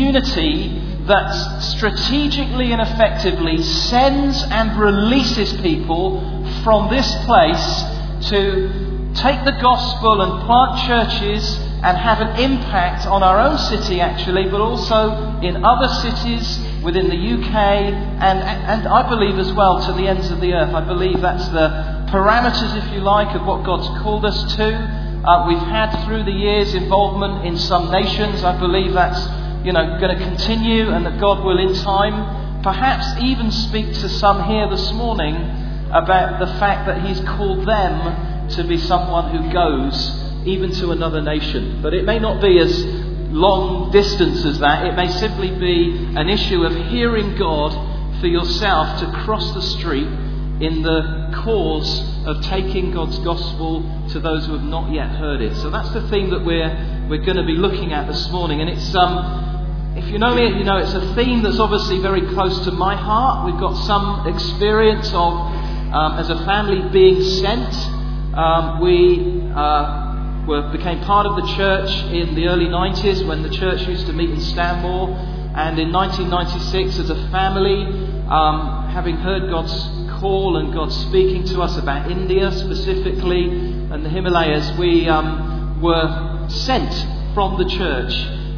community 0.00 0.68
that 1.06 1.60
strategically 1.60 2.72
and 2.72 2.80
effectively 2.80 3.62
sends 3.62 4.42
and 4.44 4.80
releases 4.80 5.52
people 5.60 6.20
from 6.62 6.88
this 6.88 7.06
place 7.26 8.30
to 8.30 9.12
take 9.14 9.44
the 9.44 9.56
gospel 9.60 10.22
and 10.22 10.46
plant 10.46 10.86
churches 10.86 11.56
and 11.82 11.96
have 11.96 12.20
an 12.20 12.40
impact 12.40 13.06
on 13.06 13.22
our 13.22 13.40
own 13.40 13.58
city, 13.58 14.00
actually, 14.00 14.48
but 14.48 14.60
also 14.60 15.10
in 15.42 15.64
other 15.64 15.88
cities 16.00 16.58
within 16.82 17.08
the 17.08 17.16
UK 17.16 17.54
and, 17.54 18.38
and 18.40 18.88
I 18.88 19.06
believe 19.08 19.38
as 19.38 19.52
well 19.52 19.84
to 19.84 19.92
the 19.92 20.06
ends 20.08 20.30
of 20.30 20.40
the 20.40 20.54
earth. 20.54 20.74
I 20.74 20.86
believe 20.86 21.20
that's 21.20 21.48
the 21.48 22.06
parameters, 22.08 22.76
if 22.76 22.92
you 22.94 23.00
like, 23.00 23.34
of 23.34 23.46
what 23.46 23.64
God's 23.64 23.88
called 24.02 24.24
us 24.24 24.56
to. 24.56 24.66
Uh, 25.24 25.46
we've 25.48 25.58
had 25.58 26.04
through 26.06 26.24
the 26.24 26.32
years 26.32 26.72
involvement 26.74 27.46
in 27.46 27.58
some 27.58 27.90
nations. 27.90 28.42
I 28.42 28.58
believe 28.58 28.94
that's 28.94 29.39
you 29.64 29.72
know 29.72 29.98
going 30.00 30.18
to 30.18 30.24
continue, 30.24 30.90
and 30.90 31.06
that 31.06 31.20
God 31.20 31.44
will, 31.44 31.58
in 31.58 31.74
time, 31.82 32.62
perhaps 32.62 33.22
even 33.22 33.50
speak 33.50 33.86
to 33.86 34.08
some 34.08 34.44
here 34.44 34.68
this 34.68 34.92
morning 34.92 35.34
about 35.92 36.38
the 36.38 36.46
fact 36.58 36.86
that 36.86 37.06
He's 37.06 37.20
called 37.20 37.66
them 37.66 38.48
to 38.50 38.64
be 38.64 38.78
someone 38.78 39.34
who 39.34 39.52
goes 39.52 40.20
even 40.46 40.72
to 40.72 40.90
another 40.90 41.20
nation. 41.20 41.80
But 41.82 41.94
it 41.94 42.04
may 42.04 42.18
not 42.18 42.40
be 42.40 42.58
as 42.58 42.84
long 43.30 43.90
distance 43.90 44.44
as 44.44 44.58
that. 44.58 44.86
It 44.86 44.96
may 44.96 45.08
simply 45.08 45.50
be 45.50 46.14
an 46.16 46.28
issue 46.28 46.62
of 46.64 46.74
hearing 46.88 47.36
God 47.36 48.20
for 48.20 48.26
yourself 48.26 49.00
to 49.00 49.10
cross 49.24 49.52
the 49.54 49.62
street 49.62 50.08
in 50.60 50.82
the 50.82 51.30
cause 51.42 52.26
of 52.26 52.42
taking 52.42 52.90
God's 52.90 53.18
gospel 53.20 53.82
to 54.10 54.20
those 54.20 54.46
who 54.46 54.52
have 54.52 54.64
not 54.64 54.92
yet 54.92 55.08
heard 55.08 55.40
it. 55.40 55.56
So 55.56 55.70
that's 55.70 55.90
the 55.90 56.06
theme 56.08 56.30
that 56.30 56.44
we're, 56.44 57.06
we're 57.08 57.24
going 57.24 57.38
to 57.38 57.46
be 57.46 57.56
looking 57.56 57.92
at 57.92 58.06
this 58.06 58.28
morning. 58.30 58.60
And 58.60 58.68
it's, 58.68 58.94
um, 58.94 59.49
if 59.96 60.06
you 60.06 60.18
know 60.18 60.34
me, 60.34 60.46
you 60.46 60.64
know 60.64 60.76
it's 60.76 60.94
a 60.94 61.14
theme 61.14 61.42
that's 61.42 61.58
obviously 61.58 61.98
very 61.98 62.22
close 62.32 62.64
to 62.64 62.70
my 62.70 62.94
heart. 62.94 63.44
We've 63.44 63.60
got 63.60 63.74
some 63.86 64.28
experience 64.28 65.08
of, 65.08 65.32
um, 65.92 66.18
as 66.18 66.30
a 66.30 66.44
family, 66.44 66.88
being 66.90 67.20
sent. 67.20 67.74
Um, 68.36 68.80
we 68.80 69.50
uh, 69.52 70.44
were, 70.46 70.70
became 70.70 71.00
part 71.00 71.26
of 71.26 71.34
the 71.34 71.54
church 71.56 71.90
in 72.12 72.36
the 72.36 72.46
early 72.46 72.66
90s 72.66 73.26
when 73.26 73.42
the 73.42 73.50
church 73.50 73.86
used 73.88 74.06
to 74.06 74.12
meet 74.12 74.30
in 74.30 74.40
Stanmore. 74.40 75.10
And 75.56 75.76
in 75.80 75.92
1996, 75.92 77.00
as 77.00 77.10
a 77.10 77.28
family, 77.30 77.82
um, 78.28 78.90
having 78.90 79.16
heard 79.16 79.50
God's 79.50 79.72
call 80.20 80.56
and 80.58 80.72
God 80.72 80.92
speaking 80.92 81.44
to 81.46 81.62
us 81.62 81.76
about 81.76 82.08
India 82.08 82.52
specifically 82.52 83.48
and 83.90 84.06
the 84.06 84.08
Himalayas, 84.08 84.78
we 84.78 85.08
um, 85.08 85.82
were 85.82 86.46
sent 86.48 86.94
from 87.34 87.58
the 87.58 87.68
church 87.68 88.12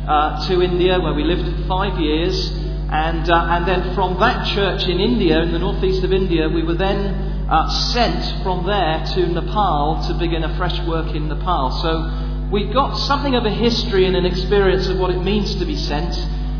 uh, 0.06 0.47
to 0.48 0.62
India 0.62 0.98
where 1.00 1.14
we 1.14 1.25
lived 1.25 1.45
for 1.45 1.69
five 1.69 1.98
years. 2.00 2.50
And, 2.92 3.31
uh, 3.31 3.56
and 3.56 3.67
then 3.67 3.95
from 3.95 4.20
that 4.20 4.47
church 4.55 4.84
in 4.84 5.00
India, 5.00 5.41
in 5.41 5.53
the 5.53 5.58
northeast 5.58 6.05
of 6.05 6.12
India, 6.12 6.48
we 6.48 6.62
were 6.62 6.75
then 6.75 7.48
uh, 7.48 7.69
sent 7.92 8.42
from 8.42 8.67
there 8.67 9.05
to 9.14 9.27
Nepal 9.28 10.05
to 10.08 10.14
begin 10.14 10.45
a 10.45 10.56
fresh 10.56 10.78
work 10.86 11.14
in 11.14 11.28
Nepal. 11.28 11.70
So 11.80 12.48
we've 12.53 12.73
got 12.73 12.95
something 12.97 13.34
of 13.34 13.47
a 13.47 13.50
history 13.50 14.05
and 14.05 14.14
an 14.14 14.27
experience 14.27 14.89
of 14.89 14.98
what 14.98 15.11
it 15.11 15.23
means 15.23 15.55
to 15.56 15.64
be 15.64 15.77
sent. 15.77 16.14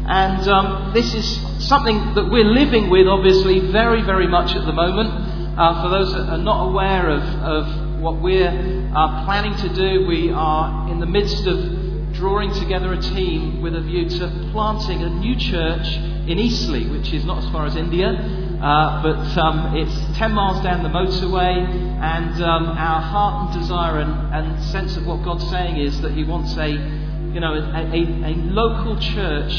And 0.09 0.48
um, 0.48 0.93
this 0.95 1.15
is 1.15 1.67
something 1.69 2.15
that 2.15 2.31
we're 2.31 2.45
living 2.45 2.91
with, 2.91 3.07
obviously, 3.07 3.70
very, 3.70 4.03
very 4.03 4.27
much 4.27 4.57
at 4.57 4.65
the 4.65 4.73
moment. 4.73 5.59
Uh, 5.59 5.83
for 5.83 5.91
those 5.91 6.13
that 6.15 6.29
are 6.31 6.39
not 6.39 6.69
aware 6.69 7.11
of, 7.11 7.23
of 7.23 8.01
what 8.01 8.20
we're 8.20 8.48
uh, 8.48 9.25
planning 9.25 9.55
to 9.57 9.69
do, 9.75 10.07
we 10.07 10.33
are 10.33 10.91
in 10.91 10.98
the 10.98 11.07
midst 11.07 11.47
of 11.47 11.81
drawing 12.23 12.55
together 12.55 12.92
a 12.92 13.03
team 13.03 13.61
with 13.61 13.75
a 13.75 13.81
view 13.81 14.09
to 14.09 14.48
planting 14.53 15.03
a 15.03 15.11
new 15.11 15.34
church 15.34 15.97
in 16.31 16.39
Eastleigh, 16.39 16.89
which 16.89 17.12
is 17.12 17.25
not 17.25 17.42
as 17.42 17.51
far 17.51 17.67
as 17.67 17.75
India, 17.75 18.11
uh, 18.11 19.03
but 19.03 19.37
um, 19.37 19.77
it's 19.77 20.19
10 20.19 20.31
miles 20.31 20.63
down 20.63 20.85
the 20.85 20.89
motorway. 20.89 21.67
And 22.01 22.41
um, 22.41 22.67
our 22.79 23.01
heart 23.01 23.51
and 23.51 23.61
desire 23.61 23.98
and, 23.98 24.33
and 24.33 24.64
sense 24.67 24.96
of 24.96 25.05
what 25.05 25.24
God's 25.24 25.51
saying 25.51 25.79
is 25.79 26.01
that 26.02 26.13
He 26.13 26.23
wants 26.23 26.57
a, 26.58 26.69
you 26.69 27.41
know, 27.41 27.55
a, 27.55 27.91
a, 27.91 28.30
a 28.30 28.35
local 28.55 29.01
church 29.01 29.52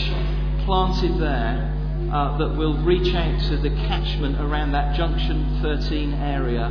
planted 0.63 1.19
there 1.19 1.69
uh, 2.13 2.37
that 2.37 2.55
will 2.55 2.77
reach 2.77 3.13
out 3.13 3.41
to 3.49 3.57
the 3.57 3.71
catchment 3.71 4.39
around 4.39 4.71
that 4.71 4.95
Junction 4.95 5.59
13 5.61 6.13
area 6.13 6.67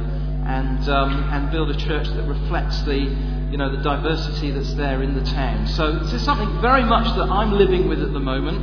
and, 0.47 0.89
um, 0.89 1.28
and 1.31 1.50
build 1.53 1.71
a 1.71 1.77
church 1.77 2.09
that 2.09 2.27
reflects 2.27 2.81
the, 2.84 3.41
you 3.53 3.59
know, 3.59 3.71
the 3.71 3.83
diversity 3.83 4.51
that's 4.51 4.73
there 4.75 5.03
in 5.03 5.15
the 5.15 5.31
town. 5.31 5.67
So 5.67 5.99
this 5.99 6.15
is 6.15 6.23
something 6.23 6.63
very 6.63 6.85
much 6.85 7.05
that 7.17 7.25
I'm 7.25 7.53
living 7.53 7.87
with 7.87 8.03
at 8.03 8.15
the 8.15 8.19
moment. 8.19 8.59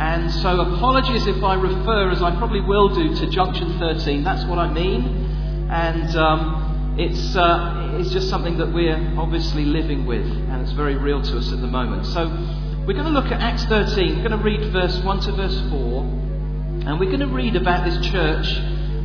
And 0.00 0.30
so 0.30 0.60
apologies 0.60 1.26
if 1.26 1.42
I 1.42 1.54
refer, 1.54 2.10
as 2.10 2.22
I 2.22 2.36
probably 2.36 2.60
will 2.60 2.88
do, 2.88 3.16
to 3.16 3.26
Junction 3.26 3.80
13. 3.80 4.22
That's 4.22 4.44
what 4.44 4.60
I 4.60 4.72
mean. 4.72 5.66
And 5.70 6.16
um, 6.16 6.94
it's, 6.96 7.34
uh, 7.34 7.96
it's 7.98 8.10
just 8.10 8.30
something 8.30 8.58
that 8.58 8.72
we're 8.72 9.12
obviously 9.18 9.64
living 9.64 10.06
with, 10.06 10.24
and 10.24 10.62
it's 10.62 10.72
very 10.72 10.94
real 10.94 11.20
to 11.20 11.38
us 11.38 11.52
at 11.52 11.60
the 11.60 11.66
moment. 11.66 12.06
So 12.06 12.28
we're 12.86 12.94
going 12.94 13.06
to 13.06 13.10
look 13.10 13.32
at 13.32 13.40
Acts 13.40 13.64
13. 13.64 14.18
We're 14.18 14.28
going 14.28 14.38
to 14.38 14.44
read 14.44 14.72
verse 14.72 14.96
1 15.00 15.20
to 15.22 15.32
verse 15.32 15.60
4. 15.68 16.02
And 16.86 17.00
we're 17.00 17.10
going 17.10 17.20
to 17.20 17.26
read 17.26 17.56
about 17.56 17.84
this 17.84 18.06
church 18.06 18.46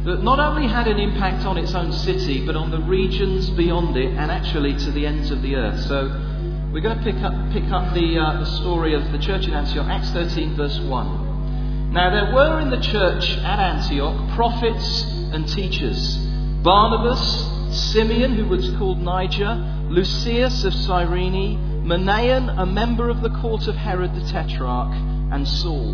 that 0.06 0.22
not 0.22 0.40
only 0.40 0.68
had 0.68 0.88
an 0.88 1.00
impact 1.00 1.46
on 1.46 1.58
its 1.58 1.74
own 1.74 1.92
city, 1.92 2.46
but 2.46 2.56
on 2.56 2.72
the 2.72 2.80
regions 2.80 3.50
beyond 3.52 3.96
it 3.96 4.10
and 4.18 4.30
actually 4.30 4.78
to 4.78 4.92
the 4.92 5.06
ends 5.06 5.32
of 5.32 5.42
the 5.42 5.56
earth. 5.56 5.80
So 5.88 6.08
we're 6.74 6.82
going 6.82 6.98
to 6.98 7.04
pick 7.04 7.24
up, 7.24 7.34
pick 7.54 7.72
up 7.72 7.94
the, 7.94 8.20
uh, 8.20 8.40
the 8.40 8.46
story 8.58 8.96
of 8.96 9.12
the 9.12 9.18
church 9.18 9.48
in 9.48 9.54
Antioch, 9.54 9.88
Acts 9.88 10.10
13, 10.12 10.56
verse 10.56 10.78
1. 10.80 11.94
Now 11.94 12.10
there 12.10 12.34
were 12.34 12.60
in 12.60 12.70
the 12.70 12.82
church 12.82 13.30
at 13.38 13.60
Antioch 13.60 14.36
prophets 14.36 15.04
and 15.04 15.48
teachers 15.48 16.18
Barnabas, 16.64 17.82
Simeon, 17.92 18.34
who 18.34 18.48
was 18.48 18.70
called 18.78 19.00
Niger, 19.00 19.56
Lucius 19.90 20.64
of 20.64 20.74
Cyrene, 20.74 21.84
Manaen, 21.86 22.58
a 22.58 22.66
member 22.66 23.10
of 23.10 23.22
the 23.22 23.30
court 23.30 23.68
of 23.68 23.76
Herod 23.76 24.16
the 24.16 24.32
Tetrarch, 24.32 24.94
and 25.32 25.48
Saul. 25.48 25.94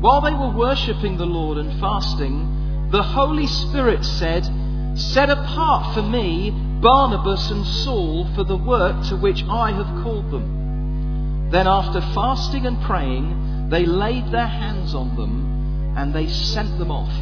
While 0.00 0.20
they 0.20 0.34
were 0.34 0.50
worshipping 0.50 1.16
the 1.16 1.26
Lord 1.26 1.56
and 1.56 1.80
fasting, 1.80 2.65
the 2.90 3.02
Holy 3.02 3.46
Spirit 3.46 4.04
said, 4.04 4.48
Set 4.94 5.28
apart 5.28 5.94
for 5.94 6.02
me 6.02 6.50
Barnabas 6.80 7.50
and 7.50 7.66
Saul 7.66 8.26
for 8.34 8.44
the 8.44 8.56
work 8.56 9.06
to 9.08 9.16
which 9.16 9.42
I 9.44 9.72
have 9.72 10.02
called 10.02 10.30
them. 10.30 11.48
Then, 11.50 11.66
after 11.66 12.00
fasting 12.00 12.66
and 12.66 12.80
praying, 12.82 13.68
they 13.68 13.84
laid 13.84 14.30
their 14.30 14.46
hands 14.46 14.94
on 14.94 15.16
them 15.16 15.94
and 15.96 16.14
they 16.14 16.28
sent 16.28 16.78
them 16.78 16.90
off. 16.90 17.12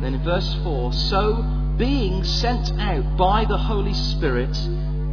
Then 0.00 0.14
in 0.14 0.22
verse 0.22 0.54
4 0.62 0.92
So, 0.92 1.42
being 1.76 2.24
sent 2.24 2.72
out 2.78 3.16
by 3.16 3.44
the 3.44 3.58
Holy 3.58 3.94
Spirit, 3.94 4.56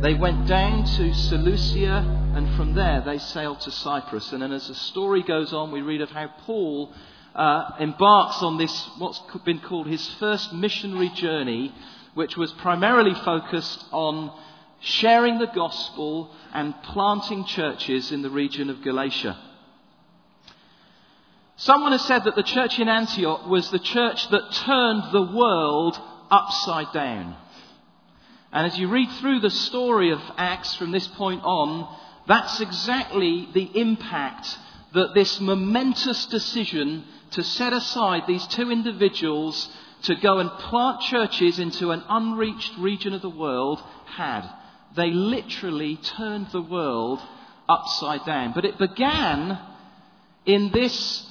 they 0.01 0.13
went 0.13 0.47
down 0.47 0.83
to 0.83 1.13
Seleucia, 1.13 2.31
and 2.35 2.55
from 2.55 2.73
there 2.73 3.01
they 3.01 3.17
sailed 3.17 3.61
to 3.61 3.71
Cyprus. 3.71 4.31
And 4.31 4.41
then, 4.41 4.51
as 4.51 4.67
the 4.67 4.75
story 4.75 5.23
goes 5.23 5.53
on, 5.53 5.71
we 5.71 5.81
read 5.81 6.01
of 6.01 6.11
how 6.11 6.27
Paul 6.45 6.91
uh, 7.35 7.71
embarks 7.79 8.41
on 8.41 8.57
this, 8.57 8.89
what's 8.97 9.19
been 9.43 9.59
called 9.59 9.87
his 9.87 10.07
first 10.15 10.53
missionary 10.53 11.09
journey, 11.09 11.73
which 12.13 12.37
was 12.37 12.51
primarily 12.53 13.13
focused 13.13 13.83
on 13.91 14.31
sharing 14.79 15.37
the 15.39 15.47
gospel 15.47 16.31
and 16.53 16.73
planting 16.83 17.43
churches 17.43 18.11
in 18.11 18.21
the 18.21 18.29
region 18.29 18.69
of 18.69 18.81
Galatia. 18.81 19.37
Someone 21.57 21.91
has 21.91 22.05
said 22.05 22.23
that 22.23 22.35
the 22.35 22.43
church 22.43 22.79
in 22.79 22.87
Antioch 22.87 23.47
was 23.47 23.69
the 23.69 23.79
church 23.79 24.29
that 24.29 24.51
turned 24.51 25.03
the 25.11 25.33
world 25.33 25.99
upside 26.31 26.91
down. 26.93 27.35
And 28.51 28.67
as 28.67 28.77
you 28.77 28.87
read 28.87 29.09
through 29.19 29.41
the 29.41 29.49
story 29.49 30.11
of 30.11 30.21
Acts 30.37 30.75
from 30.75 30.91
this 30.91 31.07
point 31.07 31.43
on, 31.43 31.87
that's 32.27 32.61
exactly 32.61 33.49
the 33.53 33.69
impact 33.79 34.57
that 34.93 35.13
this 35.13 35.39
momentous 35.41 36.25
decision 36.27 37.03
to 37.35 37.43
set 37.43 37.73
aside 37.73 38.23
these 38.27 38.45
two 38.47 38.71
individuals 38.71 39.69
to 40.03 40.15
go 40.15 40.39
and 40.39 40.49
plant 40.51 41.01
churches 41.01 41.59
into 41.59 41.91
an 41.91 42.03
unreached 42.07 42.73
region 42.77 43.13
of 43.13 43.21
the 43.21 43.29
world 43.29 43.81
had. 44.05 44.47
They 44.95 45.11
literally 45.11 45.97
turned 45.97 46.47
the 46.51 46.61
world 46.61 47.19
upside 47.67 48.25
down. 48.25 48.53
But 48.53 48.65
it 48.65 48.77
began 48.77 49.59
in 50.45 50.71
this 50.71 51.25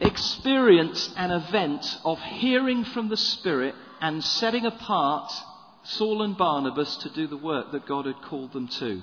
experience 0.00 1.12
and 1.16 1.32
event 1.32 1.98
of 2.04 2.20
hearing 2.20 2.84
from 2.84 3.08
the 3.08 3.16
Spirit 3.16 3.74
and 4.00 4.22
setting 4.22 4.66
apart 4.66 5.32
Saul 5.84 6.22
and 6.22 6.36
Barnabas 6.36 6.96
to 6.98 7.08
do 7.10 7.26
the 7.26 7.36
work 7.38 7.72
that 7.72 7.86
God 7.86 8.04
had 8.04 8.20
called 8.22 8.52
them 8.52 8.68
to. 8.68 9.00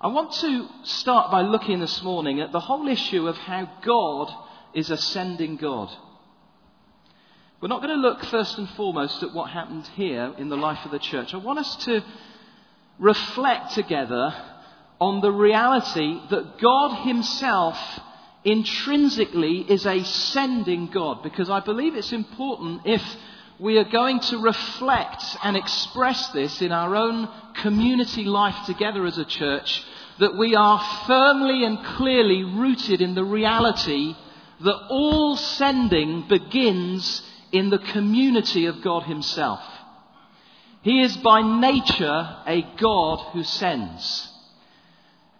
I 0.00 0.08
want 0.08 0.32
to 0.32 0.68
start 0.82 1.30
by 1.30 1.42
looking 1.42 1.80
this 1.80 2.02
morning 2.02 2.40
at 2.40 2.52
the 2.52 2.60
whole 2.60 2.88
issue 2.88 3.28
of 3.28 3.36
how 3.36 3.70
God 3.82 4.32
is 4.74 4.90
a 4.90 4.96
sending 4.96 5.56
God. 5.56 5.88
We're 7.60 7.68
not 7.68 7.80
going 7.80 7.94
to 7.94 8.08
look 8.08 8.22
first 8.24 8.58
and 8.58 8.68
foremost 8.70 9.22
at 9.22 9.32
what 9.32 9.50
happened 9.50 9.86
here 9.94 10.34
in 10.36 10.48
the 10.48 10.56
life 10.56 10.84
of 10.84 10.90
the 10.90 10.98
church. 10.98 11.32
I 11.32 11.38
want 11.38 11.60
us 11.60 11.76
to 11.84 12.04
reflect 12.98 13.72
together 13.72 14.34
on 15.00 15.20
the 15.20 15.32
reality 15.32 16.20
that 16.28 16.58
God 16.58 17.06
Himself 17.06 17.78
intrinsically 18.44 19.60
is 19.60 19.86
a 19.86 20.04
sending 20.04 20.88
God. 20.88 21.22
Because 21.22 21.48
I 21.48 21.60
believe 21.60 21.94
it's 21.94 22.12
important 22.12 22.82
if 22.84 23.02
we 23.58 23.78
are 23.78 23.84
going 23.84 24.20
to 24.20 24.38
reflect 24.38 25.22
and 25.42 25.56
express 25.56 26.28
this 26.28 26.60
in 26.60 26.72
our 26.72 26.96
own 26.96 27.28
community 27.54 28.24
life 28.24 28.66
together 28.66 29.06
as 29.06 29.18
a 29.18 29.24
church, 29.24 29.82
that 30.18 30.36
we 30.36 30.54
are 30.54 30.80
firmly 31.06 31.64
and 31.64 31.84
clearly 31.96 32.44
rooted 32.44 33.00
in 33.00 33.14
the 33.14 33.24
reality 33.24 34.14
that 34.60 34.86
all 34.88 35.36
sending 35.36 36.26
begins 36.28 37.22
in 37.52 37.70
the 37.70 37.78
community 37.78 38.66
of 38.66 38.82
God 38.82 39.04
Himself. 39.04 39.60
He 40.82 41.00
is 41.00 41.16
by 41.18 41.40
nature 41.42 42.36
a 42.46 42.62
God 42.76 43.32
who 43.32 43.42
sends. 43.42 44.28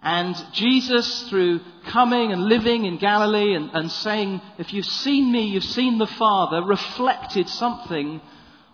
And 0.05 0.35
Jesus, 0.53 1.23
through 1.29 1.61
coming 1.87 2.31
and 2.31 2.45
living 2.45 2.85
in 2.85 2.99
Galilee 2.99 3.55
and, 3.55 3.71
and, 3.73 3.91
saying, 3.91 4.39
If 4.59 4.71
you've 4.71 4.85
seen 4.85 5.31
me, 5.31 5.47
you've 5.47 5.63
seen 5.63 5.97
the 5.97 6.05
Father, 6.05 6.61
reflected 6.61 7.49
something 7.49 8.21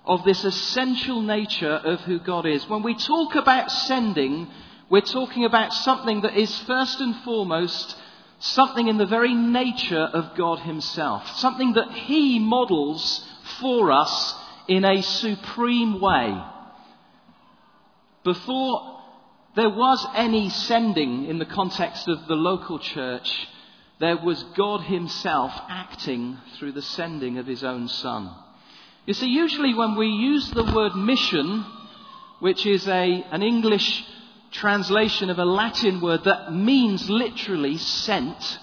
of 0.04 0.26
this 0.26 0.44
essential 0.44 1.22
nature 1.22 1.72
of 1.72 2.02
who 2.02 2.20
God 2.20 2.46
is. 2.46 2.68
When 2.68 2.84
we 2.84 2.96
talk 2.96 3.36
about 3.36 3.72
sending, 3.72 4.50
we're 4.90 5.00
talking 5.00 5.46
about 5.46 5.72
something 5.72 6.20
that 6.24 6.36
is 6.38 6.54
first 6.64 7.00
and 7.00 7.16
foremost 7.24 7.96
something 8.40 8.90
in 8.90 8.98
the 8.98 9.06
very 9.06 9.34
nature 9.34 10.04
of 10.04 10.36
God 10.36 10.60
Himself, 10.60 11.26
something 11.38 11.74
that 11.74 11.92
He 11.92 12.40
models 12.40 13.26
for 13.62 13.94
us 13.94 14.36
in 14.68 14.84
a 14.84 15.02
supreme 15.02 16.02
way. 16.02 16.44
Before 18.26 19.01
there 19.56 19.70
was 19.70 20.06
any 20.16 20.50
sending 20.50 21.26
in 21.26 21.40
the 21.40 21.46
context 21.46 22.08
of 22.08 22.28
the 22.28 22.36
local 22.36 22.80
church, 22.80 23.48
there 24.00 24.18
was 24.18 24.44
God 24.56 24.82
Himself 24.82 25.52
acting 25.70 26.38
through 26.58 26.72
the 26.72 26.82
sending 26.82 27.38
of 27.38 27.46
His 27.46 27.64
own 27.64 27.88
Son. 27.88 28.34
You 29.06 29.14
see, 29.14 29.28
usually 29.28 29.74
when 29.74 29.96
we 29.96 30.08
use 30.08 30.50
the 30.52 30.72
word 30.74 30.96
mission, 30.96 31.66
which 32.40 32.66
is 32.66 32.88
a, 32.88 33.26
an 33.32 33.44
English 33.44 34.06
translation 34.52 35.30
of 35.30 35.40
a 35.40 35.46
Latin 35.46 36.02
word 36.02 36.24
that 36.26 36.54
means 36.54 37.10
literally 37.10 37.78
sent, 37.78 38.60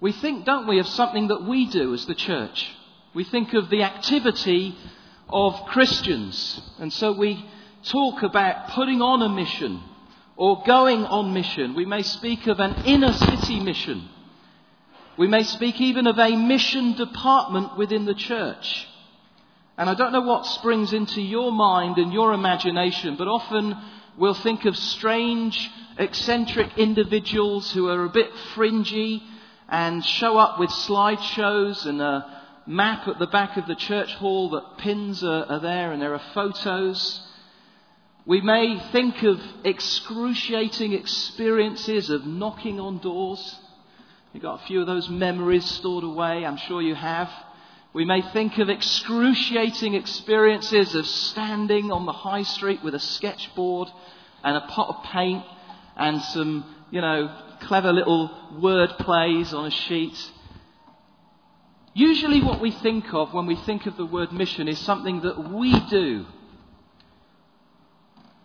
we 0.00 0.12
think, 0.12 0.44
don't 0.44 0.68
we, 0.68 0.78
of 0.78 0.86
something 0.86 1.28
that 1.28 1.44
we 1.44 1.66
do 1.66 1.92
as 1.92 2.06
the 2.06 2.14
church. 2.14 2.70
We 3.14 3.24
think 3.24 3.52
of 3.54 3.68
the 3.68 3.82
activity 3.82 4.76
of 5.28 5.66
Christians. 5.66 6.60
And 6.78 6.92
so 6.92 7.12
we 7.12 7.44
talk 7.90 8.22
about 8.22 8.68
putting 8.70 9.02
on 9.02 9.22
a 9.22 9.28
mission 9.28 9.82
or 10.36 10.62
going 10.64 11.04
on 11.04 11.34
mission. 11.34 11.74
We 11.74 11.84
may 11.84 12.02
speak 12.02 12.46
of 12.46 12.60
an 12.60 12.84
inner 12.84 13.12
city 13.12 13.60
mission. 13.60 14.08
We 15.16 15.26
may 15.26 15.42
speak 15.42 15.80
even 15.80 16.06
of 16.06 16.18
a 16.18 16.36
mission 16.36 16.94
department 16.94 17.76
within 17.76 18.04
the 18.04 18.14
church. 18.14 18.86
And 19.76 19.90
I 19.90 19.94
don't 19.94 20.12
know 20.12 20.20
what 20.20 20.46
springs 20.46 20.92
into 20.92 21.20
your 21.20 21.52
mind 21.52 21.98
and 21.98 22.12
your 22.12 22.32
imagination, 22.32 23.16
but 23.16 23.28
often 23.28 23.76
we'll 24.16 24.34
think 24.34 24.64
of 24.64 24.76
strange, 24.76 25.70
eccentric 25.98 26.78
individuals 26.78 27.72
who 27.72 27.88
are 27.88 28.04
a 28.04 28.10
bit 28.10 28.30
fringy 28.54 29.22
and 29.68 30.04
show 30.04 30.38
up 30.38 30.58
with 30.58 30.70
slideshows 30.70 31.84
and 31.86 32.00
a 32.00 32.42
map 32.66 33.08
at 33.08 33.18
the 33.18 33.26
back 33.26 33.56
of 33.56 33.66
the 33.66 33.74
church 33.74 34.12
hall 34.14 34.50
that 34.50 34.78
pins 34.78 35.24
are, 35.24 35.44
are 35.44 35.60
there 35.60 35.92
and 35.92 36.02
there 36.02 36.14
are 36.14 36.22
photos. 36.34 37.20
We 38.28 38.42
may 38.42 38.78
think 38.92 39.22
of 39.22 39.40
excruciating 39.64 40.92
experiences 40.92 42.10
of 42.10 42.26
knocking 42.26 42.78
on 42.78 42.98
doors. 42.98 43.58
You've 44.34 44.42
got 44.42 44.62
a 44.62 44.66
few 44.66 44.82
of 44.82 44.86
those 44.86 45.08
memories 45.08 45.64
stored 45.64 46.04
away, 46.04 46.44
I'm 46.44 46.58
sure 46.58 46.82
you 46.82 46.94
have. 46.94 47.30
We 47.94 48.04
may 48.04 48.20
think 48.20 48.58
of 48.58 48.68
excruciating 48.68 49.94
experiences 49.94 50.94
of 50.94 51.06
standing 51.06 51.90
on 51.90 52.04
the 52.04 52.12
high 52.12 52.42
street 52.42 52.84
with 52.84 52.94
a 52.94 53.00
sketchboard 53.00 53.88
and 54.44 54.58
a 54.58 54.66
pot 54.66 54.90
of 54.90 55.04
paint 55.04 55.42
and 55.96 56.20
some, 56.20 56.66
you 56.90 57.00
know, 57.00 57.34
clever 57.62 57.94
little 57.94 58.30
word 58.60 58.90
plays 58.98 59.54
on 59.54 59.64
a 59.64 59.70
sheet. 59.70 60.32
Usually, 61.94 62.42
what 62.42 62.60
we 62.60 62.72
think 62.72 63.14
of 63.14 63.32
when 63.32 63.46
we 63.46 63.56
think 63.56 63.86
of 63.86 63.96
the 63.96 64.04
word 64.04 64.32
mission 64.32 64.68
is 64.68 64.78
something 64.80 65.22
that 65.22 65.50
we 65.50 65.80
do 65.88 66.26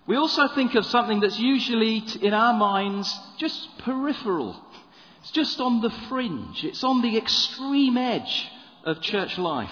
we 0.06 0.18
also 0.18 0.48
think 0.50 0.76
of 0.76 0.86
something 0.86 1.22
that's 1.22 1.40
usually, 1.40 2.04
in 2.22 2.34
our 2.34 2.54
minds, 2.54 3.18
just 3.38 3.78
peripheral. 3.80 4.56
It's 5.22 5.32
just 5.32 5.62
on 5.62 5.82
the 5.82 5.90
fringe. 6.10 6.64
It's 6.66 6.84
on 6.84 7.02
the 7.02 7.18
extreme 7.18 7.96
edge 7.96 8.50
of 8.84 9.02
church 9.02 9.38
life. 9.38 9.72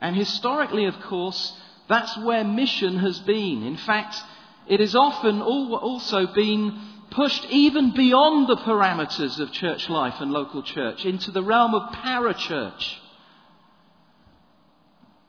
And 0.00 0.14
historically, 0.14 0.84
of 0.84 1.00
course, 1.00 1.54
that's 1.88 2.18
where 2.18 2.44
mission 2.44 2.98
has 2.98 3.18
been. 3.20 3.62
In 3.62 3.78
fact, 3.78 4.22
it 4.68 4.80
has 4.80 4.94
often 4.94 5.40
also 5.40 6.26
been 6.26 6.78
pushed 7.10 7.46
even 7.50 7.94
beyond 7.94 8.48
the 8.48 8.56
parameters 8.56 9.38
of 9.38 9.52
church 9.52 9.88
life 9.88 10.16
and 10.20 10.32
local 10.32 10.62
church 10.62 11.06
into 11.06 11.30
the 11.30 11.42
realm 11.42 11.74
of 11.74 11.94
parachurch. 11.94 12.96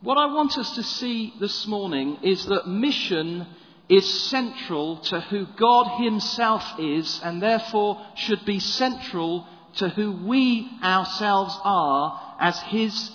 What 0.01 0.17
I 0.17 0.25
want 0.25 0.57
us 0.57 0.75
to 0.75 0.83
see 0.83 1.33
this 1.39 1.65
morning 1.67 2.17
is 2.21 2.45
that 2.47 2.67
mission 2.67 3.47
is 3.87 4.21
central 4.29 4.97
to 4.97 5.19
who 5.19 5.45
God 5.57 6.01
Himself 6.03 6.63
is 6.79 7.19
and 7.23 7.41
therefore 7.41 8.03
should 8.15 8.43
be 8.45 8.59
central 8.59 9.47
to 9.75 9.89
who 9.89 10.11
we 10.25 10.69
ourselves 10.83 11.57
are 11.63 12.37
as 12.39 12.59
His 12.61 13.11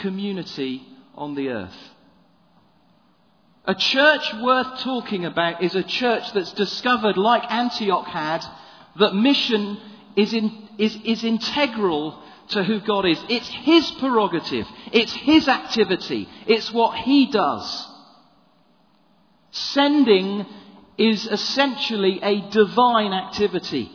community 0.00 0.82
on 1.14 1.34
the 1.34 1.48
earth. 1.48 1.76
A 3.64 3.74
church 3.74 4.32
worth 4.40 4.80
talking 4.80 5.24
about 5.24 5.62
is 5.62 5.74
a 5.74 5.82
church 5.82 6.32
that's 6.32 6.52
discovered, 6.52 7.16
like 7.16 7.50
Antioch 7.50 8.06
had, 8.06 8.44
that 8.98 9.14
mission 9.14 9.78
is, 10.16 10.32
in, 10.32 10.68
is, 10.78 10.96
is 11.04 11.22
integral 11.22 12.20
to 12.48 12.64
who 12.64 12.80
God 12.80 13.06
is. 13.06 13.22
It's 13.28 13.48
His 13.48 13.90
prerogative. 13.92 14.66
It's 14.92 15.12
His 15.12 15.48
activity. 15.48 16.28
It's 16.46 16.72
what 16.72 16.96
He 16.98 17.26
does. 17.30 17.88
Sending 19.52 20.46
is 20.96 21.26
essentially 21.26 22.20
a 22.22 22.50
divine 22.50 23.12
activity. 23.12 23.92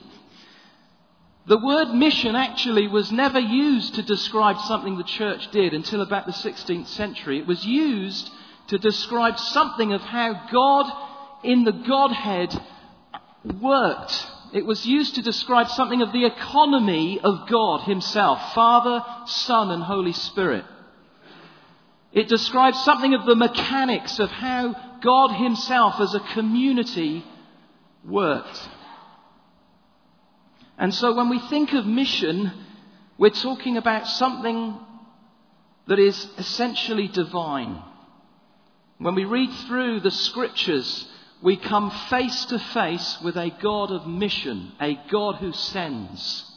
The 1.47 1.57
word 1.57 1.93
mission 1.93 2.35
actually 2.35 2.87
was 2.87 3.11
never 3.11 3.39
used 3.39 3.95
to 3.95 4.03
describe 4.03 4.59
something 4.59 4.97
the 4.97 5.03
church 5.03 5.49
did 5.51 5.73
until 5.73 6.01
about 6.01 6.25
the 6.25 6.31
16th 6.31 6.87
century. 6.87 7.39
It 7.39 7.47
was 7.47 7.65
used 7.65 8.29
to 8.67 8.77
describe 8.77 9.39
something 9.39 9.93
of 9.93 10.01
how 10.01 10.47
God 10.51 10.91
in 11.43 11.63
the 11.63 11.71
Godhead 11.71 12.53
worked. 13.61 14.27
It 14.53 14.65
was 14.65 14.85
used 14.85 15.15
to 15.15 15.21
describe 15.21 15.69
something 15.69 16.01
of 16.01 16.11
the 16.11 16.25
economy 16.25 17.19
of 17.19 17.47
God 17.47 17.81
Himself 17.81 18.53
Father, 18.53 19.03
Son, 19.25 19.71
and 19.71 19.81
Holy 19.81 20.13
Spirit. 20.13 20.65
It 22.11 22.27
describes 22.27 22.83
something 22.83 23.13
of 23.13 23.25
the 23.25 23.35
mechanics 23.35 24.19
of 24.19 24.29
how 24.29 24.75
God 25.01 25.31
Himself 25.31 25.99
as 25.99 26.13
a 26.13 26.33
community 26.33 27.23
worked. 28.03 28.69
And 30.77 30.93
so 30.93 31.13
when 31.13 31.29
we 31.29 31.39
think 31.39 31.73
of 31.73 31.85
mission, 31.85 32.51
we're 33.17 33.29
talking 33.29 33.77
about 33.77 34.07
something 34.07 34.77
that 35.87 35.99
is 35.99 36.27
essentially 36.37 37.07
divine. 37.07 37.81
When 38.99 39.15
we 39.15 39.25
read 39.25 39.51
through 39.67 40.01
the 40.01 40.11
scriptures, 40.11 41.07
we 41.41 41.57
come 41.57 41.91
face 42.09 42.45
to 42.45 42.59
face 42.59 43.17
with 43.23 43.37
a 43.37 43.55
God 43.61 43.91
of 43.91 44.07
mission, 44.07 44.71
a 44.81 44.99
God 45.09 45.35
who 45.35 45.51
sends. 45.51 46.51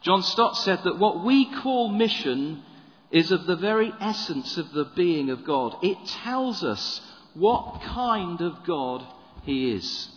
John 0.00 0.22
Stott 0.22 0.56
said 0.56 0.80
that 0.84 0.98
what 0.98 1.24
we 1.24 1.52
call 1.52 1.88
mission 1.90 2.62
is 3.10 3.32
of 3.32 3.46
the 3.46 3.56
very 3.56 3.92
essence 4.00 4.56
of 4.56 4.72
the 4.72 4.84
being 4.96 5.30
of 5.30 5.44
God. 5.44 5.76
It 5.82 5.98
tells 6.22 6.62
us 6.62 7.00
what 7.38 7.80
kind 7.82 8.40
of 8.40 8.64
God 8.64 9.04
He 9.44 9.72
is. 9.72 10.08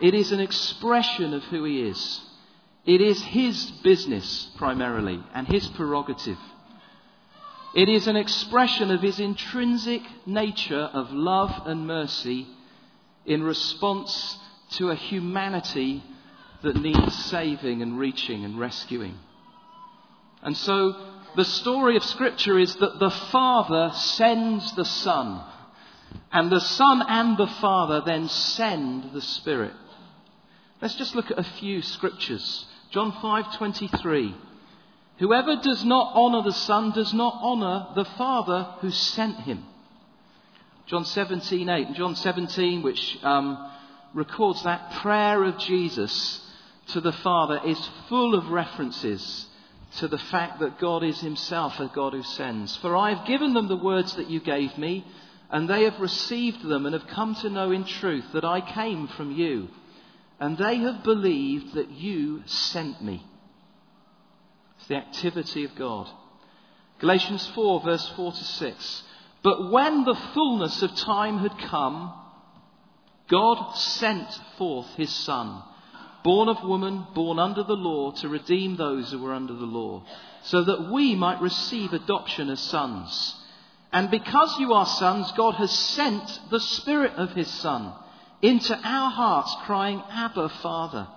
It 0.00 0.14
is 0.14 0.32
an 0.32 0.40
expression 0.40 1.34
of 1.34 1.42
who 1.44 1.64
He 1.64 1.82
is. 1.82 2.20
It 2.84 3.00
is 3.00 3.22
His 3.22 3.70
business 3.82 4.48
primarily 4.56 5.22
and 5.34 5.46
His 5.46 5.66
prerogative. 5.68 6.38
It 7.74 7.88
is 7.88 8.06
an 8.06 8.16
expression 8.16 8.90
of 8.90 9.02
His 9.02 9.20
intrinsic 9.20 10.02
nature 10.26 10.90
of 10.92 11.10
love 11.12 11.66
and 11.66 11.86
mercy 11.86 12.46
in 13.26 13.42
response 13.42 14.38
to 14.70 14.90
a 14.90 14.94
humanity 14.94 16.02
that 16.62 16.76
needs 16.76 17.14
saving 17.26 17.82
and 17.82 17.98
reaching 17.98 18.44
and 18.44 18.58
rescuing. 18.58 19.16
And 20.42 20.56
so 20.56 20.94
the 21.36 21.44
story 21.44 21.96
of 21.96 22.04
Scripture 22.04 22.58
is 22.58 22.74
that 22.76 22.98
the 22.98 23.10
Father 23.10 23.90
sends 23.94 24.72
the 24.72 24.84
Son. 24.84 25.42
And 26.32 26.50
the 26.50 26.60
Son 26.60 27.02
and 27.06 27.36
the 27.36 27.46
Father 27.46 28.02
then 28.04 28.28
send 28.28 29.12
the 29.12 29.20
Spirit. 29.20 29.74
Let's 30.80 30.94
just 30.94 31.14
look 31.14 31.30
at 31.30 31.38
a 31.38 31.42
few 31.44 31.82
scriptures. 31.82 32.66
John 32.90 33.12
5:23. 33.12 34.34
Whoever 35.18 35.56
does 35.56 35.84
not 35.84 36.12
honor 36.14 36.42
the 36.42 36.52
Son 36.52 36.92
does 36.92 37.12
not 37.12 37.38
honor 37.40 37.88
the 37.94 38.04
Father 38.04 38.68
who 38.80 38.90
sent 38.90 39.40
him. 39.40 39.66
John 40.86 41.04
17:8 41.04 41.88
and 41.88 41.96
John 41.96 42.14
17, 42.14 42.82
which 42.82 43.18
um, 43.24 43.70
records 44.14 44.62
that 44.62 44.92
prayer 45.02 45.42
of 45.44 45.58
Jesus 45.58 46.40
to 46.88 47.00
the 47.00 47.12
Father, 47.12 47.60
is 47.64 47.90
full 48.08 48.34
of 48.34 48.50
references 48.50 49.47
to 49.98 50.08
the 50.08 50.18
fact 50.18 50.60
that 50.60 50.78
God 50.78 51.02
is 51.04 51.20
Himself 51.20 51.78
a 51.80 51.90
God 51.94 52.12
who 52.12 52.22
sends. 52.22 52.76
For 52.78 52.96
I 52.96 53.14
have 53.14 53.26
given 53.26 53.54
them 53.54 53.68
the 53.68 53.76
words 53.76 54.14
that 54.16 54.30
you 54.30 54.40
gave 54.40 54.76
me, 54.78 55.04
and 55.50 55.68
they 55.68 55.84
have 55.84 56.00
received 56.00 56.62
them 56.62 56.86
and 56.86 56.94
have 56.94 57.08
come 57.08 57.34
to 57.36 57.50
know 57.50 57.70
in 57.70 57.84
truth 57.84 58.24
that 58.32 58.44
I 58.44 58.60
came 58.60 59.08
from 59.08 59.32
you, 59.32 59.68
and 60.40 60.56
they 60.56 60.76
have 60.78 61.02
believed 61.02 61.74
that 61.74 61.90
you 61.90 62.42
sent 62.46 63.02
me. 63.02 63.24
It's 64.78 64.88
the 64.88 64.96
activity 64.96 65.64
of 65.64 65.74
God. 65.74 66.08
Galatians 67.00 67.46
4, 67.54 67.80
verse 67.82 68.08
4 68.16 68.32
to 68.32 68.44
6. 68.44 69.02
But 69.42 69.70
when 69.70 70.04
the 70.04 70.18
fullness 70.34 70.82
of 70.82 70.94
time 70.96 71.38
had 71.38 71.56
come, 71.58 72.12
God 73.28 73.74
sent 73.74 74.28
forth 74.56 74.88
his 74.96 75.10
Son, 75.10 75.62
born 76.28 76.50
of 76.50 76.62
woman, 76.62 77.06
born 77.14 77.38
under 77.38 77.62
the 77.62 77.72
law, 77.72 78.10
to 78.10 78.28
redeem 78.28 78.76
those 78.76 79.10
who 79.10 79.18
were 79.18 79.32
under 79.32 79.54
the 79.54 79.64
law, 79.64 80.04
so 80.42 80.62
that 80.62 80.90
we 80.92 81.14
might 81.14 81.40
receive 81.40 81.94
adoption 81.94 82.50
as 82.50 82.60
sons. 82.60 83.34
And 83.94 84.10
because 84.10 84.54
you 84.58 84.74
are 84.74 84.84
sons, 84.84 85.32
God 85.32 85.54
has 85.54 85.72
sent 85.72 86.50
the 86.50 86.60
Spirit 86.60 87.14
of 87.14 87.30
his 87.30 87.48
Son 87.48 87.94
into 88.42 88.74
our 88.74 89.10
hearts, 89.10 89.56
crying, 89.64 90.02
Abba, 90.10 90.50
Father. 90.60 91.08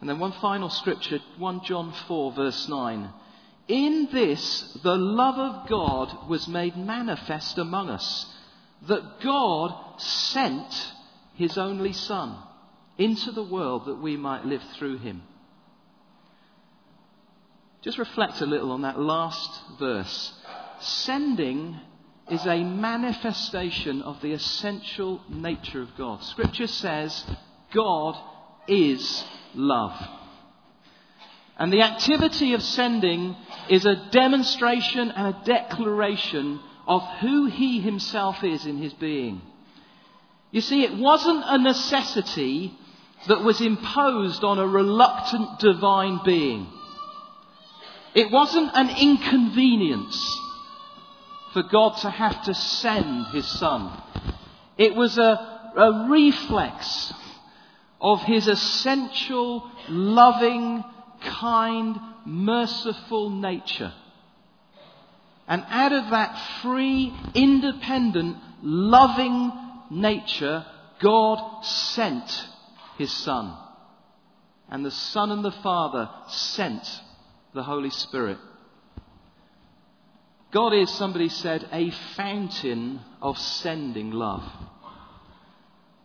And 0.00 0.08
then 0.08 0.18
one 0.18 0.32
final 0.40 0.70
scripture, 0.70 1.18
1 1.36 1.64
John 1.66 1.92
4, 2.08 2.32
verse 2.32 2.66
9. 2.66 3.10
In 3.68 4.08
this, 4.10 4.78
the 4.82 4.96
love 4.96 5.36
of 5.36 5.68
God 5.68 6.30
was 6.30 6.48
made 6.48 6.74
manifest 6.78 7.58
among 7.58 7.90
us, 7.90 8.32
that 8.88 9.20
God 9.22 10.00
sent 10.00 10.92
his 11.34 11.58
only 11.58 11.92
Son 11.92 12.34
into 12.98 13.32
the 13.32 13.42
world 13.42 13.86
that 13.86 14.00
we 14.00 14.16
might 14.16 14.44
live 14.44 14.62
through 14.76 14.98
him. 14.98 15.22
Just 17.82 17.98
reflect 17.98 18.40
a 18.40 18.46
little 18.46 18.72
on 18.72 18.82
that 18.82 18.98
last 18.98 19.60
verse. 19.78 20.32
Sending 20.80 21.78
is 22.30 22.46
a 22.46 22.64
manifestation 22.64 24.00
of 24.00 24.20
the 24.22 24.32
essential 24.32 25.20
nature 25.28 25.82
of 25.82 25.94
God. 25.96 26.22
Scripture 26.22 26.66
says 26.66 27.24
God 27.72 28.16
is 28.66 29.24
love. 29.54 29.92
And 31.58 31.72
the 31.72 31.82
activity 31.82 32.54
of 32.54 32.62
sending 32.62 33.36
is 33.68 33.84
a 33.84 34.08
demonstration 34.10 35.10
and 35.10 35.34
a 35.34 35.44
declaration 35.44 36.60
of 36.86 37.02
who 37.20 37.46
he 37.46 37.80
himself 37.80 38.42
is 38.42 38.66
in 38.66 38.78
his 38.78 38.92
being. 38.94 39.40
You 40.50 40.60
see, 40.60 40.84
it 40.84 40.96
wasn't 40.96 41.44
a 41.46 41.58
necessity 41.58 42.76
that 43.28 43.42
was 43.42 43.60
imposed 43.60 44.44
on 44.44 44.58
a 44.58 44.66
reluctant 44.66 45.58
divine 45.58 46.20
being. 46.24 46.66
It 48.14 48.30
wasn't 48.30 48.70
an 48.74 48.90
inconvenience 48.90 50.40
for 51.52 51.62
God 51.62 51.96
to 51.98 52.10
have 52.10 52.44
to 52.44 52.54
send 52.54 53.26
his 53.28 53.46
son. 53.46 53.90
It 54.76 54.94
was 54.94 55.18
a, 55.18 55.72
a 55.76 56.08
reflex 56.08 57.12
of 58.00 58.20
his 58.22 58.48
essential, 58.48 59.68
loving, 59.88 60.84
kind, 61.20 61.98
merciful 62.26 63.30
nature. 63.30 63.92
And 65.48 65.64
out 65.68 65.92
of 65.92 66.10
that 66.10 66.38
free, 66.62 67.12
independent, 67.34 68.36
loving 68.62 69.52
nature, 69.90 70.64
God 71.00 71.64
sent 71.64 72.48
his 72.98 73.12
Son. 73.12 73.56
And 74.68 74.84
the 74.84 74.90
Son 74.90 75.30
and 75.30 75.44
the 75.44 75.52
Father 75.52 76.08
sent 76.28 76.86
the 77.52 77.62
Holy 77.62 77.90
Spirit. 77.90 78.38
God 80.50 80.72
is, 80.72 80.90
somebody 80.90 81.28
said, 81.28 81.68
a 81.72 81.90
fountain 82.16 83.00
of 83.20 83.36
sending 83.36 84.12
love. 84.12 84.44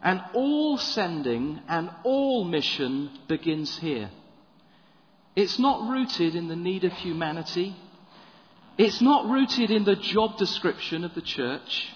And 0.01 0.21
all 0.33 0.77
sending 0.77 1.59
and 1.67 1.91
all 2.03 2.45
mission 2.45 3.11
begins 3.27 3.77
here. 3.79 4.09
It's 5.35 5.59
not 5.59 5.89
rooted 5.89 6.35
in 6.35 6.47
the 6.47 6.55
need 6.55 6.83
of 6.83 6.93
humanity. 6.93 7.75
It's 8.77 9.01
not 9.01 9.29
rooted 9.29 9.71
in 9.71 9.83
the 9.83 9.95
job 9.95 10.37
description 10.37 11.03
of 11.03 11.13
the 11.13 11.21
church. 11.21 11.87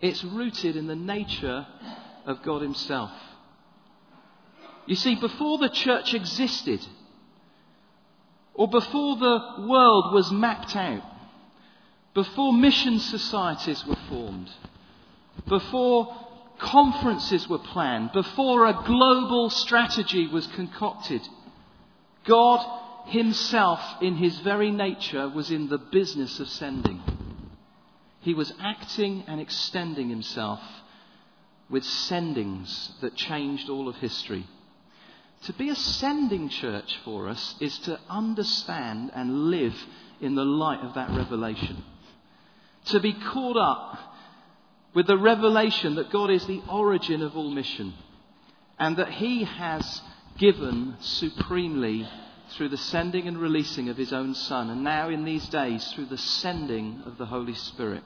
It's 0.00 0.22
rooted 0.22 0.76
in 0.76 0.86
the 0.86 0.94
nature 0.94 1.66
of 2.26 2.42
God 2.42 2.62
Himself. 2.62 3.10
You 4.86 4.96
see, 4.96 5.14
before 5.14 5.58
the 5.58 5.70
church 5.70 6.14
existed, 6.14 6.86
or 8.54 8.68
before 8.68 9.16
the 9.16 9.66
world 9.66 10.12
was 10.12 10.30
mapped 10.30 10.76
out, 10.76 11.02
before 12.12 12.52
mission 12.52 12.98
societies 13.00 13.84
were 13.86 13.98
formed, 14.08 14.50
before 15.48 16.14
conferences 16.58 17.48
were 17.48 17.58
planned, 17.58 18.12
before 18.12 18.66
a 18.66 18.82
global 18.86 19.50
strategy 19.50 20.28
was 20.28 20.46
concocted, 20.48 21.22
God 22.24 22.64
Himself, 23.06 23.80
in 24.00 24.16
His 24.16 24.38
very 24.40 24.70
nature, 24.70 25.28
was 25.28 25.50
in 25.50 25.68
the 25.68 25.78
business 25.78 26.40
of 26.40 26.48
sending. 26.48 27.02
He 28.20 28.34
was 28.34 28.52
acting 28.60 29.24
and 29.26 29.40
extending 29.40 30.08
Himself 30.08 30.60
with 31.68 31.82
sendings 31.84 33.00
that 33.00 33.16
changed 33.16 33.68
all 33.68 33.88
of 33.88 33.96
history. 33.96 34.46
To 35.44 35.52
be 35.52 35.68
a 35.68 35.76
sending 35.76 36.48
church 36.48 36.98
for 37.04 37.28
us 37.28 37.54
is 37.60 37.76
to 37.80 38.00
understand 38.08 39.10
and 39.14 39.50
live 39.50 39.74
in 40.20 40.34
the 40.34 40.44
light 40.44 40.80
of 40.80 40.94
that 40.94 41.10
revelation. 41.10 41.84
To 42.86 43.00
be 43.00 43.12
caught 43.12 43.56
up 43.56 43.98
with 44.94 45.06
the 45.06 45.18
revelation 45.18 45.96
that 45.96 46.10
God 46.10 46.30
is 46.30 46.46
the 46.46 46.62
origin 46.70 47.20
of 47.20 47.36
all 47.36 47.50
mission 47.50 47.92
and 48.78 48.96
that 48.96 49.10
He 49.10 49.44
has 49.44 50.00
given 50.38 50.96
supremely 51.00 52.08
through 52.50 52.70
the 52.70 52.76
sending 52.76 53.28
and 53.28 53.38
releasing 53.38 53.88
of 53.88 53.96
His 53.96 54.12
own 54.12 54.34
Son, 54.34 54.70
and 54.70 54.82
now 54.82 55.08
in 55.08 55.24
these 55.24 55.48
days 55.48 55.86
through 55.92 56.06
the 56.06 56.18
sending 56.18 57.02
of 57.06 57.18
the 57.18 57.26
Holy 57.26 57.54
Spirit. 57.54 58.02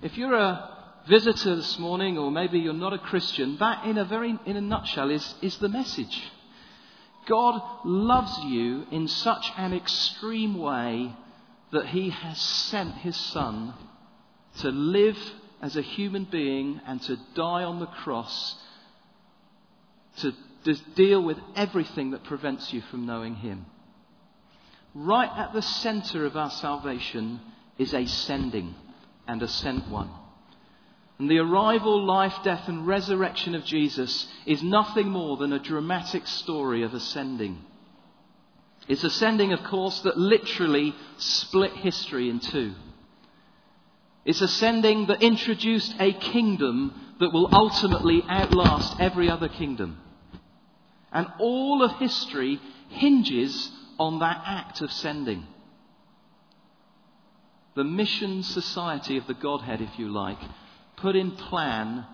If 0.00 0.16
you're 0.16 0.34
a 0.34 0.81
visitor 1.08 1.56
this 1.56 1.78
morning, 1.78 2.18
or 2.18 2.30
maybe 2.30 2.58
you're 2.58 2.72
not 2.72 2.92
a 2.92 2.98
Christian, 2.98 3.56
that 3.58 3.84
in 3.86 3.98
a 3.98 4.04
very 4.04 4.38
in 4.46 4.56
a 4.56 4.60
nutshell 4.60 5.10
is, 5.10 5.34
is 5.42 5.56
the 5.58 5.68
message. 5.68 6.22
God 7.26 7.60
loves 7.84 8.36
you 8.44 8.84
in 8.90 9.06
such 9.08 9.50
an 9.56 9.72
extreme 9.72 10.58
way 10.58 11.14
that 11.72 11.86
He 11.86 12.10
has 12.10 12.40
sent 12.40 12.94
His 12.96 13.16
Son 13.16 13.74
to 14.58 14.70
live 14.70 15.18
as 15.60 15.76
a 15.76 15.82
human 15.82 16.24
being 16.24 16.80
and 16.86 17.00
to 17.02 17.16
die 17.34 17.62
on 17.62 17.78
the 17.78 17.86
cross 17.86 18.56
to 20.18 20.34
deal 20.94 21.22
with 21.22 21.38
everything 21.56 22.10
that 22.10 22.24
prevents 22.24 22.72
you 22.72 22.80
from 22.82 23.06
knowing 23.06 23.34
Him. 23.36 23.66
Right 24.94 25.30
at 25.36 25.52
the 25.52 25.62
center 25.62 26.26
of 26.26 26.36
our 26.36 26.50
salvation 26.50 27.40
is 27.78 27.94
a 27.94 28.06
sending 28.06 28.74
and 29.26 29.42
a 29.42 29.48
sent 29.48 29.88
one. 29.88 30.10
And 31.22 31.30
the 31.30 31.38
arrival, 31.38 32.04
life, 32.04 32.34
death, 32.42 32.66
and 32.66 32.84
resurrection 32.84 33.54
of 33.54 33.64
Jesus 33.64 34.26
is 34.44 34.60
nothing 34.60 35.08
more 35.08 35.36
than 35.36 35.52
a 35.52 35.60
dramatic 35.60 36.26
story 36.26 36.82
of 36.82 36.94
ascending. 36.94 37.62
It's 38.88 39.04
ascending, 39.04 39.52
of 39.52 39.62
course, 39.62 40.00
that 40.00 40.18
literally 40.18 40.92
split 41.18 41.74
history 41.74 42.28
in 42.28 42.40
two. 42.40 42.74
It's 44.24 44.40
ascending 44.40 45.06
that 45.06 45.22
introduced 45.22 45.94
a 46.00 46.12
kingdom 46.12 46.92
that 47.20 47.32
will 47.32 47.48
ultimately 47.52 48.24
outlast 48.28 48.96
every 48.98 49.30
other 49.30 49.48
kingdom. 49.48 50.00
And 51.12 51.28
all 51.38 51.84
of 51.84 52.00
history 52.00 52.60
hinges 52.88 53.70
on 53.96 54.18
that 54.18 54.42
act 54.44 54.80
of 54.80 54.90
sending. 54.90 55.46
The 57.76 57.84
mission 57.84 58.42
society 58.42 59.18
of 59.18 59.28
the 59.28 59.34
Godhead, 59.34 59.80
if 59.80 60.00
you 60.00 60.08
like, 60.08 60.40
put 61.02 61.16
in 61.16 61.32
plan, 61.32 62.06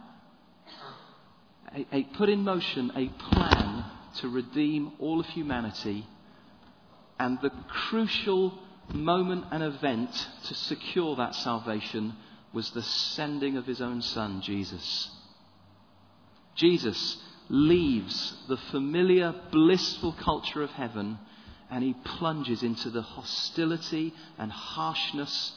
a, 1.76 1.86
a, 1.92 2.02
put 2.16 2.30
in 2.30 2.42
motion 2.42 2.90
a 2.96 3.08
plan 3.30 3.84
to 4.16 4.28
redeem 4.28 4.92
all 4.98 5.20
of 5.20 5.26
humanity, 5.26 6.06
and 7.20 7.38
the 7.42 7.50
crucial 7.68 8.58
moment 8.92 9.44
and 9.50 9.62
event 9.62 10.10
to 10.44 10.54
secure 10.54 11.14
that 11.16 11.34
salvation 11.34 12.14
was 12.54 12.70
the 12.70 12.82
sending 12.82 13.58
of 13.58 13.66
his 13.66 13.82
own 13.82 14.00
son, 14.00 14.40
Jesus. 14.40 15.10
Jesus 16.54 17.18
leaves 17.50 18.34
the 18.48 18.56
familiar, 18.56 19.34
blissful 19.52 20.12
culture 20.12 20.62
of 20.62 20.70
heaven 20.70 21.18
and 21.70 21.84
he 21.84 21.94
plunges 22.04 22.62
into 22.62 22.88
the 22.88 23.02
hostility 23.02 24.14
and 24.38 24.50
harshness 24.50 25.52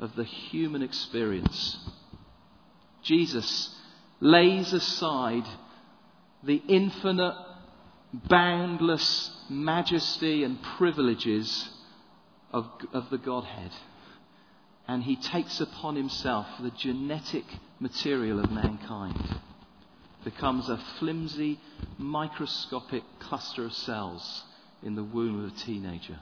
of 0.00 0.14
the 0.16 0.24
human 0.24 0.82
experience. 0.82 1.78
Jesus 3.02 3.70
lays 4.20 4.72
aside 4.72 5.44
the 6.42 6.62
infinite, 6.68 7.36
boundless 8.12 9.30
majesty 9.48 10.44
and 10.44 10.62
privileges 10.76 11.68
of, 12.52 12.66
of 12.92 13.10
the 13.10 13.18
Godhead. 13.18 13.72
And 14.86 15.02
he 15.02 15.16
takes 15.16 15.60
upon 15.60 15.96
himself 15.96 16.46
the 16.60 16.70
genetic 16.70 17.44
material 17.80 18.40
of 18.40 18.50
mankind, 18.50 19.40
becomes 20.24 20.68
a 20.68 20.76
flimsy, 20.98 21.60
microscopic 21.98 23.02
cluster 23.20 23.64
of 23.64 23.72
cells 23.72 24.44
in 24.82 24.94
the 24.94 25.04
womb 25.04 25.44
of 25.44 25.52
a 25.52 25.56
teenager. 25.56 26.18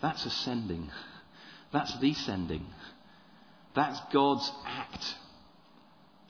That's 0.00 0.26
ascending. 0.26 0.90
That's 1.72 1.96
descending. 1.98 2.66
That's 3.74 3.98
God's 4.12 4.50
act. 4.66 5.16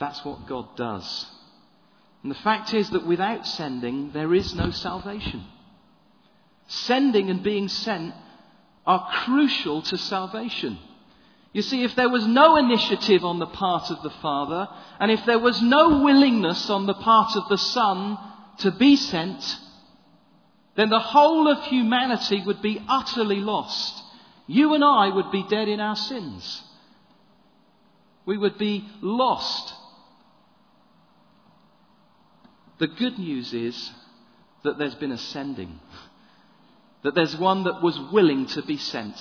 That's 0.02 0.25
what 0.25 0.49
God 0.49 0.75
does. 0.75 1.26
And 2.25 2.32
the 2.32 2.40
fact 2.40 2.75
is 2.75 2.90
that 2.90 3.06
without 3.06 3.47
sending, 3.47 4.11
there 4.11 4.35
is 4.35 4.52
no 4.52 4.73
salvation. 4.73 5.44
Sending 6.66 7.30
and 7.30 7.40
being 7.44 7.68
sent 7.68 8.12
are 8.85 9.09
crucial 9.25 9.80
to 9.82 9.97
salvation. 9.97 10.76
You 11.52 11.62
see, 11.62 11.85
if 11.85 11.94
there 11.94 12.09
was 12.09 12.26
no 12.26 12.56
initiative 12.56 13.25
on 13.25 13.38
the 13.38 13.47
part 13.47 13.92
of 13.92 14.02
the 14.02 14.11
Father, 14.21 14.68
and 14.99 15.12
if 15.12 15.25
there 15.25 15.38
was 15.38 15.62
no 15.62 16.02
willingness 16.02 16.68
on 16.68 16.87
the 16.87 16.94
part 16.94 17.37
of 17.37 17.49
the 17.49 17.59
Son 17.59 18.18
to 18.59 18.73
be 18.73 18.97
sent, 18.97 19.56
then 20.75 20.90
the 20.90 20.99
whole 20.99 21.47
of 21.47 21.62
humanity 21.66 22.42
would 22.44 22.61
be 22.61 22.85
utterly 22.88 23.38
lost. 23.38 24.02
You 24.49 24.75
and 24.75 24.82
I 24.82 25.11
would 25.11 25.30
be 25.30 25.44
dead 25.44 25.68
in 25.68 25.78
our 25.78 25.94
sins. 25.94 26.61
We 28.26 28.37
would 28.37 28.59
be 28.59 28.88
lost. 29.00 29.75
The 32.79 32.87
good 32.88 33.19
news 33.19 33.52
is 33.52 33.91
that 34.64 34.79
there's 34.79 34.95
been 34.95 35.12
a 35.12 35.19
sending, 35.19 35.81
that 37.02 37.14
there's 37.14 37.37
one 37.37 37.64
that 37.64 37.83
was 37.83 37.99
willing 38.12 38.47
to 38.47 38.62
be 38.62 38.76
sent, 38.76 39.17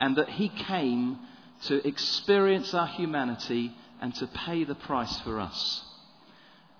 and 0.00 0.16
that 0.16 0.28
he 0.28 0.48
came 0.48 1.18
to 1.64 1.86
experience 1.86 2.74
our 2.74 2.86
humanity 2.86 3.72
and 4.00 4.14
to 4.14 4.26
pay 4.28 4.64
the 4.64 4.74
price 4.74 5.20
for 5.20 5.40
us. 5.40 5.82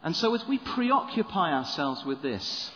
And 0.02 0.14
so, 0.14 0.34
as 0.34 0.46
we 0.46 0.58
preoccupy 0.58 1.52
ourselves 1.52 2.04
with 2.04 2.22
this, 2.22 2.70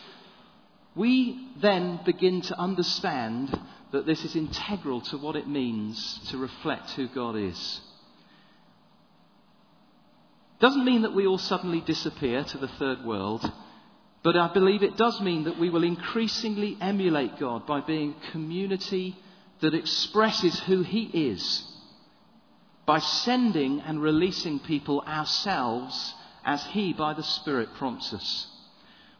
we 0.95 1.47
then 1.61 1.99
begin 2.05 2.41
to 2.41 2.59
understand 2.59 3.57
that 3.91 4.05
this 4.05 4.25
is 4.25 4.35
integral 4.35 5.01
to 5.01 5.17
what 5.17 5.35
it 5.35 5.47
means 5.47 6.19
to 6.29 6.37
reflect 6.37 6.91
who 6.91 7.07
God 7.07 7.35
is. 7.37 7.81
Doesn't 10.63 10.85
mean 10.85 11.01
that 11.01 11.13
we 11.13 11.27
all 11.27 11.39
suddenly 11.39 11.81
disappear 11.81 12.45
to 12.45 12.57
the 12.57 12.69
third 12.69 13.03
world, 13.03 13.51
but 14.23 14.37
I 14.37 14.47
believe 14.53 14.81
it 14.81 14.95
does 14.95 15.19
mean 15.19 15.43
that 15.43 15.59
we 15.59 15.69
will 15.69 15.83
increasingly 15.83 16.77
emulate 16.79 17.37
God 17.37 17.67
by 17.67 17.81
being 17.81 18.13
a 18.15 18.31
community 18.31 19.17
that 19.59 19.73
expresses 19.73 20.57
who 20.61 20.81
He 20.83 21.03
is, 21.31 21.65
by 22.85 22.99
sending 22.99 23.81
and 23.81 24.01
releasing 24.01 24.57
people 24.57 25.03
ourselves 25.05 26.13
as 26.45 26.63
He, 26.67 26.93
by 26.93 27.13
the 27.13 27.23
Spirit, 27.23 27.67
prompts 27.73 28.13
us. 28.13 28.47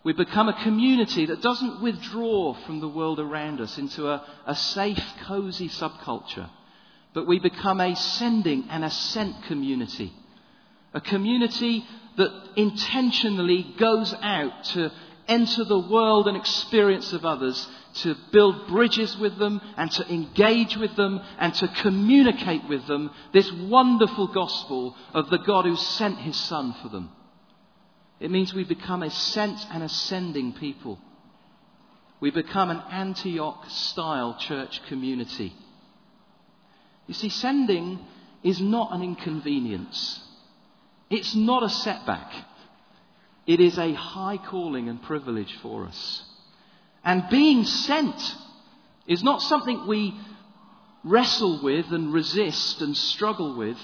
We 0.06 0.14
become 0.14 0.48
a 0.48 0.64
community 0.64 1.26
that 1.26 1.42
doesn't 1.42 1.82
withdraw 1.82 2.54
from 2.54 2.80
the 2.80 2.88
world 2.88 3.20
around 3.20 3.60
us 3.60 3.78
into 3.78 4.08
a, 4.08 4.26
a 4.46 4.56
safe, 4.56 5.04
cozy 5.26 5.68
subculture, 5.68 6.50
but 7.14 7.28
we 7.28 7.40
become 7.40 7.82
a 7.82 7.98
sending 7.98 8.70
and 8.70 8.86
a 8.86 8.90
sent 8.90 9.44
community. 9.44 10.14
A 10.94 11.02
community 11.02 11.84
that 12.18 12.32
intentionally 12.56 13.76
goes 13.78 14.14
out 14.22 14.64
to 14.66 14.92
enter 15.28 15.64
the 15.64 15.80
world 15.80 16.28
and 16.28 16.38
experience 16.38 17.14
of 17.14 17.26
others, 17.26 17.68
to 17.96 18.16
build 18.32 18.68
bridges 18.68 19.18
with 19.18 19.38
them 19.38 19.62
and 19.78 19.92
to 19.92 20.14
engage 20.14 20.76
with 20.76 20.96
them 20.96 21.22
and 21.38 21.54
to 21.56 21.68
communicate 21.68 22.68
with 22.68 22.86
them 22.88 23.12
this 23.32 23.52
wonderful 23.52 24.28
gospel 24.28 24.96
of 25.14 25.30
the 25.30 25.38
God 25.38 25.66
who 25.66 25.76
sent 25.76 26.18
his 26.18 26.36
Son 26.36 26.76
for 26.82 26.90
them. 26.90 27.10
It 28.20 28.32
means 28.32 28.54
we 28.54 28.64
become 28.64 29.04
a 29.04 29.10
sent 29.10 29.60
and 29.72 29.84
ascending 29.84 30.54
people. 30.54 31.00
We 32.20 32.32
become 32.32 32.70
an 32.70 32.82
Antioch 32.90 33.70
style 33.70 34.38
church 34.40 34.82
community. 34.88 35.54
You 37.08 37.14
see, 37.14 37.30
sending 37.30 38.00
is 38.44 38.62
not 38.62 38.94
an 38.94 39.04
inconvenience. 39.04 40.22
It's 41.14 41.36
not 41.36 41.62
a 41.62 41.70
setback. 41.70 42.34
It 43.46 43.60
is 43.60 43.78
a 43.78 43.94
high 43.94 44.38
calling 44.38 44.90
and 44.90 45.00
privilege 45.00 45.56
for 45.62 45.86
us. 45.86 46.24
And 47.04 47.30
being 47.30 47.66
sent 47.66 48.36
is 49.06 49.22
not 49.22 49.40
something 49.44 49.86
we 49.86 50.20
wrestle 51.04 51.62
with 51.62 51.92
and 51.92 52.12
resist 52.12 52.82
and 52.82 52.98
struggle 52.98 53.56
with. 53.56 53.78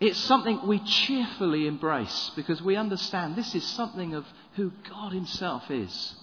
It's 0.00 0.18
something 0.18 0.66
we 0.66 0.78
cheerfully 0.78 1.66
embrace 1.66 2.30
because 2.34 2.62
we 2.62 2.74
understand 2.74 3.36
this 3.36 3.54
is 3.54 3.64
something 3.64 4.14
of 4.14 4.24
who 4.56 4.72
God 4.88 5.12
Himself 5.12 5.70
is. 5.70 6.14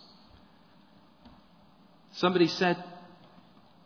Somebody 2.14 2.48
said 2.48 2.84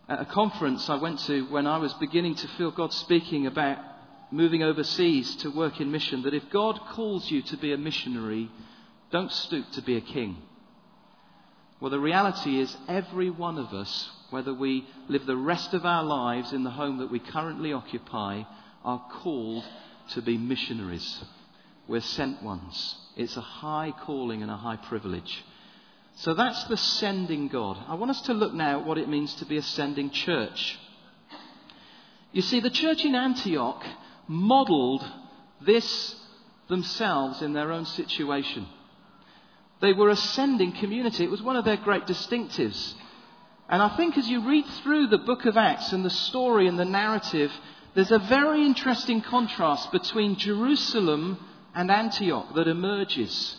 at 0.07 0.21
a 0.21 0.25
conference 0.25 0.89
I 0.89 0.95
went 0.95 1.19
to 1.25 1.41
when 1.51 1.67
I 1.67 1.77
was 1.77 1.93
beginning 1.95 2.35
to 2.35 2.47
feel 2.57 2.71
God 2.71 2.93
speaking 2.93 3.47
about 3.47 3.90
moving 4.31 4.63
overseas 4.63 5.35
to 5.37 5.51
work 5.51 5.79
in 5.79 5.91
mission 5.91 6.23
that 6.23 6.33
if 6.33 6.49
God 6.49 6.79
calls 6.91 7.29
you 7.29 7.41
to 7.43 7.57
be 7.57 7.73
a 7.73 7.77
missionary, 7.77 8.49
don't 9.11 9.31
stoop 9.31 9.69
to 9.73 9.81
be 9.81 9.97
a 9.97 10.01
king. 10.01 10.37
Well, 11.79 11.91
the 11.91 11.99
reality 11.99 12.59
is, 12.59 12.75
every 12.87 13.29
one 13.29 13.57
of 13.57 13.73
us, 13.73 14.09
whether 14.29 14.53
we 14.53 14.87
live 15.09 15.25
the 15.25 15.35
rest 15.35 15.73
of 15.73 15.85
our 15.85 16.03
lives 16.03 16.53
in 16.53 16.63
the 16.63 16.69
home 16.69 16.99
that 16.99 17.11
we 17.11 17.19
currently 17.19 17.73
occupy, 17.73 18.43
are 18.83 19.03
called 19.21 19.65
to 20.11 20.21
be 20.21 20.37
missionaries. 20.37 21.23
We're 21.87 22.01
sent 22.01 22.41
ones. 22.43 22.95
It's 23.17 23.35
a 23.35 23.41
high 23.41 23.93
calling 24.05 24.41
and 24.41 24.51
a 24.51 24.57
high 24.57 24.77
privilege. 24.77 25.43
So 26.15 26.33
that's 26.33 26.63
the 26.65 26.77
sending 26.77 27.47
God. 27.47 27.77
I 27.87 27.95
want 27.95 28.11
us 28.11 28.21
to 28.21 28.33
look 28.33 28.53
now 28.53 28.79
at 28.79 28.85
what 28.85 28.97
it 28.97 29.09
means 29.09 29.33
to 29.35 29.45
be 29.45 29.57
a 29.57 29.63
sending 29.63 30.11
church. 30.11 30.79
You 32.31 32.41
see, 32.41 32.59
the 32.59 32.69
church 32.69 33.03
in 33.03 33.15
Antioch 33.15 33.83
modeled 34.27 35.05
this 35.61 36.15
themselves 36.67 37.41
in 37.41 37.53
their 37.53 37.71
own 37.71 37.85
situation. 37.85 38.67
They 39.81 39.93
were 39.93 40.09
a 40.09 40.15
sending 40.15 40.73
community. 40.73 41.23
It 41.23 41.31
was 41.31 41.41
one 41.41 41.55
of 41.55 41.65
their 41.65 41.77
great 41.77 42.05
distinctives. 42.05 42.93
And 43.67 43.81
I 43.81 43.95
think 43.97 44.17
as 44.17 44.27
you 44.27 44.47
read 44.47 44.65
through 44.83 45.07
the 45.07 45.17
book 45.17 45.45
of 45.45 45.57
Acts 45.57 45.91
and 45.91 46.05
the 46.05 46.09
story 46.09 46.67
and 46.67 46.77
the 46.77 46.85
narrative, 46.85 47.51
there's 47.95 48.11
a 48.11 48.19
very 48.19 48.65
interesting 48.65 49.21
contrast 49.21 49.91
between 49.91 50.37
Jerusalem 50.37 51.39
and 51.73 51.89
Antioch 51.89 52.53
that 52.55 52.67
emerges. 52.67 53.57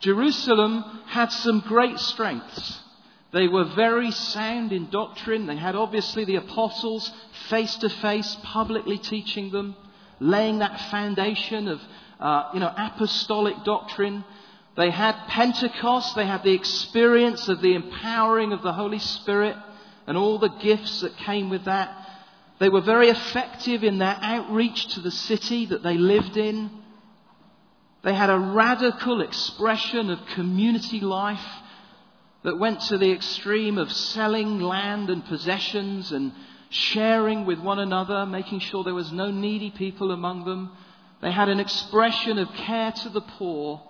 Jerusalem 0.00 1.02
had 1.06 1.30
some 1.32 1.60
great 1.60 1.98
strengths. 1.98 2.80
They 3.30 3.46
were 3.46 3.64
very 3.64 4.10
sound 4.10 4.72
in 4.72 4.88
doctrine. 4.90 5.46
They 5.46 5.56
had 5.56 5.74
obviously 5.74 6.24
the 6.24 6.36
apostles 6.36 7.12
face 7.48 7.74
to 7.76 7.90
face, 7.90 8.36
publicly 8.42 8.96
teaching 8.96 9.50
them, 9.50 9.76
laying 10.18 10.60
that 10.60 10.80
foundation 10.90 11.68
of 11.68 11.80
uh, 12.18 12.50
you 12.54 12.60
know, 12.60 12.72
apostolic 12.74 13.64
doctrine. 13.64 14.24
They 14.76 14.90
had 14.90 15.14
Pentecost. 15.28 16.14
They 16.14 16.26
had 16.26 16.42
the 16.42 16.54
experience 16.54 17.48
of 17.48 17.60
the 17.60 17.74
empowering 17.74 18.52
of 18.52 18.62
the 18.62 18.72
Holy 18.72 18.98
Spirit 18.98 19.56
and 20.06 20.16
all 20.16 20.38
the 20.38 20.48
gifts 20.48 21.02
that 21.02 21.16
came 21.18 21.50
with 21.50 21.66
that. 21.66 21.94
They 22.58 22.70
were 22.70 22.80
very 22.80 23.08
effective 23.08 23.84
in 23.84 23.98
their 23.98 24.16
outreach 24.20 24.94
to 24.94 25.00
the 25.00 25.10
city 25.10 25.66
that 25.66 25.82
they 25.82 25.98
lived 25.98 26.36
in. 26.36 26.70
They 28.02 28.14
had 28.14 28.30
a 28.30 28.38
radical 28.38 29.20
expression 29.20 30.10
of 30.10 30.18
community 30.34 31.00
life 31.00 31.44
that 32.42 32.58
went 32.58 32.80
to 32.82 32.98
the 32.98 33.10
extreme 33.12 33.78
of 33.78 33.92
selling 33.92 34.60
land 34.60 35.10
and 35.10 35.24
possessions 35.24 36.12
and 36.12 36.32
sharing 36.70 37.46
with 37.46 37.58
one 37.58 37.78
another, 37.78 38.26
making 38.26 38.60
sure 38.60 38.84
there 38.84 38.94
was 38.94 39.12
no 39.12 39.30
needy 39.30 39.70
people 39.70 40.12
among 40.12 40.44
them. 40.44 40.70
They 41.20 41.32
had 41.32 41.48
an 41.48 41.60
expression 41.60 42.38
of 42.38 42.52
care 42.52 42.92
to 42.92 43.08
the 43.08 43.20
poor. 43.20 43.82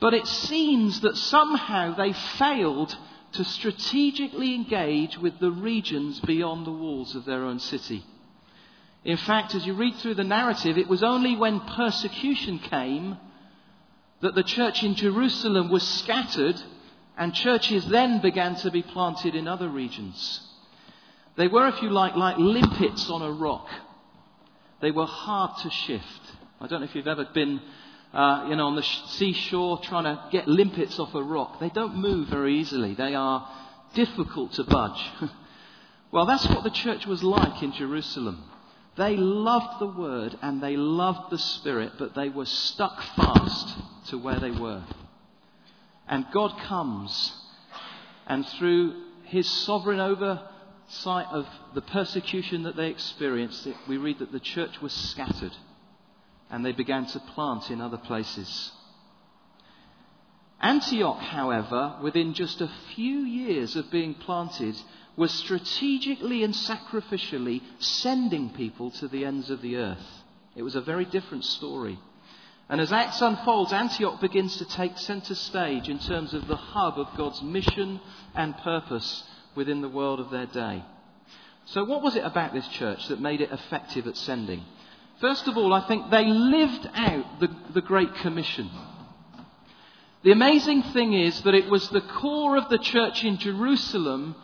But 0.00 0.14
it 0.14 0.26
seems 0.26 1.00
that 1.00 1.16
somehow 1.16 1.94
they 1.94 2.12
failed 2.12 2.96
to 3.32 3.44
strategically 3.44 4.54
engage 4.54 5.18
with 5.18 5.38
the 5.38 5.50
regions 5.50 6.20
beyond 6.20 6.66
the 6.66 6.72
walls 6.72 7.14
of 7.14 7.24
their 7.24 7.44
own 7.44 7.58
city. 7.58 8.04
In 9.04 9.16
fact, 9.16 9.54
as 9.54 9.64
you 9.64 9.74
read 9.74 9.94
through 9.96 10.14
the 10.14 10.24
narrative, 10.24 10.78
it 10.78 10.88
was 10.88 11.02
only 11.02 11.36
when 11.36 11.60
persecution 11.60 12.58
came 12.58 13.16
that 14.20 14.34
the 14.34 14.42
church 14.42 14.82
in 14.82 14.94
Jerusalem 14.96 15.70
was 15.70 15.86
scattered 15.86 16.60
and 17.16 17.34
churches 17.34 17.86
then 17.86 18.20
began 18.20 18.56
to 18.56 18.70
be 18.70 18.82
planted 18.82 19.34
in 19.34 19.48
other 19.48 19.68
regions. 19.68 20.40
They 21.36 21.48
were, 21.48 21.68
if 21.68 21.82
you 21.82 21.90
like, 21.90 22.16
like 22.16 22.36
limpets 22.38 23.10
on 23.10 23.22
a 23.22 23.30
rock. 23.30 23.68
They 24.80 24.90
were 24.90 25.06
hard 25.06 25.58
to 25.62 25.70
shift. 25.70 26.04
I 26.60 26.66
don't 26.66 26.80
know 26.80 26.86
if 26.86 26.94
you've 26.94 27.06
ever 27.06 27.26
been, 27.32 27.60
uh, 28.12 28.46
you 28.48 28.56
know, 28.56 28.66
on 28.66 28.76
the 28.76 28.82
seashore 28.82 29.80
trying 29.82 30.04
to 30.04 30.28
get 30.30 30.48
limpets 30.48 30.98
off 30.98 31.14
a 31.14 31.22
rock. 31.22 31.60
They 31.60 31.70
don't 31.70 31.96
move 31.96 32.28
very 32.28 32.58
easily. 32.58 32.94
They 32.94 33.14
are 33.14 33.48
difficult 33.94 34.52
to 34.52 34.64
budge. 34.64 35.00
well, 36.12 36.26
that's 36.26 36.46
what 36.48 36.64
the 36.64 36.70
church 36.70 37.06
was 37.06 37.22
like 37.22 37.62
in 37.62 37.72
Jerusalem. 37.72 38.44
They 38.96 39.16
loved 39.16 39.80
the 39.80 39.86
word 39.86 40.38
and 40.40 40.62
they 40.62 40.76
loved 40.76 41.30
the 41.30 41.38
spirit, 41.38 41.92
but 41.98 42.14
they 42.14 42.30
were 42.30 42.46
stuck 42.46 43.02
fast 43.14 43.76
to 44.08 44.18
where 44.18 44.40
they 44.40 44.50
were. 44.50 44.82
And 46.08 46.26
God 46.32 46.56
comes, 46.60 47.32
and 48.26 48.46
through 48.46 49.02
his 49.24 49.48
sovereign 49.48 50.00
oversight 50.00 51.26
of 51.30 51.46
the 51.74 51.82
persecution 51.82 52.62
that 52.62 52.76
they 52.76 52.88
experienced, 52.88 53.66
we 53.88 53.96
read 53.96 54.20
that 54.20 54.32
the 54.32 54.40
church 54.40 54.80
was 54.80 54.92
scattered 54.92 55.56
and 56.48 56.64
they 56.64 56.72
began 56.72 57.06
to 57.06 57.18
plant 57.18 57.70
in 57.70 57.80
other 57.80 57.96
places. 57.96 58.70
Antioch, 60.60 61.18
however, 61.18 61.96
within 62.02 62.34
just 62.34 62.60
a 62.60 62.70
few 62.94 63.18
years 63.18 63.76
of 63.76 63.90
being 63.90 64.14
planted, 64.14 64.80
was 65.16 65.32
strategically 65.32 66.44
and 66.44 66.54
sacrificially 66.54 67.62
sending 67.78 68.50
people 68.50 68.90
to 68.92 69.08
the 69.08 69.24
ends 69.24 69.50
of 69.50 69.60
the 69.60 69.76
earth. 69.76 70.22
It 70.54 70.62
was 70.62 70.76
a 70.76 70.80
very 70.80 71.04
different 71.04 71.44
story. 71.44 71.98
And 72.68 72.80
as 72.80 72.92
Acts 72.92 73.20
unfolds, 73.20 73.72
Antioch 73.72 74.20
begins 74.20 74.56
to 74.56 74.64
take 74.64 74.98
centre 74.98 75.36
stage 75.36 75.88
in 75.88 75.98
terms 76.00 76.34
of 76.34 76.48
the 76.48 76.56
hub 76.56 76.98
of 76.98 77.16
God's 77.16 77.40
mission 77.42 78.00
and 78.34 78.56
purpose 78.58 79.24
within 79.54 79.82
the 79.82 79.88
world 79.88 80.18
of 80.18 80.30
their 80.30 80.46
day. 80.46 80.84
So, 81.66 81.84
what 81.84 82.02
was 82.02 82.16
it 82.16 82.24
about 82.24 82.52
this 82.52 82.66
church 82.68 83.08
that 83.08 83.20
made 83.20 83.40
it 83.40 83.52
effective 83.52 84.06
at 84.06 84.16
sending? 84.16 84.64
First 85.20 85.48
of 85.48 85.56
all, 85.56 85.72
I 85.72 85.86
think 85.86 86.10
they 86.10 86.26
lived 86.26 86.88
out 86.94 87.40
the, 87.40 87.48
the 87.72 87.80
Great 87.80 88.14
Commission. 88.16 88.70
The 90.22 90.32
amazing 90.32 90.82
thing 90.82 91.12
is 91.12 91.40
that 91.42 91.54
it 91.54 91.70
was 91.70 91.88
the 91.88 92.00
core 92.00 92.56
of 92.56 92.68
the 92.68 92.78
church 92.78 93.24
in 93.24 93.38
Jerusalem 93.38 94.34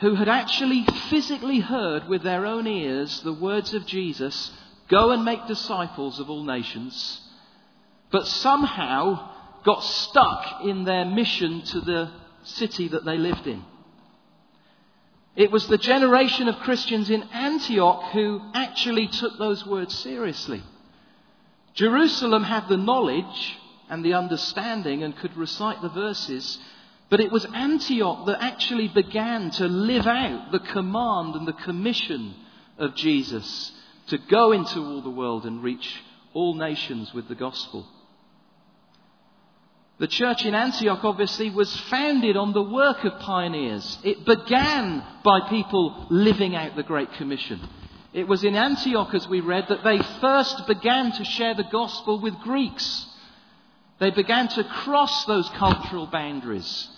who 0.00 0.14
had 0.14 0.28
actually 0.28 0.84
physically 1.08 1.60
heard 1.60 2.08
with 2.08 2.22
their 2.22 2.46
own 2.46 2.66
ears 2.66 3.20
the 3.20 3.32
words 3.32 3.74
of 3.74 3.86
Jesus 3.86 4.50
go 4.88 5.10
and 5.10 5.24
make 5.24 5.46
disciples 5.46 6.18
of 6.18 6.28
all 6.28 6.42
nations, 6.42 7.20
but 8.10 8.26
somehow 8.26 9.30
got 9.64 9.82
stuck 9.82 10.64
in 10.64 10.84
their 10.84 11.04
mission 11.04 11.62
to 11.62 11.80
the 11.80 12.10
city 12.42 12.88
that 12.88 13.04
they 13.04 13.16
lived 13.16 13.46
in. 13.46 13.62
It 15.36 15.52
was 15.52 15.66
the 15.66 15.78
generation 15.78 16.48
of 16.48 16.56
Christians 16.56 17.08
in 17.10 17.22
Antioch 17.22 18.10
who 18.12 18.40
actually 18.52 19.06
took 19.08 19.38
those 19.38 19.64
words 19.64 19.96
seriously. 19.98 20.62
Jerusalem 21.74 22.42
had 22.42 22.68
the 22.68 22.76
knowledge 22.76 23.58
and 23.88 24.04
the 24.04 24.14
understanding 24.14 25.02
and 25.02 25.16
could 25.16 25.36
recite 25.36 25.82
the 25.82 25.88
verses, 25.88 26.58
but 27.10 27.20
it 27.20 27.30
was 27.30 27.44
Antioch 27.44 28.26
that 28.26 28.42
actually 28.42 28.88
began 28.88 29.50
to 29.52 29.66
live 29.66 30.06
out 30.06 30.52
the 30.52 30.60
command 30.60 31.36
and 31.36 31.46
the 31.46 31.52
commission 31.52 32.34
of 32.78 32.94
Jesus 32.96 33.72
to 34.08 34.18
go 34.18 34.52
into 34.52 34.80
all 34.80 35.02
the 35.02 35.10
world 35.10 35.44
and 35.44 35.62
reach 35.62 36.02
all 36.34 36.54
nations 36.54 37.12
with 37.14 37.28
the 37.28 37.34
gospel. 37.34 37.86
The 40.00 40.08
church 40.08 40.46
in 40.46 40.54
Antioch 40.54 41.04
obviously 41.04 41.50
was 41.50 41.76
founded 41.90 42.34
on 42.34 42.54
the 42.54 42.62
work 42.62 43.04
of 43.04 43.20
pioneers. 43.20 43.98
It 44.02 44.24
began 44.24 45.04
by 45.22 45.46
people 45.50 46.06
living 46.08 46.56
out 46.56 46.74
the 46.74 46.82
Great 46.82 47.12
Commission. 47.12 47.60
It 48.14 48.26
was 48.26 48.42
in 48.42 48.56
Antioch, 48.56 49.12
as 49.12 49.28
we 49.28 49.40
read, 49.40 49.66
that 49.68 49.84
they 49.84 49.98
first 50.22 50.66
began 50.66 51.12
to 51.12 51.24
share 51.26 51.52
the 51.52 51.68
gospel 51.70 52.18
with 52.18 52.34
Greeks. 52.38 53.06
They 53.98 54.10
began 54.10 54.48
to 54.48 54.64
cross 54.64 55.26
those 55.26 55.50
cultural 55.50 56.06
boundaries 56.06 56.88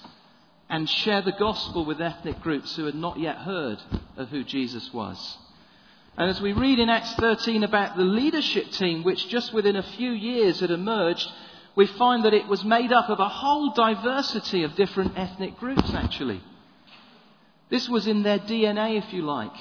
and 0.70 0.88
share 0.88 1.22
the 1.22 1.32
gospel 1.32 1.84
with 1.84 2.00
ethnic 2.00 2.40
groups 2.40 2.76
who 2.76 2.84
had 2.84 2.94
not 2.94 3.18
yet 3.18 3.38
heard 3.38 3.82
of 4.16 4.28
who 4.28 4.44
Jesus 4.44 4.94
was. 4.94 5.38
And 6.16 6.30
as 6.30 6.40
we 6.40 6.52
read 6.52 6.78
in 6.78 6.88
Acts 6.88 7.14
13 7.14 7.64
about 7.64 7.96
the 7.96 8.04
leadership 8.04 8.70
team, 8.70 9.02
which 9.02 9.28
just 9.28 9.52
within 9.52 9.74
a 9.74 9.82
few 9.82 10.12
years 10.12 10.60
had 10.60 10.70
emerged 10.70 11.28
we 11.74 11.86
find 11.86 12.24
that 12.24 12.34
it 12.34 12.48
was 12.48 12.64
made 12.64 12.92
up 12.92 13.08
of 13.08 13.20
a 13.20 13.28
whole 13.28 13.72
diversity 13.72 14.64
of 14.64 14.74
different 14.74 15.16
ethnic 15.16 15.56
groups, 15.58 15.92
actually. 15.94 16.42
This 17.70 17.88
was 17.88 18.06
in 18.06 18.22
their 18.22 18.38
DNA, 18.38 18.98
if 18.98 19.12
you 19.12 19.22
like. 19.22 19.54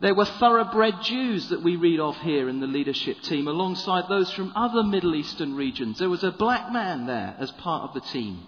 There 0.00 0.14
were 0.14 0.26
thoroughbred 0.26 1.00
Jews 1.02 1.48
that 1.48 1.62
we 1.62 1.76
read 1.76 2.00
of 2.00 2.16
here 2.18 2.48
in 2.48 2.60
the 2.60 2.66
leadership 2.66 3.22
team, 3.22 3.48
alongside 3.48 4.04
those 4.08 4.30
from 4.32 4.52
other 4.54 4.82
Middle 4.82 5.14
Eastern 5.14 5.54
regions. 5.54 5.98
There 5.98 6.10
was 6.10 6.24
a 6.24 6.32
black 6.32 6.70
man 6.72 7.06
there 7.06 7.34
as 7.38 7.50
part 7.52 7.84
of 7.84 7.94
the 7.94 8.06
team. 8.08 8.42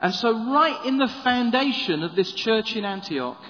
And 0.00 0.14
so, 0.14 0.52
right 0.52 0.84
in 0.84 0.98
the 0.98 1.08
foundation 1.08 2.04
of 2.04 2.14
this 2.14 2.30
church 2.32 2.76
in 2.76 2.84
Antioch 2.84 3.42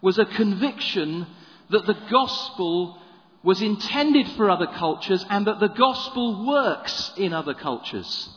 was 0.00 0.18
a 0.18 0.24
conviction 0.24 1.26
that 1.70 1.86
the 1.86 1.96
gospel 2.10 2.98
was 3.46 3.62
intended 3.62 4.28
for 4.32 4.50
other 4.50 4.66
cultures 4.66 5.24
and 5.30 5.46
that 5.46 5.60
the 5.60 5.68
gospel 5.68 6.44
works 6.44 7.12
in 7.16 7.32
other 7.32 7.54
cultures. 7.54 8.28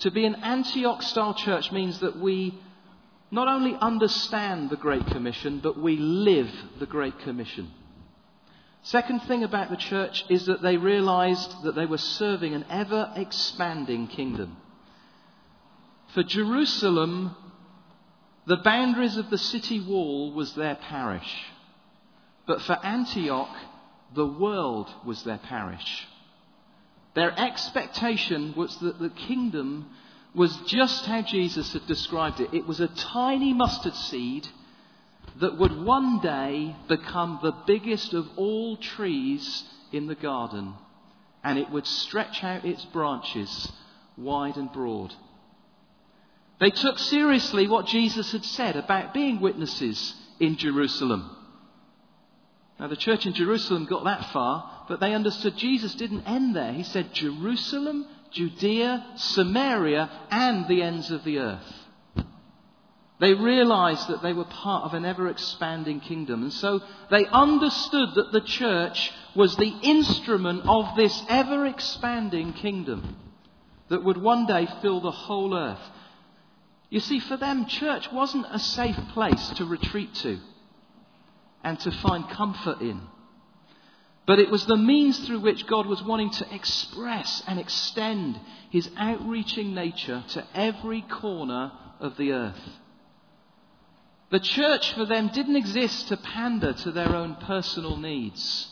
To 0.00 0.10
be 0.10 0.24
an 0.24 0.34
Antioch 0.34 1.00
style 1.04 1.32
church 1.32 1.70
means 1.70 2.00
that 2.00 2.18
we 2.18 2.58
not 3.30 3.46
only 3.46 3.76
understand 3.80 4.68
the 4.68 4.76
Great 4.76 5.06
Commission, 5.06 5.60
but 5.62 5.78
we 5.78 5.96
live 5.96 6.50
the 6.80 6.86
Great 6.86 7.20
Commission. 7.20 7.70
Second 8.82 9.20
thing 9.20 9.44
about 9.44 9.70
the 9.70 9.76
church 9.76 10.24
is 10.28 10.46
that 10.46 10.60
they 10.60 10.76
realized 10.76 11.62
that 11.62 11.76
they 11.76 11.86
were 11.86 11.98
serving 11.98 12.52
an 12.52 12.64
ever 12.68 13.12
expanding 13.14 14.08
kingdom. 14.08 14.56
For 16.14 16.24
Jerusalem, 16.24 17.36
the 18.48 18.56
boundaries 18.56 19.16
of 19.16 19.30
the 19.30 19.38
city 19.38 19.78
wall 19.78 20.32
was 20.32 20.52
their 20.56 20.74
parish. 20.74 21.49
But 22.46 22.62
for 22.62 22.78
Antioch, 22.84 23.54
the 24.14 24.26
world 24.26 24.88
was 25.04 25.22
their 25.22 25.38
parish. 25.38 26.06
Their 27.14 27.38
expectation 27.38 28.54
was 28.56 28.76
that 28.78 28.98
the 28.98 29.10
kingdom 29.10 29.90
was 30.34 30.56
just 30.66 31.06
how 31.06 31.22
Jesus 31.22 31.72
had 31.72 31.86
described 31.86 32.40
it. 32.40 32.54
It 32.54 32.66
was 32.66 32.80
a 32.80 32.88
tiny 32.88 33.52
mustard 33.52 33.94
seed 33.94 34.46
that 35.40 35.58
would 35.58 35.84
one 35.84 36.20
day 36.20 36.76
become 36.88 37.40
the 37.42 37.54
biggest 37.66 38.14
of 38.14 38.28
all 38.36 38.76
trees 38.76 39.64
in 39.92 40.06
the 40.06 40.14
garden, 40.14 40.74
and 41.42 41.58
it 41.58 41.70
would 41.70 41.86
stretch 41.86 42.44
out 42.44 42.64
its 42.64 42.84
branches 42.86 43.72
wide 44.16 44.56
and 44.56 44.72
broad. 44.72 45.14
They 46.60 46.70
took 46.70 46.98
seriously 46.98 47.66
what 47.66 47.86
Jesus 47.86 48.32
had 48.32 48.44
said 48.44 48.76
about 48.76 49.14
being 49.14 49.40
witnesses 49.40 50.14
in 50.38 50.56
Jerusalem. 50.56 51.36
Now, 52.80 52.88
the 52.88 52.96
church 52.96 53.26
in 53.26 53.34
Jerusalem 53.34 53.84
got 53.84 54.04
that 54.04 54.32
far, 54.32 54.86
but 54.88 55.00
they 55.00 55.12
understood 55.12 55.54
Jesus 55.58 55.94
didn't 55.94 56.22
end 56.22 56.56
there. 56.56 56.72
He 56.72 56.82
said 56.82 57.12
Jerusalem, 57.12 58.06
Judea, 58.30 59.04
Samaria, 59.16 60.10
and 60.30 60.66
the 60.66 60.80
ends 60.80 61.10
of 61.10 61.22
the 61.22 61.40
earth. 61.40 62.24
They 63.20 63.34
realized 63.34 64.08
that 64.08 64.22
they 64.22 64.32
were 64.32 64.46
part 64.46 64.84
of 64.84 64.94
an 64.94 65.04
ever 65.04 65.28
expanding 65.28 66.00
kingdom. 66.00 66.42
And 66.42 66.52
so 66.54 66.80
they 67.10 67.26
understood 67.26 68.14
that 68.14 68.32
the 68.32 68.40
church 68.40 69.12
was 69.36 69.54
the 69.56 69.74
instrument 69.82 70.62
of 70.64 70.96
this 70.96 71.22
ever 71.28 71.66
expanding 71.66 72.54
kingdom 72.54 73.18
that 73.90 74.02
would 74.02 74.16
one 74.16 74.46
day 74.46 74.66
fill 74.80 75.02
the 75.02 75.10
whole 75.10 75.54
earth. 75.54 75.82
You 76.88 77.00
see, 77.00 77.20
for 77.20 77.36
them, 77.36 77.66
church 77.66 78.10
wasn't 78.10 78.46
a 78.50 78.58
safe 78.58 78.96
place 79.12 79.50
to 79.56 79.66
retreat 79.66 80.14
to 80.14 80.38
and 81.62 81.78
to 81.80 81.90
find 81.90 82.28
comfort 82.28 82.80
in. 82.80 83.00
But 84.26 84.38
it 84.38 84.50
was 84.50 84.64
the 84.66 84.76
means 84.76 85.18
through 85.26 85.40
which 85.40 85.66
God 85.66 85.86
was 85.86 86.02
wanting 86.02 86.30
to 86.30 86.54
express 86.54 87.42
and 87.46 87.58
extend 87.58 88.38
his 88.70 88.88
outreaching 88.96 89.74
nature 89.74 90.22
to 90.28 90.46
every 90.54 91.02
corner 91.02 91.72
of 91.98 92.16
the 92.16 92.32
earth. 92.32 92.60
The 94.30 94.40
church 94.40 94.92
for 94.92 95.04
them 95.04 95.28
didn't 95.28 95.56
exist 95.56 96.08
to 96.08 96.16
pander 96.16 96.72
to 96.72 96.92
their 96.92 97.16
own 97.16 97.34
personal 97.36 97.96
needs. 97.96 98.68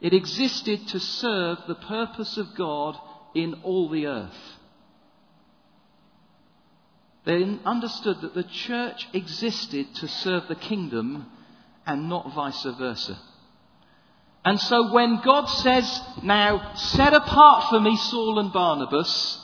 It 0.00 0.14
existed 0.14 0.88
to 0.88 1.00
serve 1.00 1.58
the 1.66 1.74
purpose 1.74 2.38
of 2.38 2.54
God 2.54 2.96
in 3.34 3.54
all 3.62 3.90
the 3.90 4.06
earth. 4.06 4.58
They 7.26 7.58
understood 7.64 8.20
that 8.20 8.34
the 8.34 8.44
church 8.44 9.08
existed 9.12 9.94
to 9.96 10.08
serve 10.08 10.48
the 10.48 10.54
kingdom 10.54 11.26
and 11.86 12.08
not 12.08 12.34
vice 12.34 12.64
versa. 12.78 13.18
And 14.44 14.60
so 14.60 14.92
when 14.92 15.20
God 15.24 15.46
says, 15.46 16.02
now 16.22 16.74
set 16.74 17.14
apart 17.14 17.70
for 17.70 17.80
me 17.80 17.96
Saul 17.96 18.38
and 18.38 18.52
Barnabas, 18.52 19.40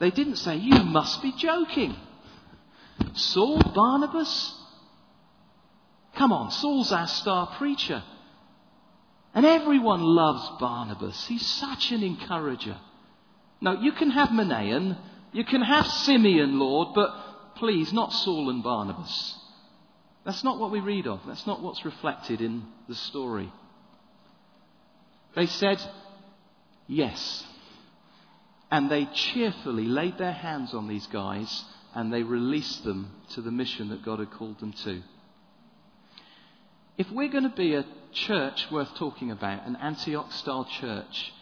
they 0.00 0.10
didn't 0.10 0.36
say, 0.36 0.56
you 0.56 0.82
must 0.82 1.22
be 1.22 1.32
joking. 1.32 1.94
Saul, 3.14 3.60
Barnabas? 3.74 4.54
Come 6.16 6.32
on, 6.32 6.50
Saul's 6.50 6.92
our 6.92 7.06
star 7.06 7.54
preacher. 7.56 8.02
And 9.34 9.46
everyone 9.46 10.00
loves 10.00 10.48
Barnabas. 10.60 11.26
He's 11.26 11.46
such 11.46 11.92
an 11.92 12.02
encourager. 12.02 12.76
No, 13.60 13.80
you 13.80 13.92
can 13.92 14.10
have 14.10 14.28
Manaen, 14.28 14.96
you 15.32 15.44
can 15.44 15.62
have 15.62 15.86
Simeon, 15.86 16.58
Lord, 16.58 16.88
but 16.94 17.54
please, 17.56 17.92
not 17.92 18.12
Saul 18.12 18.50
and 18.50 18.62
Barnabas. 18.62 19.38
That's 20.24 20.42
not 20.42 20.58
what 20.58 20.70
we 20.70 20.80
read 20.80 21.06
of. 21.06 21.20
That's 21.26 21.46
not 21.46 21.62
what's 21.62 21.84
reflected 21.84 22.40
in 22.40 22.64
the 22.88 22.94
story. 22.94 23.52
They 25.36 25.46
said, 25.46 25.78
yes. 26.86 27.44
And 28.70 28.90
they 28.90 29.06
cheerfully 29.12 29.84
laid 29.84 30.18
their 30.18 30.32
hands 30.32 30.72
on 30.72 30.88
these 30.88 31.06
guys 31.08 31.64
and 31.94 32.12
they 32.12 32.22
released 32.22 32.84
them 32.84 33.10
to 33.34 33.42
the 33.42 33.50
mission 33.50 33.90
that 33.90 34.04
God 34.04 34.18
had 34.18 34.30
called 34.30 34.60
them 34.60 34.72
to. 34.84 35.02
If 36.96 37.10
we're 37.10 37.28
going 37.28 37.48
to 37.48 37.56
be 37.56 37.74
a 37.74 37.84
church 38.12 38.70
worth 38.70 38.94
talking 38.96 39.30
about, 39.30 39.66
an 39.66 39.76
Antioch 39.76 40.32
style 40.32 40.64
church, 40.80 41.32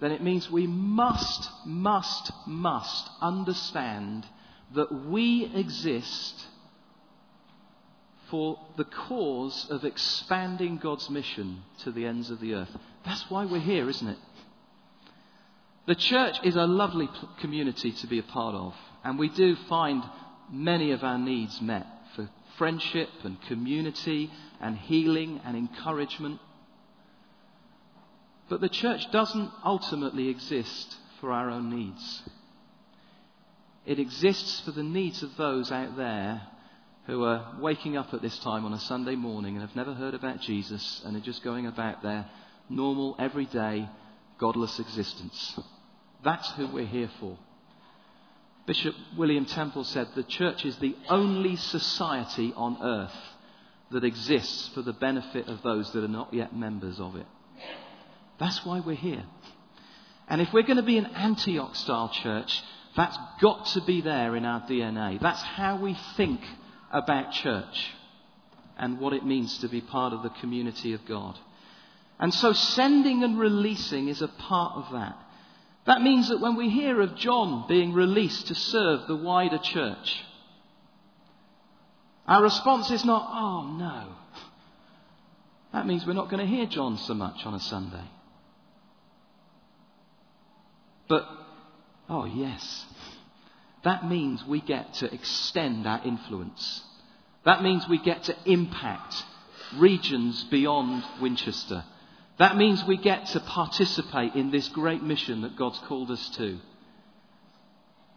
then 0.00 0.12
it 0.12 0.22
means 0.22 0.50
we 0.50 0.66
must, 0.66 1.48
must, 1.64 2.30
must 2.46 3.08
understand 3.20 4.26
that 4.74 4.92
we 5.06 5.50
exist 5.54 6.46
for 8.30 8.58
the 8.76 8.84
cause 8.84 9.66
of 9.70 9.84
expanding 9.84 10.78
God's 10.78 11.08
mission 11.10 11.62
to 11.80 11.92
the 11.92 12.06
ends 12.06 12.30
of 12.30 12.40
the 12.40 12.54
earth. 12.54 12.76
That's 13.04 13.30
why 13.30 13.44
we're 13.44 13.60
here, 13.60 13.88
isn't 13.88 14.08
it? 14.08 14.18
The 15.86 15.94
church 15.94 16.36
is 16.42 16.56
a 16.56 16.66
lovely 16.66 17.08
community 17.40 17.92
to 17.92 18.06
be 18.08 18.18
a 18.18 18.24
part 18.24 18.56
of, 18.56 18.74
and 19.04 19.18
we 19.18 19.28
do 19.28 19.54
find 19.68 20.02
many 20.50 20.90
of 20.90 21.04
our 21.04 21.18
needs 21.18 21.60
met 21.60 21.86
for 22.14 22.28
friendship 22.58 23.08
and 23.22 23.40
community 23.42 24.30
and 24.60 24.76
healing 24.76 25.40
and 25.44 25.56
encouragement. 25.56 26.40
But 28.48 28.60
the 28.60 28.68
church 28.68 29.10
doesn't 29.12 29.50
ultimately 29.64 30.28
exist 30.28 30.96
for 31.20 31.32
our 31.32 31.50
own 31.50 31.70
needs. 31.70 32.22
It 33.84 34.00
exists 34.00 34.60
for 34.60 34.72
the 34.72 34.82
needs 34.82 35.22
of 35.22 35.36
those 35.36 35.70
out 35.70 35.96
there 35.96 36.42
who 37.06 37.22
are 37.24 37.56
waking 37.60 37.96
up 37.96 38.12
at 38.12 38.22
this 38.22 38.36
time 38.40 38.64
on 38.64 38.72
a 38.72 38.80
Sunday 38.80 39.14
morning 39.14 39.54
and 39.54 39.62
have 39.66 39.76
never 39.76 39.94
heard 39.94 40.14
about 40.14 40.40
Jesus 40.40 41.02
and 41.04 41.16
are 41.16 41.20
just 41.20 41.42
going 41.44 41.66
about 41.66 42.02
their 42.02 42.26
normal, 42.68 43.14
everyday, 43.18 43.88
godless 44.38 44.78
existence. 44.80 45.58
That's 46.24 46.50
who 46.52 46.66
we're 46.66 46.86
here 46.86 47.10
for. 47.20 47.38
Bishop 48.66 48.96
William 49.16 49.44
Temple 49.44 49.84
said 49.84 50.08
the 50.16 50.24
church 50.24 50.64
is 50.64 50.76
the 50.78 50.96
only 51.08 51.54
society 51.54 52.52
on 52.56 52.78
earth 52.82 53.16
that 53.92 54.02
exists 54.02 54.70
for 54.74 54.82
the 54.82 54.92
benefit 54.92 55.46
of 55.46 55.62
those 55.62 55.92
that 55.92 56.02
are 56.02 56.08
not 56.08 56.34
yet 56.34 56.56
members 56.56 56.98
of 56.98 57.14
it. 57.14 57.26
That's 58.40 58.66
why 58.66 58.80
we're 58.80 58.96
here. 58.96 59.24
And 60.28 60.40
if 60.40 60.52
we're 60.52 60.62
going 60.62 60.78
to 60.78 60.82
be 60.82 60.98
an 60.98 61.06
Antioch 61.06 61.76
style 61.76 62.08
church, 62.08 62.62
that's 62.96 63.16
got 63.40 63.66
to 63.66 63.82
be 63.82 64.00
there 64.00 64.34
in 64.34 64.44
our 64.44 64.62
DNA. 64.62 65.20
That's 65.20 65.42
how 65.42 65.80
we 65.80 65.96
think 66.16 66.40
about 66.96 67.32
church 67.32 67.94
and 68.78 68.98
what 68.98 69.12
it 69.12 69.24
means 69.24 69.58
to 69.58 69.68
be 69.68 69.80
part 69.80 70.12
of 70.12 70.22
the 70.22 70.30
community 70.40 70.94
of 70.94 71.04
God. 71.06 71.38
And 72.18 72.32
so 72.32 72.52
sending 72.52 73.22
and 73.22 73.38
releasing 73.38 74.08
is 74.08 74.22
a 74.22 74.28
part 74.28 74.76
of 74.76 74.92
that. 74.92 75.16
That 75.86 76.02
means 76.02 76.28
that 76.28 76.40
when 76.40 76.56
we 76.56 76.70
hear 76.70 77.00
of 77.00 77.16
John 77.16 77.66
being 77.68 77.92
released 77.92 78.48
to 78.48 78.54
serve 78.54 79.06
the 79.06 79.16
wider 79.16 79.58
church, 79.58 80.24
our 82.26 82.42
response 82.42 82.90
is 82.90 83.04
not, 83.04 83.28
oh 83.32 83.76
no. 83.76 84.08
That 85.72 85.86
means 85.86 86.06
we're 86.06 86.14
not 86.14 86.30
going 86.30 86.44
to 86.44 86.50
hear 86.50 86.66
John 86.66 86.96
so 86.96 87.14
much 87.14 87.44
on 87.44 87.54
a 87.54 87.60
Sunday. 87.60 88.04
But, 91.08 91.24
oh 92.08 92.24
yes, 92.24 92.86
that 93.84 94.08
means 94.08 94.44
we 94.44 94.60
get 94.60 94.94
to 94.94 95.14
extend 95.14 95.86
our 95.86 96.04
influence. 96.04 96.82
That 97.46 97.62
means 97.62 97.88
we 97.88 97.98
get 97.98 98.24
to 98.24 98.36
impact 98.44 99.24
regions 99.76 100.44
beyond 100.44 101.04
Winchester. 101.20 101.84
That 102.38 102.56
means 102.56 102.84
we 102.84 102.96
get 102.96 103.26
to 103.28 103.40
participate 103.40 104.34
in 104.34 104.50
this 104.50 104.68
great 104.68 105.02
mission 105.02 105.42
that 105.42 105.56
God's 105.56 105.78
called 105.86 106.10
us 106.10 106.28
to. 106.30 106.58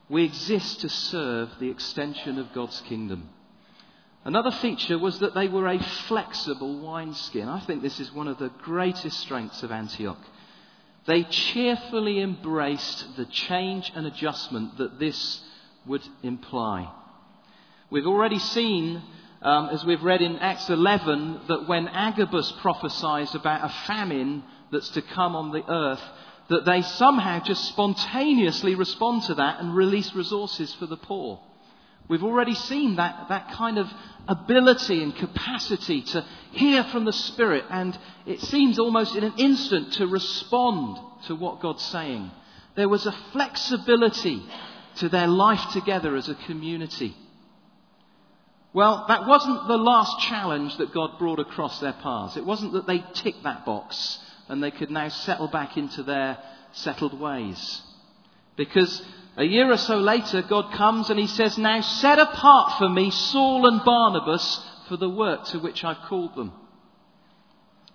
We 0.10 0.24
exist 0.24 0.82
to 0.82 0.89
serve 0.89 1.50
the 1.60 1.70
extension 1.70 2.39
of 2.39 2.54
God's 2.54 2.82
kingdom. 2.82 3.30
Another 4.26 4.52
feature 4.52 4.98
was 4.98 5.20
that 5.20 5.36
they 5.36 5.48
were 5.48 5.68
a 5.68 5.82
flexible 6.08 6.80
wineskin. 6.80 7.48
I 7.48 7.60
think 7.62 7.84
this 7.84 8.00
is 8.00 8.12
one 8.12 8.28
of 8.28 8.39
the 8.39 8.50
greatest 8.63 9.20
strengths 9.20 9.62
of 9.62 9.72
Antioch. 9.72 10.20
They 11.06 11.24
cheerfully 11.24 12.20
embraced 12.20 13.15
the 13.15 13.26
change 13.26 13.92
and 13.96 14.08
adjustment 14.08 14.78
that 14.80 15.00
this 15.00 15.42
would 15.86 16.06
imply. 16.24 16.92
We've 17.92 18.08
already 18.08 18.39
seen, 18.39 19.02
um, 19.41 19.69
as 19.69 19.86
we've 19.86 20.04
read 20.04 20.21
in 20.21 20.38
Acts 20.38 20.69
11, 20.69 21.41
that 21.47 21.67
when 21.67 21.88
Agabus 21.88 22.52
prophesies 22.62 23.34
about 23.36 23.63
a 23.63 23.73
famine 23.88 24.43
that's 24.71 24.89
to 24.89 25.02
come 25.02 25.36
on 25.36 25.52
the 25.52 25.63
earth, 25.71 26.02
that 26.49 26.65
they 26.65 26.82
somehow 26.82 27.39
just 27.39 27.63
spontaneously 27.69 28.75
respond 28.75 29.23
to 29.23 29.36
that 29.36 29.60
and 29.60 29.73
release 29.73 30.13
resources 30.13 30.73
for 30.75 30.88
the 30.88 30.97
poor. 30.97 31.39
We've 32.10 32.23
already 32.23 32.56
seen 32.56 32.95
that, 32.95 33.28
that 33.30 33.52
kind 33.52 33.78
of 33.78 33.88
ability 34.28 35.04
and 35.04 35.15
capacity 35.15 36.02
to 36.02 36.25
hear 36.52 36.84
from 36.86 37.06
the 37.06 37.13
Spirit, 37.13 37.65
and 37.69 37.97
it 38.25 38.41
seems 38.41 38.80
almost 38.80 39.15
in 39.15 39.23
an 39.23 39.36
instant 39.38 39.93
to 39.93 40.08
respond 40.08 40.97
to 41.28 41.36
what 41.36 41.62
God's 41.62 41.86
saying. 41.86 42.32
There 42.75 42.89
was 42.89 43.06
a 43.06 43.15
flexibility 43.32 44.43
to 44.97 45.08
their 45.08 45.28
life 45.28 45.71
together 45.71 46.15
as 46.15 46.28
a 46.28 46.36
community. 46.36 47.15
Well, 48.71 49.05
that 49.08 49.25
wasn't 49.25 49.67
the 49.67 49.77
last 49.77 50.19
challenge 50.27 50.77
that 50.77 50.93
God 50.93 51.17
brought 51.17 51.39
across 51.39 51.79
their 51.79 51.93
paths. 51.93 52.38
It 52.38 52.45
wasn't 52.45 52.73
that 52.73 52.86
they 52.86 53.03
ticked 53.13 53.43
that 53.43 53.65
box 53.65 54.19
and 54.47 54.63
they 54.63 54.71
could 54.71 54.91
now 54.91 55.10
settle 55.10 55.47
back 55.47 55.75
into 55.77 56.03
their 56.03 56.38
settled 56.71 57.19
ways. 57.19 57.82
Because 58.55 59.01
a 59.38 59.43
year 59.43 59.71
or 59.71 59.77
so 59.77 59.97
later, 59.97 60.41
God 60.41 60.73
comes 60.73 61.10
and 61.10 61.19
he 61.19 61.27
says, 61.27 61.58
Now 61.58 61.82
set 61.82 62.19
apart 62.19 62.77
for 62.77 62.89
me 62.89 63.10
Saul 63.10 63.67
and 63.67 63.84
Barnabas 63.84 64.62
for 64.88 64.97
the 64.97 65.10
work 65.10 65.45
to 65.45 65.60
which 65.60 65.84
I've 65.84 66.08
called 66.08 66.36
them. 66.36 66.51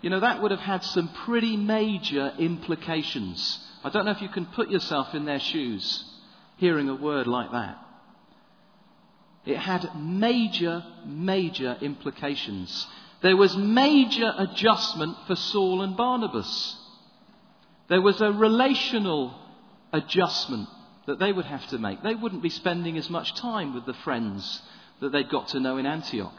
You 0.01 0.11
know, 0.11 0.21
that 0.21 0.43
would 0.43 0.51
have 0.51 0.61
had 0.61 0.83
some 0.85 1.09
pretty 1.25 1.57
major 1.57 2.33
implications. 2.39 3.59
I 3.85 3.91
don't 3.91 4.05
know 4.05 4.11
if 4.11 4.23
you 4.23 4.29
can 4.29 4.47
put 4.47 4.71
yourself 4.71 5.15
in 5.15 5.25
their 5.25 5.41
shoes 5.41 6.05
hearing 6.57 6.89
a 6.89 6.95
word 6.95 7.27
like 7.27 7.53
that. 7.53 7.79
It 9.47 9.59
had 9.59 9.91
major, 9.97 10.85
major 11.05 11.77
implications. 11.81 12.87
There 13.23 13.37
was 13.37 13.57
major 13.57 14.33
adjustment 14.37 15.17
for 15.27 15.37
Saul 15.37 15.83
and 15.83 15.97
Barnabas. 15.97 16.77
There 17.89 18.01
was 18.01 18.21
a 18.21 18.33
relational 18.33 19.35
adjustment 19.93 20.69
that 21.07 21.19
they 21.19 21.33
would 21.33 21.45
have 21.45 21.67
to 21.69 21.79
make. 21.79 22.03
They 22.03 22.15
wouldn't 22.15 22.43
be 22.43 22.51
spending 22.51 22.97
as 22.97 23.11
much 23.11 23.35
time 23.35 23.75
with 23.75 23.85
the 23.85 23.95
friends 23.95 24.63
that 25.01 25.13
they'd 25.13 25.29
got 25.29 25.49
to 25.49 25.61
know 25.61 25.77
in 25.77 25.87
Antioch. 25.87 26.35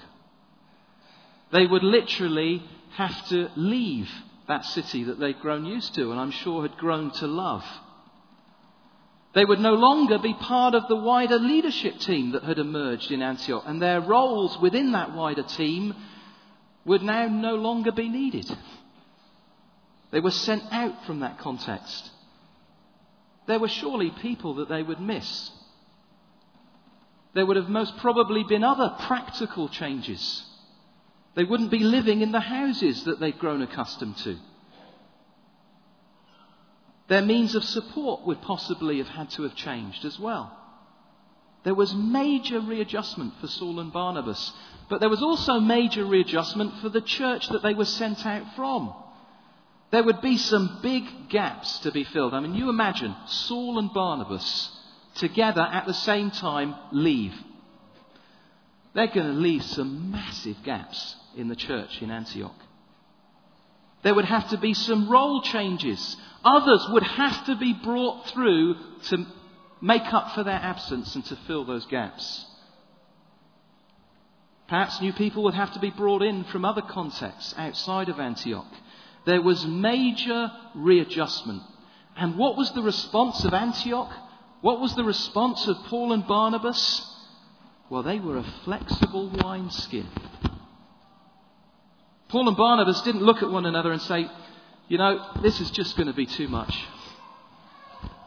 They 1.52 1.68
would 1.68 1.84
literally 1.84 2.64
have 2.96 3.28
to 3.30 3.50
leave 3.56 4.10
that 4.48 4.66
city 4.66 5.04
that 5.04 5.20
they'd 5.20 5.40
grown 5.40 5.66
used 5.66 5.94
to 5.96 6.12
and 6.12 6.20
I'm 6.20 6.32
sure 6.32 6.64
had 6.64 6.78
grown 6.78 7.12
to 7.12 7.28
love. 7.28 7.64
They 9.36 9.44
would 9.44 9.60
no 9.60 9.74
longer 9.74 10.18
be 10.18 10.34
part 10.34 10.76
of 10.76 10.88
the 10.88 10.96
wider 10.96 11.38
leadership 11.38 12.00
team 12.00 12.32
that 12.32 12.44
had 12.44 12.58
emerged 12.58 13.12
in 13.12 13.22
Antioch, 13.22 13.64
and 13.68 13.82
their 13.82 14.00
roles 14.00 14.58
within 14.60 14.94
that 14.94 15.14
wider 15.14 15.44
team 15.44 15.94
would 16.86 17.04
now 17.04 17.28
no 17.28 17.56
longer 17.56 17.92
be 17.92 18.08
needed. 18.08 18.50
They 20.12 20.22
were 20.22 20.32
sent 20.32 20.64
out 20.72 21.06
from 21.06 21.20
that 21.20 21.38
context. 21.40 22.12
There 23.46 23.60
were 23.60 23.68
surely 23.68 24.10
people 24.10 24.56
that 24.56 24.70
they 24.70 24.82
would 24.82 25.02
miss. 25.02 25.52
There 27.34 27.46
would 27.46 27.58
have 27.58 27.68
most 27.68 27.98
probably 27.98 28.46
been 28.46 28.64
other 28.64 28.96
practical 29.02 29.68
changes. 29.68 30.46
They 31.36 31.44
wouldn't 31.44 31.72
be 31.72 31.80
living 31.80 32.22
in 32.22 32.32
the 32.32 32.40
houses 32.40 33.04
that 33.04 33.20
they'd 33.20 33.38
grown 33.38 33.62
accustomed 33.62 34.16
to. 34.20 34.38
Their 37.08 37.22
means 37.22 37.56
of 37.56 37.64
support 37.64 38.26
would 38.26 38.42
possibly 38.42 38.98
have 38.98 39.08
had 39.08 39.30
to 39.32 39.44
have 39.44 39.56
changed 39.56 40.06
as 40.06 40.20
well. 40.20 40.58
There 41.64 41.76
was 41.76 41.94
major 41.96 42.60
readjustment 42.60 43.34
for 43.42 43.48
Saul 43.48 43.80
and 43.80 43.92
Barnabas. 43.92 44.54
but 44.88 45.00
there 45.00 45.10
was 45.10 45.24
also 45.24 45.60
major 45.60 46.06
readjustment 46.06 46.80
for 46.80 46.90
the 46.90 47.02
church 47.02 47.48
that 47.50 47.64
they 47.64 47.74
were 47.74 47.86
sent 47.86 48.24
out 48.26 48.56
from. 48.56 48.94
There 49.92 50.04
would 50.04 50.22
be 50.22 50.38
some 50.38 50.80
big 50.84 51.30
gaps 51.30 51.80
to 51.80 51.92
be 51.92 52.04
filled. 52.04 52.34
I 52.34 52.40
mean, 52.40 52.54
you 52.54 52.70
imagine 52.70 53.16
Saul 53.26 53.80
and 53.80 53.92
Barnabas 53.94 54.72
together 55.16 55.62
at 55.62 55.88
the 55.88 55.94
same 55.94 56.32
time 56.32 56.76
leave. 56.92 57.34
They're 58.94 59.08
going 59.08 59.28
to 59.28 59.34
leave 59.34 59.64
some 59.64 60.12
massive 60.12 60.58
gaps 60.64 61.16
in 61.36 61.48
the 61.48 61.56
church 61.56 62.02
in 62.02 62.12
Antioch. 62.12 62.56
There 64.04 64.14
would 64.14 64.26
have 64.26 64.50
to 64.50 64.58
be 64.58 64.74
some 64.74 65.10
role 65.10 65.42
changes. 65.42 66.16
Others 66.46 66.88
would 66.92 67.04
have 67.04 67.46
to 67.48 67.56
be 67.56 67.74
brought 67.74 68.28
through 68.30 68.76
to 69.06 69.26
make 69.82 70.14
up 70.14 70.36
for 70.36 70.44
their 70.44 70.54
absence 70.54 71.16
and 71.16 71.26
to 71.26 71.36
fill 71.48 71.66
those 71.66 71.86
gaps. 71.88 72.46
Perhaps 74.68 75.02
new 75.02 75.14
people 75.14 75.44
would 75.44 75.56
have 75.56 75.74
to 75.74 75.80
be 75.80 75.90
brought 75.90 76.22
in 76.22 76.44
from 76.46 76.64
other 76.64 76.82
contexts 76.82 77.54
outside 77.58 78.10
of 78.10 78.20
Antioch. 78.20 78.72
There 79.26 79.42
was 79.42 79.66
major 79.66 80.52
readjustment. 80.76 81.64
And 82.16 82.38
what 82.38 82.58
was 82.58 82.72
the 82.72 82.82
response 82.82 83.44
of 83.44 83.54
Antioch? 83.54 84.12
What 84.62 84.80
was 84.80 84.96
the 84.96 85.04
response 85.04 85.68
of 85.68 85.78
Paul 85.86 86.14
and 86.14 86.26
Barnabas? 86.26 87.12
Well, 87.90 88.04
they 88.04 88.20
were 88.20 88.38
a 88.38 88.54
flexible 88.64 89.30
wineskin. 89.30 90.08
Paul 92.30 92.48
and 92.48 92.58
Barnabas 92.58 93.02
didn't 93.02 93.24
look 93.24 93.44
at 93.44 93.52
one 93.52 93.66
another 93.66 93.92
and 93.92 94.02
say, 94.02 94.28
you 94.88 94.98
know, 94.98 95.40
this 95.42 95.60
is 95.60 95.72
just 95.72 95.98
going 95.98 96.08
to 96.08 96.14
be 96.14 96.26
too 96.26 96.48
much. 96.48 96.76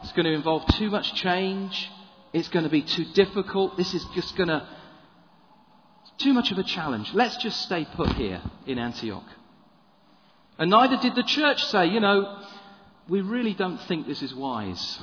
It's 0.03 0.12
going 0.12 0.27
to 0.27 0.33
involve 0.33 0.66
too 0.75 0.90
much 0.90 1.14
change. 1.14 1.90
It's 2.33 2.49
going 2.49 2.64
to 2.64 2.71
be 2.71 2.83
too 2.83 3.05
difficult. 3.14 3.77
This 3.77 3.94
is 3.94 4.05
just 4.14 4.37
going 4.37 4.49
to. 4.49 4.66
Too 6.18 6.33
much 6.33 6.51
of 6.51 6.59
a 6.59 6.64
challenge. 6.64 7.14
Let's 7.14 7.37
just 7.37 7.61
stay 7.62 7.87
put 7.94 8.12
here 8.14 8.42
in 8.66 8.79
Antioch. 8.79 9.27
And 10.59 10.68
neither 10.68 10.97
did 10.97 11.14
the 11.14 11.23
church 11.23 11.64
say, 11.66 11.87
you 11.87 12.01
know, 12.01 12.42
we 13.09 13.21
really 13.21 13.55
don't 13.55 13.79
think 13.83 14.09
this 14.09 14.21
is 14.21 14.35
wise. 14.35 14.99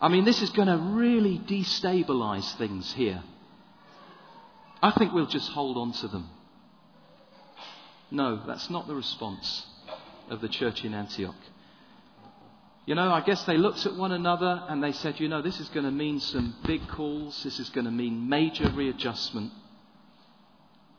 I 0.00 0.08
mean, 0.08 0.24
this 0.24 0.42
is 0.42 0.50
going 0.50 0.66
to 0.66 0.76
really 0.76 1.38
destabilize 1.38 2.56
things 2.56 2.92
here. 2.94 3.22
I 4.82 4.90
think 4.90 5.12
we'll 5.12 5.26
just 5.26 5.48
hold 5.50 5.76
on 5.76 5.92
to 5.92 6.08
them. 6.08 6.28
No, 8.10 8.42
that's 8.44 8.68
not 8.68 8.88
the 8.88 8.96
response 8.96 9.64
of 10.30 10.40
the 10.40 10.48
church 10.48 10.84
in 10.84 10.94
Antioch. 10.94 11.34
You 12.86 12.94
know, 12.94 13.12
I 13.12 13.20
guess 13.20 13.42
they 13.44 13.56
looked 13.56 13.84
at 13.84 13.96
one 13.96 14.12
another 14.12 14.62
and 14.68 14.82
they 14.82 14.92
said, 14.92 15.18
you 15.18 15.28
know, 15.28 15.42
this 15.42 15.58
is 15.58 15.68
going 15.70 15.86
to 15.86 15.90
mean 15.90 16.20
some 16.20 16.54
big 16.64 16.86
calls, 16.88 17.42
this 17.42 17.58
is 17.58 17.68
going 17.70 17.84
to 17.84 17.90
mean 17.90 18.28
major 18.28 18.70
readjustment 18.70 19.52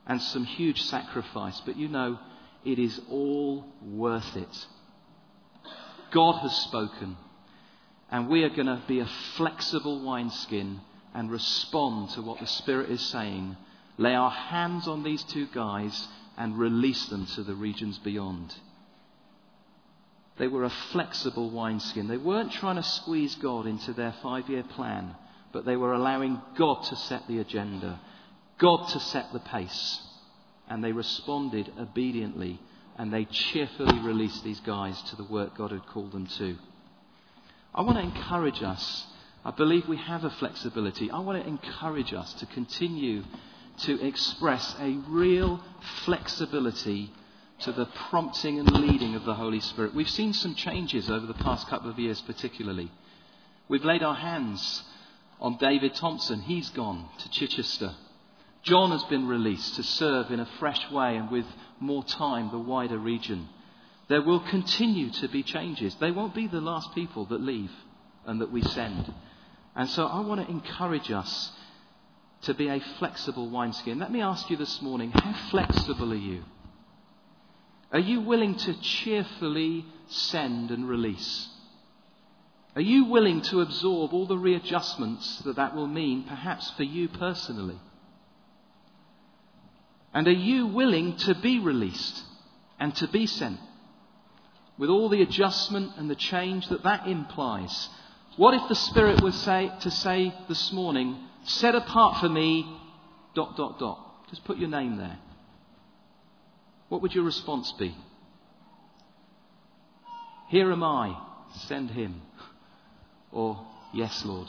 and 0.05 0.21
some 0.21 0.45
huge 0.45 0.81
sacrifice. 0.83 1.61
But 1.65 1.77
you 1.77 1.87
know, 1.87 2.19
it 2.65 2.79
is 2.79 2.99
all 3.09 3.65
worth 3.81 4.35
it. 4.35 4.67
God 6.11 6.39
has 6.39 6.55
spoken, 6.63 7.17
and 8.09 8.29
we 8.29 8.43
are 8.43 8.49
going 8.49 8.67
to 8.67 8.81
be 8.87 8.99
a 8.99 9.09
flexible 9.35 10.03
wineskin 10.03 10.79
and 11.13 11.29
respond 11.29 12.09
to 12.11 12.21
what 12.21 12.39
the 12.39 12.47
Spirit 12.47 12.89
is 12.89 13.05
saying. 13.07 13.57
Lay 13.97 14.13
our 14.13 14.31
hands 14.31 14.87
on 14.87 15.03
these 15.03 15.23
two 15.23 15.47
guys 15.47 16.07
and 16.37 16.57
release 16.57 17.05
them 17.07 17.25
to 17.25 17.43
the 17.43 17.55
regions 17.55 17.97
beyond. 17.97 18.55
They 20.37 20.47
were 20.47 20.63
a 20.63 20.69
flexible 20.91 21.49
wineskin. 21.49 22.07
They 22.07 22.17
weren't 22.17 22.51
trying 22.51 22.75
to 22.75 22.83
squeeze 22.83 23.35
God 23.35 23.65
into 23.65 23.93
their 23.93 24.13
five 24.21 24.49
year 24.49 24.63
plan, 24.63 25.15
but 25.51 25.65
they 25.65 25.75
were 25.75 25.93
allowing 25.93 26.41
God 26.57 26.83
to 26.83 26.95
set 26.95 27.27
the 27.27 27.39
agenda, 27.39 27.99
God 28.59 28.87
to 28.89 28.99
set 28.99 29.33
the 29.33 29.39
pace. 29.39 30.01
And 30.67 30.83
they 30.83 30.91
responded 30.91 31.71
obediently 31.79 32.59
and 32.97 33.13
they 33.13 33.25
cheerfully 33.25 33.99
released 33.99 34.43
these 34.43 34.59
guys 34.61 34.99
to 35.03 35.15
the 35.15 35.23
work 35.23 35.57
God 35.57 35.71
had 35.71 35.85
called 35.87 36.11
them 36.11 36.27
to. 36.37 36.57
I 37.73 37.81
want 37.81 37.97
to 37.97 38.03
encourage 38.03 38.63
us. 38.63 39.05
I 39.45 39.51
believe 39.51 39.87
we 39.87 39.97
have 39.97 40.23
a 40.23 40.29
flexibility. 40.31 41.09
I 41.11 41.19
want 41.19 41.41
to 41.41 41.47
encourage 41.47 42.13
us 42.13 42.33
to 42.33 42.45
continue 42.47 43.23
to 43.81 44.05
express 44.05 44.75
a 44.79 44.99
real 45.07 45.63
flexibility 46.05 47.11
to 47.59 47.71
the 47.71 47.87
prompting 48.09 48.59
and 48.59 48.71
leading 48.71 49.15
of 49.15 49.25
the 49.25 49.33
Holy 49.33 49.59
Spirit. 49.59 49.95
We've 49.95 50.09
seen 50.09 50.33
some 50.33 50.55
changes 50.55 51.09
over 51.09 51.25
the 51.25 51.33
past 51.33 51.67
couple 51.67 51.89
of 51.89 51.97
years, 51.97 52.21
particularly. 52.21 52.91
We've 53.67 53.85
laid 53.85 54.03
our 54.03 54.15
hands 54.15 54.83
on 55.39 55.57
David 55.57 55.95
Thompson. 55.95 56.41
He's 56.41 56.69
gone 56.69 57.09
to 57.19 57.29
Chichester. 57.29 57.95
John 58.63 58.91
has 58.91 59.03
been 59.05 59.27
released 59.27 59.75
to 59.75 59.83
serve 59.83 60.29
in 60.31 60.39
a 60.39 60.49
fresh 60.59 60.91
way 60.91 61.15
and 61.15 61.31
with 61.31 61.45
more 61.79 62.03
time 62.03 62.49
the 62.51 62.59
wider 62.59 62.97
region. 62.97 63.47
There 64.07 64.21
will 64.21 64.39
continue 64.39 65.09
to 65.09 65.27
be 65.27 65.43
changes. 65.43 65.95
They 65.95 66.11
won't 66.11 66.35
be 66.35 66.47
the 66.47 66.61
last 66.61 66.93
people 66.93 67.25
that 67.25 67.41
leave 67.41 67.71
and 68.25 68.41
that 68.41 68.51
we 68.51 68.61
send. 68.61 69.13
And 69.75 69.89
so 69.89 70.05
I 70.05 70.21
want 70.21 70.45
to 70.45 70.51
encourage 70.51 71.11
us 71.11 71.51
to 72.43 72.53
be 72.53 72.67
a 72.67 72.79
flexible 72.99 73.49
wineskin. 73.49 73.99
Let 73.99 74.11
me 74.11 74.21
ask 74.21 74.49
you 74.49 74.57
this 74.57 74.81
morning 74.81 75.11
how 75.11 75.33
flexible 75.49 76.11
are 76.13 76.15
you? 76.15 76.43
Are 77.91 77.99
you 77.99 78.21
willing 78.21 78.55
to 78.55 78.73
cheerfully 78.81 79.85
send 80.07 80.71
and 80.71 80.87
release? 80.87 81.47
Are 82.75 82.81
you 82.81 83.05
willing 83.05 83.41
to 83.41 83.61
absorb 83.61 84.13
all 84.13 84.27
the 84.27 84.37
readjustments 84.37 85.39
that 85.39 85.55
that 85.55 85.75
will 85.75 85.87
mean, 85.87 86.25
perhaps 86.25 86.69
for 86.71 86.83
you 86.83 87.07
personally? 87.07 87.79
And 90.13 90.27
are 90.27 90.31
you 90.31 90.67
willing 90.67 91.15
to 91.17 91.35
be 91.35 91.59
released 91.59 92.23
and 92.79 92.95
to 92.97 93.07
be 93.07 93.25
sent? 93.25 93.59
With 94.77 94.89
all 94.89 95.09
the 95.09 95.23
adjustment 95.23 95.93
and 95.97 96.09
the 96.09 96.15
change 96.15 96.67
that 96.69 96.83
that 96.83 97.07
implies. 97.07 97.89
What 98.35 98.53
if 98.53 98.67
the 98.69 98.75
Spirit 98.75 99.21
was 99.23 99.33
say, 99.35 99.71
to 99.81 99.89
say 99.89 100.33
this 100.47 100.71
morning, 100.71 101.17
set 101.45 101.73
apart 101.73 102.17
for 102.17 102.29
me, 102.29 102.79
dot, 103.33 103.57
dot, 103.57 103.79
dot? 103.79 104.27
Just 104.29 104.43
put 104.43 104.57
your 104.57 104.69
name 104.69 104.97
there. 104.97 105.17
What 106.89 107.01
would 107.01 107.13
your 107.13 107.25
response 107.25 107.71
be? 107.73 107.95
Here 110.49 110.71
am 110.71 110.83
I, 110.83 111.19
send 111.67 111.91
him. 111.91 112.21
Or, 113.31 113.65
yes, 113.93 114.23
Lord. 114.23 114.47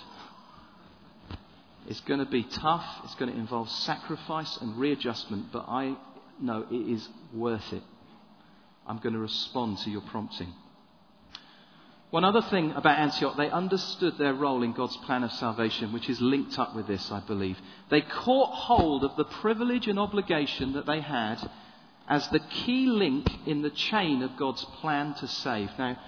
It's 1.88 2.01
going 2.03 2.20
to 2.20 2.27
be 2.27 2.44
tough, 2.44 2.85
it's 3.05 3.14
going 3.16 3.33
to 3.33 3.38
involve 3.38 3.68
sacrifice 3.70 4.59
and 4.61 4.77
readjustment, 4.77 5.46
but 5.53 5.64
I 5.68 5.96
know 6.40 6.66
it 6.70 6.74
is 6.74 7.09
worth 7.33 7.72
it. 7.72 7.83
I'm 8.87 8.98
going 8.98 9.14
to 9.14 9.18
respond 9.18 9.79
to 9.79 9.90
your 9.90 10.03
prompting. 10.03 10.53
One 12.11 12.24
other 12.24 12.40
thing 12.40 12.72
about 12.72 12.98
Antioch, 12.98 13.37
they 13.37 13.51
understood 13.51 14.16
their 14.16 14.33
role 14.33 14.62
in 14.62 14.72
God's 14.72 14.96
plan 14.98 15.24
of 15.24 15.33
salvation, 15.33 15.92
which 15.92 16.09
is 16.09 16.20
linked 16.20 16.59
up 16.59 16.74
with 16.74 16.87
this, 16.87 17.11
I 17.11 17.20
believe. 17.20 17.59
They 17.90 18.01
caught 18.01 18.51
hold 18.51 19.05
of 19.05 19.16
the 19.16 19.24
privilege 19.24 19.88
and 19.88 19.98
obligation 19.98 20.72
that 20.74 20.87
they 20.87 21.01
had 21.01 21.37
as 22.09 22.27
the 22.29 22.40
key 22.40 22.87
link 22.87 23.29
in 23.47 23.62
the 23.62 23.71
chain 23.71 24.23
of 24.23 24.37
God's 24.37 24.64
plan 24.81 25.14
to 25.14 25.29
save. 25.29 25.71
Now, 25.79 25.99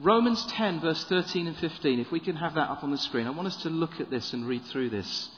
Romans 0.00 0.44
10, 0.46 0.80
verse 0.80 1.04
13 1.04 1.46
and 1.46 1.56
15, 1.58 2.00
if 2.00 2.10
we 2.10 2.18
can 2.18 2.36
have 2.36 2.54
that 2.54 2.70
up 2.70 2.82
on 2.82 2.90
the 2.90 2.98
screen, 2.98 3.26
I 3.26 3.30
want 3.30 3.48
us 3.48 3.62
to 3.62 3.70
look 3.70 4.00
at 4.00 4.10
this 4.10 4.32
and 4.32 4.48
read 4.48 4.64
through 4.66 4.90
this. 4.90 5.28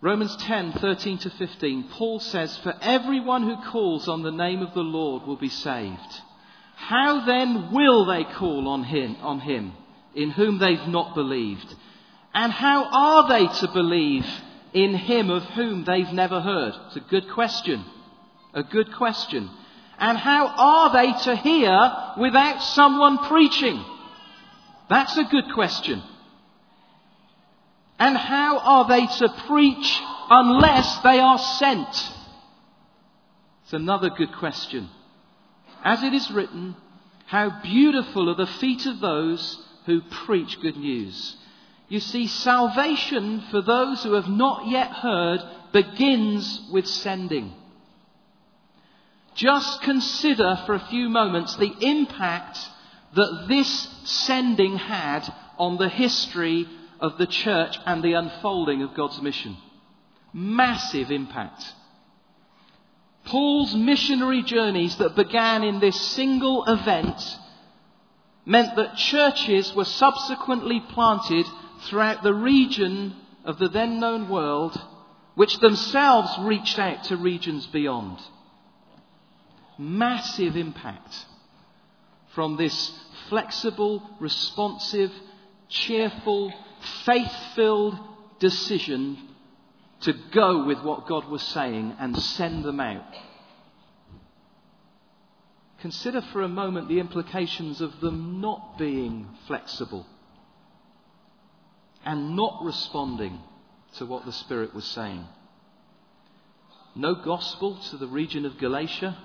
Romans 0.00 0.34
10, 0.36 0.72
13 0.72 1.18
to 1.18 1.30
15, 1.30 1.88
Paul 1.90 2.20
says, 2.20 2.56
For 2.58 2.74
everyone 2.80 3.42
who 3.42 3.70
calls 3.70 4.08
on 4.08 4.22
the 4.22 4.32
name 4.32 4.62
of 4.62 4.74
the 4.74 4.80
Lord 4.80 5.26
will 5.26 5.36
be 5.36 5.48
saved. 5.48 6.20
How 6.76 7.24
then 7.24 7.72
will 7.72 8.06
they 8.06 8.24
call 8.24 8.68
on 8.68 8.84
him, 8.84 9.16
on 9.20 9.40
him 9.40 9.72
in 10.14 10.30
whom 10.30 10.58
they've 10.58 10.88
not 10.88 11.14
believed? 11.14 11.74
And 12.34 12.52
how 12.52 12.84
are 12.84 13.28
they 13.28 13.46
to 13.60 13.68
believe 13.72 14.26
in 14.76 14.94
him 14.94 15.30
of 15.30 15.42
whom 15.42 15.84
they've 15.84 16.12
never 16.12 16.38
heard? 16.38 16.74
It's 16.86 16.96
a 16.96 17.00
good 17.00 17.30
question. 17.30 17.82
A 18.52 18.62
good 18.62 18.94
question. 18.94 19.48
And 19.98 20.18
how 20.18 20.48
are 20.48 20.92
they 20.92 21.12
to 21.24 21.34
hear 21.34 21.92
without 22.18 22.58
someone 22.62 23.16
preaching? 23.26 23.82
That's 24.90 25.16
a 25.16 25.24
good 25.24 25.46
question. 25.54 26.02
And 27.98 28.18
how 28.18 28.58
are 28.58 28.86
they 28.86 29.06
to 29.06 29.28
preach 29.46 29.98
unless 30.28 30.98
they 30.98 31.20
are 31.20 31.38
sent? 31.38 32.12
It's 33.64 33.72
another 33.72 34.10
good 34.10 34.34
question. 34.34 34.90
As 35.82 36.02
it 36.02 36.12
is 36.12 36.30
written, 36.30 36.76
how 37.24 37.62
beautiful 37.62 38.28
are 38.28 38.34
the 38.34 38.52
feet 38.60 38.84
of 38.84 39.00
those 39.00 39.58
who 39.86 40.02
preach 40.02 40.60
good 40.60 40.76
news. 40.76 41.36
You 41.88 42.00
see, 42.00 42.26
salvation 42.26 43.42
for 43.50 43.62
those 43.62 44.02
who 44.02 44.14
have 44.14 44.28
not 44.28 44.68
yet 44.68 44.90
heard 44.90 45.40
begins 45.72 46.62
with 46.72 46.86
sending. 46.86 47.52
Just 49.34 49.82
consider 49.82 50.58
for 50.66 50.74
a 50.74 50.86
few 50.88 51.08
moments 51.08 51.54
the 51.56 51.74
impact 51.80 52.58
that 53.14 53.46
this 53.48 53.68
sending 54.04 54.78
had 54.78 55.32
on 55.58 55.76
the 55.76 55.88
history 55.88 56.66
of 57.00 57.18
the 57.18 57.26
church 57.26 57.78
and 57.84 58.02
the 58.02 58.14
unfolding 58.14 58.82
of 58.82 58.94
God's 58.94 59.20
mission. 59.20 59.56
massive 60.32 61.10
impact. 61.10 61.64
Paul's 63.24 63.74
missionary 63.74 64.42
journeys 64.42 64.96
that 64.96 65.16
began 65.16 65.64
in 65.64 65.80
this 65.80 65.98
single 65.98 66.64
event 66.66 67.38
meant 68.44 68.76
that 68.76 68.96
churches 68.96 69.74
were 69.74 69.84
subsequently 69.84 70.80
planted 70.80 71.46
throughout 71.82 72.22
the 72.22 72.34
region 72.34 73.14
of 73.44 73.58
the 73.58 73.68
then 73.68 74.00
known 74.00 74.28
world, 74.28 74.80
which 75.34 75.58
themselves 75.60 76.30
reached 76.40 76.78
out 76.78 77.04
to 77.04 77.16
regions 77.16 77.66
beyond. 77.66 78.18
Massive 79.78 80.56
impact 80.56 81.26
from 82.34 82.56
this 82.56 82.92
flexible, 83.28 84.02
responsive, 84.20 85.12
cheerful, 85.68 86.52
faith 87.04 87.32
filled 87.54 87.98
decision 88.38 89.18
to 90.00 90.12
go 90.32 90.64
with 90.64 90.80
what 90.82 91.06
God 91.06 91.26
was 91.28 91.42
saying 91.42 91.94
and 91.98 92.16
send 92.16 92.64
them 92.64 92.80
out. 92.80 93.14
Consider 95.80 96.22
for 96.32 96.42
a 96.42 96.48
moment 96.48 96.88
the 96.88 97.00
implications 97.00 97.80
of 97.80 98.00
them 98.00 98.40
not 98.40 98.78
being 98.78 99.28
flexible 99.46 100.06
and 102.06 102.36
not 102.36 102.62
responding 102.62 103.38
to 103.98 104.06
what 104.06 104.24
the 104.24 104.32
Spirit 104.32 104.72
was 104.72 104.84
saying. 104.84 105.26
No 106.94 107.16
gospel 107.16 107.78
to 107.90 107.96
the 107.96 108.06
region 108.06 108.46
of 108.46 108.58
Galatia, 108.58 109.18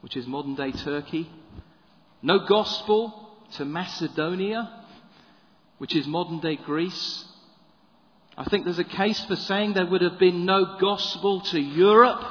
which 0.00 0.16
is 0.16 0.26
modern 0.26 0.56
day 0.56 0.72
Turkey. 0.72 1.30
No 2.20 2.40
gospel 2.46 3.30
to 3.52 3.64
Macedonia, 3.64 4.84
which 5.78 5.94
is 5.94 6.06
modern 6.06 6.40
day 6.40 6.56
Greece. 6.56 7.24
I 8.36 8.44
think 8.44 8.64
there's 8.64 8.80
a 8.80 8.84
case 8.84 9.24
for 9.26 9.36
saying 9.36 9.72
there 9.72 9.86
would 9.86 10.02
have 10.02 10.18
been 10.18 10.44
no 10.44 10.76
gospel 10.80 11.40
to 11.42 11.60
Europe. 11.60 12.24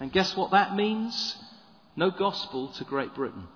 And 0.00 0.12
guess 0.12 0.36
what 0.36 0.50
that 0.50 0.74
means? 0.74 1.36
No 1.96 2.10
gospel 2.10 2.68
to 2.72 2.84
Great 2.84 3.14
Britain. 3.14 3.46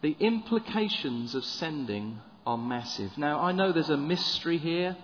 The 0.00 0.16
implications 0.18 1.34
of 1.34 1.44
sending 1.44 2.18
are 2.46 2.58
massive. 2.58 3.16
Now, 3.16 3.40
I 3.40 3.52
know 3.52 3.72
there's 3.72 3.90
a 3.90 3.96
mystery 3.96 4.58
here. 4.58 4.96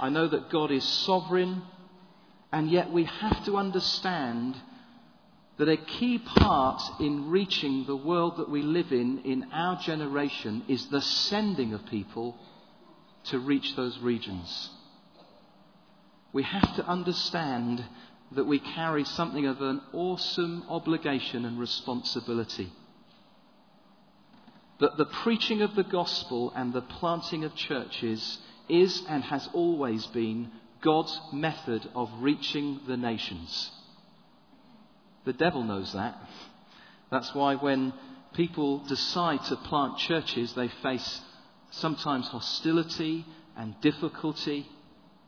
I 0.00 0.08
know 0.08 0.28
that 0.28 0.50
God 0.50 0.70
is 0.70 0.84
sovereign. 0.84 1.62
And 2.52 2.70
yet 2.70 2.92
we 2.92 3.04
have 3.04 3.44
to 3.46 3.56
understand 3.56 4.56
that 5.58 5.68
a 5.68 5.76
key 5.76 6.18
part 6.18 6.82
in 7.00 7.30
reaching 7.30 7.86
the 7.86 7.96
world 7.96 8.36
that 8.38 8.50
we 8.50 8.62
live 8.62 8.92
in, 8.92 9.18
in 9.24 9.46
our 9.52 9.80
generation, 9.80 10.62
is 10.68 10.86
the 10.86 11.00
sending 11.00 11.72
of 11.72 11.86
people 11.86 12.36
to 13.24 13.38
reach 13.38 13.74
those 13.74 13.98
regions. 13.98 14.70
We 16.32 16.42
have 16.42 16.76
to 16.76 16.86
understand 16.86 17.84
that 18.32 18.44
we 18.44 18.58
carry 18.58 19.04
something 19.04 19.46
of 19.46 19.60
an 19.62 19.80
awesome 19.92 20.64
obligation 20.68 21.44
and 21.44 21.58
responsibility. 21.58 22.70
That 24.78 24.96
the 24.96 25.06
preaching 25.06 25.62
of 25.62 25.74
the 25.74 25.84
gospel 25.84 26.52
and 26.54 26.72
the 26.72 26.82
planting 26.82 27.44
of 27.44 27.54
churches 27.54 28.38
is 28.68 29.02
and 29.08 29.24
has 29.24 29.48
always 29.52 30.06
been 30.08 30.50
God's 30.82 31.18
method 31.32 31.88
of 31.94 32.10
reaching 32.20 32.80
the 32.86 32.96
nations. 32.96 33.70
The 35.24 35.32
devil 35.32 35.64
knows 35.64 35.92
that. 35.94 36.18
That's 37.10 37.34
why 37.34 37.54
when 37.54 37.92
people 38.34 38.78
decide 38.86 39.42
to 39.44 39.56
plant 39.56 39.98
churches, 39.98 40.52
they 40.52 40.68
face 40.68 41.20
sometimes 41.70 42.28
hostility 42.28 43.24
and 43.56 43.80
difficulty 43.80 44.68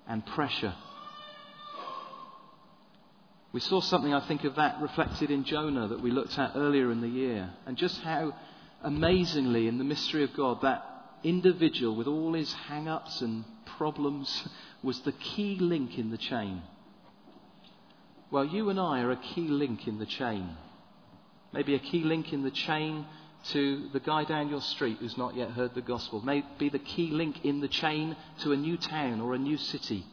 and 0.06 0.24
pressure. 0.24 0.74
We 3.52 3.60
saw 3.60 3.80
something, 3.80 4.12
I 4.12 4.26
think, 4.26 4.44
of 4.44 4.56
that 4.56 4.80
reflected 4.82 5.30
in 5.30 5.44
Jonah 5.44 5.88
that 5.88 6.02
we 6.02 6.10
looked 6.10 6.38
at 6.38 6.52
earlier 6.54 6.92
in 6.92 7.00
the 7.00 7.08
year, 7.08 7.50
and 7.66 7.78
just 7.78 7.98
how 8.02 8.34
amazingly, 8.82 9.68
in 9.68 9.78
the 9.78 9.84
mystery 9.84 10.24
of 10.24 10.34
God, 10.34 10.62
that 10.62 10.84
individual 11.22 11.96
with 11.96 12.06
all 12.06 12.32
his 12.34 12.52
hang 12.52 12.88
ups 12.88 13.20
and 13.20 13.44
problems 13.76 14.48
was 14.82 15.00
the 15.00 15.12
key 15.12 15.56
link 15.60 15.98
in 15.98 16.10
the 16.10 16.18
chain. 16.18 16.62
Well, 18.30 18.44
you 18.44 18.70
and 18.70 18.78
I 18.78 19.00
are 19.00 19.10
a 19.10 19.16
key 19.16 19.48
link 19.48 19.88
in 19.88 19.98
the 19.98 20.06
chain. 20.06 20.50
Maybe 21.52 21.74
a 21.74 21.78
key 21.78 22.04
link 22.04 22.32
in 22.32 22.42
the 22.42 22.50
chain 22.50 23.06
to 23.52 23.88
the 23.92 24.00
guy 24.00 24.24
down 24.24 24.50
your 24.50 24.60
street 24.60 24.98
who's 25.00 25.16
not 25.16 25.34
yet 25.34 25.50
heard 25.50 25.74
the 25.74 25.80
gospel. 25.80 26.20
Maybe 26.20 26.68
the 26.68 26.78
key 26.78 27.10
link 27.10 27.44
in 27.44 27.60
the 27.60 27.68
chain 27.68 28.16
to 28.40 28.52
a 28.52 28.56
new 28.56 28.76
town 28.76 29.20
or 29.20 29.34
a 29.34 29.38
new 29.38 29.56
city 29.56 30.04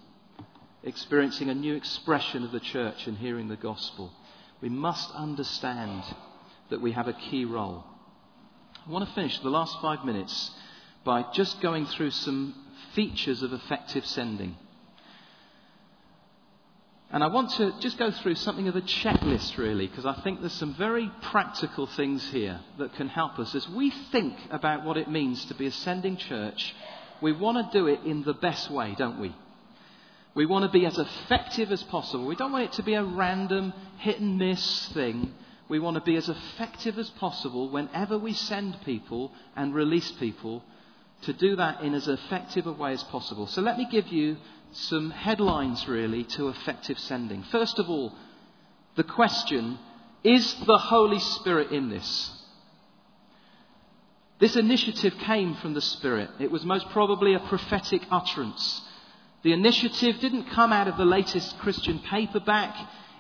experiencing 0.86 1.50
a 1.50 1.56
new 1.56 1.76
expression 1.76 2.44
of 2.44 2.52
the 2.52 2.60
church 2.60 3.08
and 3.08 3.18
hearing 3.18 3.48
the 3.48 3.56
gospel. 3.56 4.12
We 4.62 4.70
must 4.70 5.12
understand 5.12 6.04
that 6.70 6.80
we 6.80 6.92
have 6.92 7.08
a 7.08 7.14
key 7.14 7.44
role. 7.44 7.84
I 8.88 8.92
want 8.92 9.08
to 9.08 9.16
finish 9.16 9.40
the 9.40 9.50
last 9.50 9.82
five 9.82 10.06
minutes 10.06 10.52
by 11.04 11.26
just 11.34 11.60
going 11.60 11.88
through 11.88 12.12
some 12.12 12.54
features 12.94 13.42
of 13.42 13.52
effective 13.52 14.06
sending. 14.06 14.56
And 17.10 17.24
I 17.24 17.28
want 17.28 17.50
to 17.52 17.74
just 17.80 17.98
go 17.98 18.12
through 18.12 18.36
something 18.36 18.68
of 18.68 18.76
a 18.76 18.82
checklist, 18.82 19.58
really, 19.58 19.88
because 19.88 20.06
I 20.06 20.14
think 20.22 20.40
there's 20.40 20.54
some 20.54 20.76
very 20.76 21.10
practical 21.24 21.88
things 21.88 22.30
here 22.30 22.60
that 22.78 22.94
can 22.94 23.08
help 23.08 23.40
us. 23.40 23.56
As 23.56 23.68
we 23.70 23.90
think 24.12 24.38
about 24.52 24.86
what 24.86 24.98
it 24.98 25.10
means 25.10 25.44
to 25.46 25.56
be 25.56 25.66
a 25.66 25.72
sending 25.72 26.18
church, 26.18 26.76
we 27.22 27.32
want 27.32 27.72
to 27.72 27.80
do 27.80 27.88
it 27.88 28.02
in 28.06 28.24
the 28.24 28.34
best 28.34 28.70
way, 28.70 28.94
don't 28.98 29.20
we? 29.20 29.36
We 30.36 30.46
want 30.46 30.64
to 30.66 30.72
be 30.72 30.86
as 30.86 30.98
effective 31.00 31.72
as 31.72 31.82
possible. 31.84 32.26
We 32.26 32.36
don't 32.36 32.52
want 32.52 32.66
it 32.66 32.74
to 32.74 32.84
be 32.84 32.94
a 32.94 33.04
random 33.04 33.74
hit 33.98 34.20
and 34.20 34.38
miss 34.38 34.90
thing. 34.90 35.34
We 35.68 35.80
want 35.80 35.96
to 35.96 36.02
be 36.02 36.16
as 36.16 36.30
effective 36.30 37.00
as 37.00 37.10
possible 37.12 37.70
whenever 37.70 38.18
we 38.18 38.34
send 38.34 38.78
people 38.86 39.32
and 39.56 39.74
release 39.74 40.12
people 40.14 40.64
to 41.24 41.34
do 41.34 41.56
that 41.56 41.82
in 41.82 41.94
as 41.94 42.08
effective 42.08 42.68
a 42.68 42.72
way 42.72 42.94
as 42.94 43.04
possible. 43.04 43.48
So 43.48 43.62
let 43.62 43.78
me 43.78 43.88
give 43.90 44.08
you 44.08 44.38
some 44.72 45.10
headlines 45.10 45.88
really 45.88 46.24
to 46.24 46.50
effective 46.50 47.00
sending. 47.00 47.44
First 47.44 47.80
of 47.80 47.90
all, 47.90 48.14
the 48.96 49.04
question 49.04 49.80
is 50.24 50.54
the 50.66 50.78
Holy 50.78 51.20
Spirit 51.20 51.72
in 51.72 51.90
this? 51.90 52.32
This 54.40 54.56
initiative 54.56 55.14
came 55.20 55.56
from 55.56 55.74
the 55.74 55.82
Spirit. 55.82 56.30
It 56.40 56.52
was 56.52 56.66
most 56.66 56.90
probably 56.90 57.34
a 57.34 57.40
prophetic 57.40 58.02
utterance. 58.12 58.82
The 59.44 59.54
initiative 59.54 60.20
didn't 60.20 60.50
come 60.52 60.74
out 60.74 60.88
of 60.88 60.98
the 60.98 61.06
latest 61.06 61.58
Christian 61.60 62.00
paperback. 62.00 62.76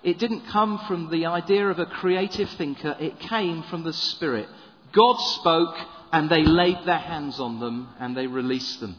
It 0.05 0.19
didn't 0.19 0.47
come 0.49 0.77
from 0.87 1.09
the 1.09 1.25
idea 1.25 1.67
of 1.67 1.79
a 1.79 1.87
creative 1.87 2.47
thinker. 2.51 2.95
It 2.99 3.19
came 3.19 3.63
from 3.63 3.83
the 3.83 3.91
Spirit. 3.91 4.47
God 4.91 5.15
spoke 5.15 5.75
and 6.11 6.29
they 6.29 6.43
laid 6.43 6.77
their 6.85 6.99
hands 6.99 7.39
on 7.39 7.59
them 7.59 7.89
and 7.99 8.15
they 8.15 8.27
released 8.27 8.79
them. 8.81 8.95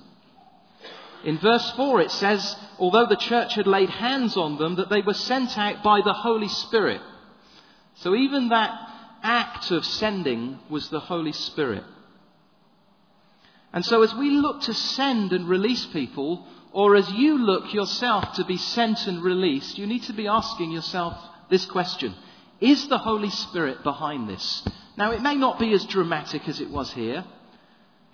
In 1.25 1.39
verse 1.39 1.71
4 1.77 2.01
it 2.01 2.11
says, 2.11 2.57
although 2.81 3.07
the 3.07 3.15
church 3.15 3.55
had 3.55 3.69
laid 3.69 3.89
hands 3.89 4.37
on 4.37 4.59
them, 4.59 4.75
that 4.77 4.91
they 4.91 5.01
were 5.01 5.15
sent 5.15 5.57
out 5.57 5.81
by 5.85 6.01
the 6.01 6.13
Holy 6.13 6.49
Spirit. 6.49 7.01
So 7.95 8.17
even 8.17 8.49
that 8.49 8.77
act 9.23 9.71
of 9.71 9.87
sending 9.87 10.59
was 10.69 10.89
the 10.89 10.99
Holy 10.99 11.33
Spirit. 11.33 11.85
And 13.73 13.85
so 13.85 14.03
as 14.03 14.13
we 14.13 14.31
look 14.31 14.63
to 14.63 14.75
send 14.75 15.33
and 15.33 15.49
release 15.49 15.87
people, 15.87 16.49
or 16.77 16.95
as 16.95 17.11
you 17.11 17.39
look 17.39 17.73
yourself 17.73 18.35
to 18.35 18.45
be 18.45 18.59
sent 18.59 19.07
and 19.07 19.23
released, 19.23 19.79
you 19.79 19.87
need 19.87 20.03
to 20.03 20.13
be 20.13 20.29
asking 20.29 20.71
yourself 20.71 21.19
this 21.49 21.65
question 21.65 22.15
Is 22.61 22.87
the 22.89 22.99
Holy 22.99 23.31
Spirit 23.31 23.83
behind 23.83 24.29
this? 24.29 24.63
Now, 24.95 25.13
it 25.13 25.23
may 25.23 25.37
not 25.37 25.59
be 25.59 25.73
as 25.73 25.87
dramatic 25.87 26.47
as 26.47 26.61
it 26.61 26.69
was 26.71 26.93
here. 26.93 27.25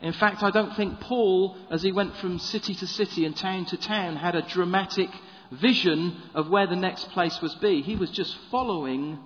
In 0.01 0.13
fact, 0.13 0.45
I 0.45 0.53
don't 0.53 0.77
think 0.77 1.01
Paul, 1.01 1.57
as 1.73 1.83
he 1.83 1.91
went 1.91 2.17
from 2.19 2.39
city 2.39 2.73
to 2.77 2.87
city 2.87 3.25
and 3.25 3.37
town 3.37 3.65
to 3.67 3.77
town, 3.77 4.15
had 4.15 4.37
a 4.37 4.43
dramatic 4.43 5.11
vision 5.51 6.17
of 6.33 6.49
where 6.49 6.69
the 6.69 6.77
next 6.77 7.11
place 7.11 7.41
was 7.43 7.57
be. 7.57 7.83
He 7.83 7.97
was 7.97 8.11
just 8.11 8.37
following, 8.53 9.19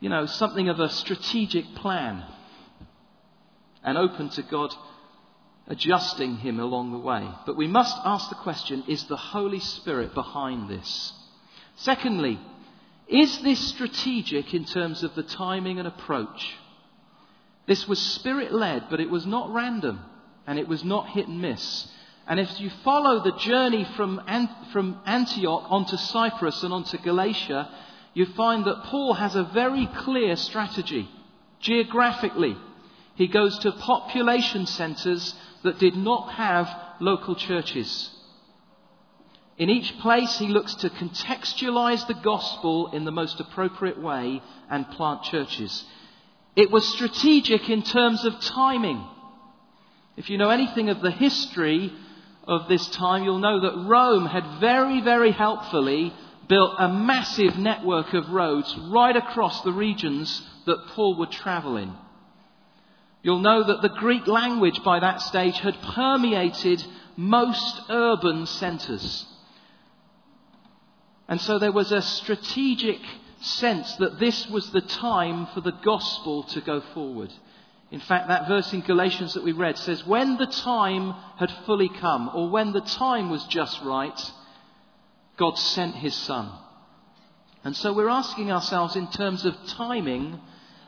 you 0.00 0.08
know, 0.08 0.24
something 0.24 0.70
of 0.70 0.80
a 0.80 0.88
strategic 0.88 1.66
plan 1.74 2.24
and 3.84 3.98
open 3.98 4.30
to 4.30 4.42
God 4.42 4.74
adjusting 5.68 6.38
him 6.38 6.58
along 6.58 6.92
the 6.92 6.98
way. 6.98 7.28
But 7.46 7.56
we 7.56 7.68
must 7.68 7.96
ask 8.04 8.28
the 8.28 8.34
question 8.34 8.84
is 8.88 9.04
the 9.04 9.16
Holy 9.16 9.60
Spirit 9.60 10.14
behind 10.14 10.68
this? 10.68 11.12
Secondly, 11.76 12.40
is 13.06 13.38
this 13.42 13.60
strategic 13.68 14.52
in 14.52 14.64
terms 14.64 15.02
of 15.02 15.14
the 15.14 15.22
timing 15.22 15.78
and 15.78 15.86
approach? 15.86 16.56
This 17.66 17.86
was 17.86 17.98
spirit 17.98 18.52
led, 18.52 18.84
but 18.90 19.00
it 19.00 19.10
was 19.10 19.26
not 19.26 19.52
random 19.52 20.00
and 20.46 20.58
it 20.58 20.66
was 20.66 20.82
not 20.82 21.10
hit 21.10 21.28
and 21.28 21.40
miss. 21.40 21.86
And 22.26 22.40
if 22.40 22.60
you 22.60 22.70
follow 22.82 23.22
the 23.22 23.36
journey 23.38 23.86
from, 23.96 24.20
from 24.72 25.00
Antioch 25.06 25.66
onto 25.68 25.96
Cyprus 25.96 26.62
and 26.62 26.72
onto 26.72 26.98
Galatia, 26.98 27.70
you 28.14 28.26
find 28.26 28.64
that 28.64 28.84
Paul 28.84 29.14
has 29.14 29.36
a 29.36 29.44
very 29.44 29.86
clear 29.98 30.36
strategy 30.36 31.08
geographically. 31.60 32.56
He 33.18 33.26
goes 33.26 33.58
to 33.58 33.72
population 33.72 34.66
centres 34.66 35.34
that 35.64 35.80
did 35.80 35.96
not 35.96 36.34
have 36.34 36.72
local 37.00 37.34
churches. 37.34 38.10
In 39.56 39.68
each 39.68 39.98
place, 39.98 40.38
he 40.38 40.46
looks 40.46 40.76
to 40.76 40.88
contextualize 40.88 42.06
the 42.06 42.14
gospel 42.14 42.92
in 42.92 43.04
the 43.04 43.10
most 43.10 43.40
appropriate 43.40 44.00
way 44.00 44.40
and 44.70 44.88
plant 44.90 45.24
churches. 45.24 45.84
It 46.54 46.70
was 46.70 46.86
strategic 46.86 47.68
in 47.68 47.82
terms 47.82 48.24
of 48.24 48.38
timing. 48.38 49.04
If 50.16 50.30
you 50.30 50.38
know 50.38 50.50
anything 50.50 50.88
of 50.88 51.00
the 51.00 51.10
history 51.10 51.92
of 52.44 52.68
this 52.68 52.86
time, 52.86 53.24
you'll 53.24 53.40
know 53.40 53.62
that 53.62 53.88
Rome 53.88 54.26
had 54.26 54.60
very, 54.60 55.00
very 55.00 55.32
helpfully 55.32 56.14
built 56.48 56.76
a 56.78 56.88
massive 56.88 57.58
network 57.58 58.14
of 58.14 58.30
roads 58.30 58.72
right 58.78 59.16
across 59.16 59.62
the 59.62 59.72
regions 59.72 60.40
that 60.66 60.86
Paul 60.90 61.16
would 61.16 61.32
travel 61.32 61.76
in. 61.76 61.92
You'll 63.28 63.40
know 63.40 63.62
that 63.62 63.82
the 63.82 63.90
Greek 63.90 64.26
language 64.26 64.82
by 64.82 65.00
that 65.00 65.20
stage 65.20 65.58
had 65.58 65.78
permeated 65.82 66.82
most 67.14 67.82
urban 67.90 68.46
centres. 68.46 69.26
And 71.28 71.38
so 71.38 71.58
there 71.58 71.70
was 71.70 71.92
a 71.92 72.00
strategic 72.00 72.98
sense 73.42 73.94
that 73.96 74.18
this 74.18 74.48
was 74.48 74.70
the 74.70 74.80
time 74.80 75.44
for 75.52 75.60
the 75.60 75.76
gospel 75.84 76.44
to 76.44 76.62
go 76.62 76.80
forward. 76.94 77.30
In 77.90 78.00
fact, 78.00 78.28
that 78.28 78.48
verse 78.48 78.72
in 78.72 78.80
Galatians 78.80 79.34
that 79.34 79.44
we 79.44 79.52
read 79.52 79.76
says, 79.76 80.06
When 80.06 80.38
the 80.38 80.46
time 80.46 81.14
had 81.36 81.50
fully 81.66 81.90
come, 81.90 82.30
or 82.32 82.48
when 82.48 82.72
the 82.72 82.80
time 82.80 83.28
was 83.28 83.44
just 83.44 83.78
right, 83.82 84.32
God 85.36 85.58
sent 85.58 85.96
his 85.96 86.14
Son. 86.14 86.50
And 87.62 87.76
so 87.76 87.92
we're 87.92 88.08
asking 88.08 88.50
ourselves 88.50 88.96
in 88.96 89.06
terms 89.10 89.44
of 89.44 89.54
timing 89.66 90.40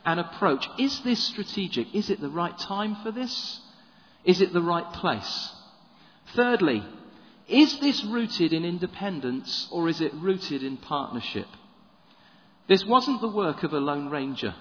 and 0.04 0.20
approach 0.20 0.66
is 0.78 1.00
this 1.00 1.22
strategic? 1.24 1.94
Is 1.94 2.10
it 2.10 2.20
the 2.20 2.30
right 2.30 2.56
time 2.58 2.96
for 3.02 3.10
this? 3.10 3.60
Is 4.24 4.40
it 4.40 4.52
the 4.52 4.62
right 4.62 4.90
place? 4.92 5.52
Thirdly, 6.34 6.84
is 7.48 7.78
this 7.80 8.04
rooted 8.04 8.52
in 8.52 8.64
independence 8.64 9.68
or 9.72 9.88
is 9.88 10.00
it 10.00 10.14
rooted 10.14 10.62
in 10.62 10.76
partnership? 10.76 11.48
This 12.68 12.84
wasn't 12.84 13.20
the 13.20 13.28
work 13.28 13.64
of 13.64 13.72
a 13.72 13.80
lone 13.80 14.08
ranger. 14.10 14.54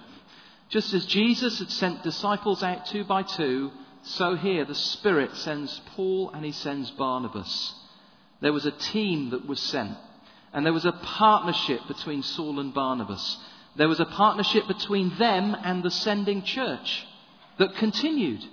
Just 0.68 0.92
as 0.94 1.06
Jesus 1.06 1.58
had 1.58 1.70
sent 1.70 2.02
disciples 2.02 2.62
out 2.62 2.86
two 2.86 3.04
by 3.04 3.22
two, 3.22 3.70
so 4.02 4.34
here 4.34 4.64
the 4.64 4.74
Spirit 4.74 5.36
sends 5.36 5.80
Paul 5.94 6.30
and 6.30 6.44
he 6.44 6.52
sends 6.52 6.90
Barnabas. 6.90 7.74
There 8.40 8.52
was 8.52 8.66
a 8.66 8.72
team 8.72 9.30
that 9.30 9.46
was 9.46 9.60
sent, 9.60 9.96
and 10.52 10.64
there 10.64 10.72
was 10.72 10.86
a 10.86 10.92
partnership 10.92 11.86
between 11.86 12.22
Saul 12.22 12.58
and 12.58 12.72
Barnabas. 12.72 13.36
There 13.80 13.88
was 13.88 13.98
a 13.98 14.04
partnership 14.04 14.68
between 14.68 15.16
them 15.16 15.56
and 15.64 15.82
the 15.82 15.90
sending 15.90 16.42
church 16.42 17.06
that 17.58 17.76
continued. 17.76 18.44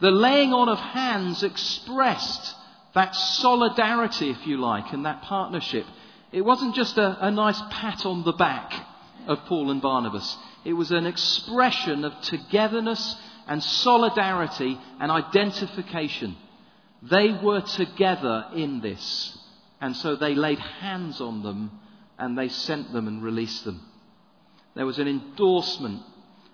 The 0.00 0.10
laying 0.10 0.54
on 0.54 0.70
of 0.70 0.78
hands 0.78 1.42
expressed 1.42 2.54
that 2.94 3.14
solidarity, 3.14 4.30
if 4.30 4.46
you 4.46 4.56
like, 4.56 4.94
and 4.94 5.04
that 5.04 5.20
partnership. 5.20 5.84
It 6.32 6.40
wasn't 6.40 6.74
just 6.74 6.96
a, 6.96 7.26
a 7.26 7.30
nice 7.30 7.60
pat 7.70 8.06
on 8.06 8.24
the 8.24 8.32
back 8.32 8.72
of 9.26 9.44
Paul 9.44 9.70
and 9.70 9.82
Barnabas. 9.82 10.38
It 10.64 10.72
was 10.72 10.90
an 10.90 11.04
expression 11.04 12.06
of 12.06 12.18
togetherness 12.22 13.16
and 13.46 13.62
solidarity 13.62 14.80
and 15.00 15.12
identification. 15.12 16.34
They 17.02 17.30
were 17.30 17.60
together 17.60 18.46
in 18.54 18.80
this. 18.80 19.36
And 19.82 19.94
so 19.94 20.16
they 20.16 20.34
laid 20.34 20.60
hands 20.60 21.20
on 21.20 21.42
them 21.42 21.78
and 22.18 22.36
they 22.36 22.48
sent 22.48 22.92
them 22.92 23.08
and 23.08 23.22
released 23.22 23.64
them. 23.64 23.80
There 24.74 24.86
was 24.86 24.98
an 24.98 25.08
endorsement 25.08 26.02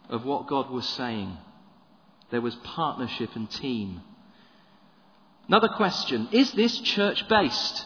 of 0.08 0.24
what 0.24 0.46
God 0.46 0.70
was 0.70 0.88
saying. 0.88 1.36
There 2.30 2.40
was 2.40 2.54
partnership 2.56 3.30
and 3.34 3.50
team. 3.50 4.02
Another 5.46 5.68
question 5.68 6.28
Is 6.32 6.52
this 6.52 6.78
church 6.80 7.26
based? 7.28 7.84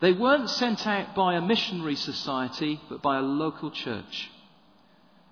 They 0.00 0.12
weren't 0.12 0.50
sent 0.50 0.84
out 0.84 1.14
by 1.14 1.34
a 1.34 1.40
missionary 1.40 1.94
society, 1.94 2.80
but 2.88 3.02
by 3.02 3.18
a 3.18 3.22
local 3.22 3.70
church. 3.70 4.30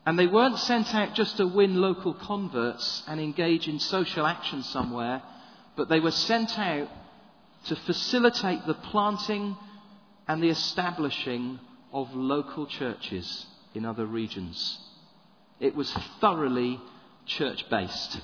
And 0.06 0.16
they 0.16 0.28
weren't 0.28 0.58
sent 0.58 0.94
out 0.94 1.14
just 1.14 1.36
to 1.38 1.46
win 1.46 1.80
local 1.80 2.14
converts 2.14 3.02
and 3.08 3.20
engage 3.20 3.66
in 3.66 3.80
social 3.80 4.24
action 4.24 4.62
somewhere, 4.62 5.22
but 5.76 5.88
they 5.88 5.98
were 5.98 6.12
sent 6.12 6.56
out 6.56 6.88
to 7.66 7.76
facilitate 7.76 8.64
the 8.66 8.74
planting 8.74 9.56
and 10.30 10.40
the 10.40 10.48
establishing 10.48 11.58
of 11.92 12.14
local 12.14 12.64
churches 12.64 13.46
in 13.74 13.84
other 13.84 14.06
regions. 14.06 14.78
It 15.58 15.74
was 15.74 15.92
thoroughly 16.20 16.80
church 17.26 17.68
based. 17.68 18.20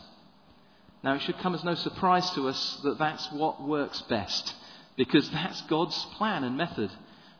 Now, 1.02 1.14
it 1.14 1.22
should 1.22 1.38
come 1.38 1.56
as 1.56 1.64
no 1.64 1.74
surprise 1.74 2.30
to 2.30 2.46
us 2.48 2.80
that 2.84 3.00
that's 3.00 3.32
what 3.32 3.60
works 3.60 4.00
best, 4.02 4.54
because 4.96 5.28
that's 5.30 5.60
God's 5.62 5.96
plan 6.16 6.44
and 6.44 6.56
method. 6.56 6.92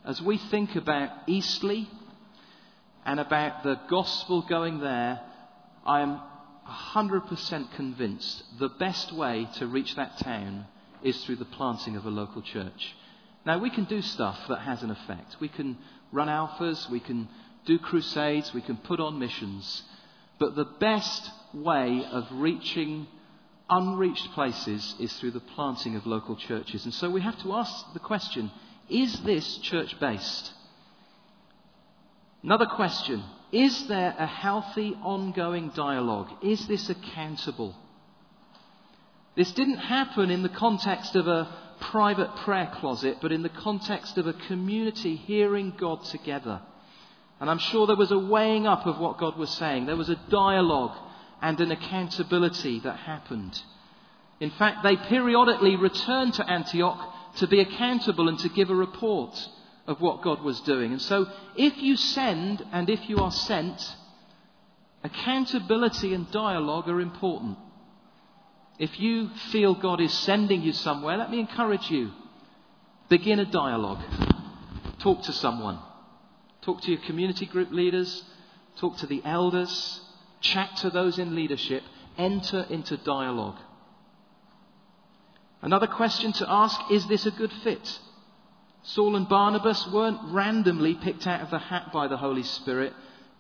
As 0.05 0.21
we 0.21 0.37
think 0.37 0.75
about 0.75 1.11
Eastleigh 1.29 1.87
and 3.05 3.21
about 3.21 3.63
the 3.63 3.79
gospel 3.89 4.43
going 4.43 4.81
there, 4.81 5.21
I 5.85 6.01
am 6.01 6.21
100% 6.69 7.73
convinced 7.77 8.43
the 8.59 8.71
best 8.71 9.13
way 9.13 9.49
to 9.59 9.69
reach 9.69 9.95
that 9.95 10.19
town 10.19 10.67
is 11.05 11.23
through 11.23 11.37
the 11.37 11.45
planting 11.45 11.95
of 11.95 12.05
a 12.05 12.11
local 12.11 12.43
church. 12.43 12.97
Now, 13.47 13.59
we 13.59 13.71
can 13.71 13.85
do 13.85 14.03
stuff 14.03 14.37
that 14.49 14.59
has 14.63 14.83
an 14.83 14.91
effect. 14.91 15.37
We 15.41 15.49
can 15.49 15.79
run 16.11 16.27
alphas, 16.27 16.91
we 16.91 16.99
can 16.99 17.29
do 17.65 17.79
crusades, 17.79 18.53
we 18.53 18.61
can 18.61 18.77
put 18.77 18.99
on 18.99 19.21
missions. 19.21 19.85
But 20.41 20.57
the 20.57 20.65
best 20.65 21.31
way 21.55 22.05
of 22.11 22.27
reaching 22.33 23.07
unreached 23.71 24.33
places 24.33 24.97
is 24.99 25.13
through 25.15 25.31
the 25.31 25.41
planting 25.41 25.95
of 25.95 26.07
local 26.07 26.35
churches. 26.35 26.85
And 26.85 26.93
so 26.93 27.09
we 27.09 27.21
have 27.21 27.41
to 27.43 27.53
ask 27.53 27.93
the 27.95 28.01
question 28.01 28.51
is 28.89 29.21
this 29.23 29.59
church 29.59 29.99
based? 30.01 30.53
Another 32.43 32.67
question 32.67 33.23
is 33.53 33.87
there 33.87 34.15
a 34.19 34.27
healthy, 34.27 34.97
ongoing 35.03 35.71
dialogue? 35.71 36.31
Is 36.43 36.67
this 36.67 36.91
accountable? 36.91 37.77
This 39.37 39.53
didn't 39.53 39.79
happen 39.79 40.31
in 40.31 40.43
the 40.43 40.49
context 40.49 41.15
of 41.15 41.29
a 41.29 41.66
private 41.81 42.35
prayer 42.37 42.71
closet, 42.81 43.19
but 43.21 43.33
in 43.33 43.43
the 43.43 43.49
context 43.49 44.19
of 44.19 44.27
a 44.27 44.33
community 44.33 45.17
hearing 45.17 45.75
God 45.77 46.05
together. 46.05 46.61
And 47.41 47.51
I'm 47.51 47.59
sure 47.59 47.87
there 47.87 47.97
was 47.97 48.13
a 48.13 48.19
weighing 48.19 48.67
up 48.67 48.87
of 48.87 48.99
what 48.99 49.19
God 49.19 49.37
was 49.37 49.51
saying. 49.51 49.87
There 49.87 49.97
was 49.97 50.09
a 50.09 50.21
dialogue 50.31 50.97
and 51.43 51.61
an 51.61 51.71
accountability 51.71 52.81
that 52.81 52.97
happened. 52.97 53.61
In 54.41 54.51
fact, 54.51 54.83
they 54.83 54.97
periodically 54.97 55.77
returned 55.77 56.35
to 56.35 56.51
Antioch 56.51 57.15
to 57.37 57.47
be 57.47 57.61
accountable 57.61 58.29
and 58.29 58.39
to 58.41 58.49
give 58.49 58.71
a 58.71 58.75
report 58.75 59.37
of 59.87 60.01
what 60.01 60.23
God 60.23 60.43
was 60.43 60.61
doing. 60.63 60.93
And 60.93 61.01
so, 61.01 61.27
if 61.57 61.77
you 61.79 61.97
send 61.97 62.65
and 62.73 62.91
if 62.91 63.09
you 63.09 63.19
are 63.19 63.31
sent, 63.31 63.97
accountability 65.05 66.15
and 66.15 66.31
dialogue 66.31 66.89
are 66.89 67.01
important. 67.01 67.59
If 68.79 69.01
you 69.01 69.31
feel 69.53 69.75
God 69.75 70.01
is 70.01 70.13
sending 70.13 70.63
you 70.63 70.73
somewhere, 70.73 71.17
let 71.17 71.31
me 71.31 71.41
encourage 71.41 71.91
you. 71.91 72.13
Begin 73.09 73.39
a 73.39 73.45
dialogue. 73.45 74.03
Talk 74.99 75.23
to 75.25 75.33
someone. 75.33 75.79
Talk 76.63 76.83
to 76.83 76.91
your 76.91 77.01
community 77.03 77.47
group 77.47 77.71
leaders. 77.71 78.25
Talk 78.77 78.99
to 78.99 79.07
the 79.07 79.23
elders 79.25 80.01
chat 80.41 80.77
to 80.79 80.91
those 80.91 81.19
in 81.19 81.35
leadership, 81.35 81.83
enter 82.17 82.67
into 82.71 82.97
dialogue. 82.99 83.59
Another 85.63 85.87
question 85.87 86.33
to 86.33 86.47
ask 86.49 86.79
is 86.91 87.07
this 87.07 87.27
a 87.27 87.31
good 87.31 87.53
fit? 87.65 88.01
Saul 88.83 89.17
and 89.17 89.29
Barnabas 89.29 89.89
weren't 89.93 90.33
randomly 90.33 90.95
picked 90.95 91.27
out 91.27 91.41
of 91.41 91.51
the 91.51 91.59
hat 91.59 91.91
by 91.93 92.07
the 92.07 92.17
Holy 92.17 92.45
Spirit. 92.45 92.93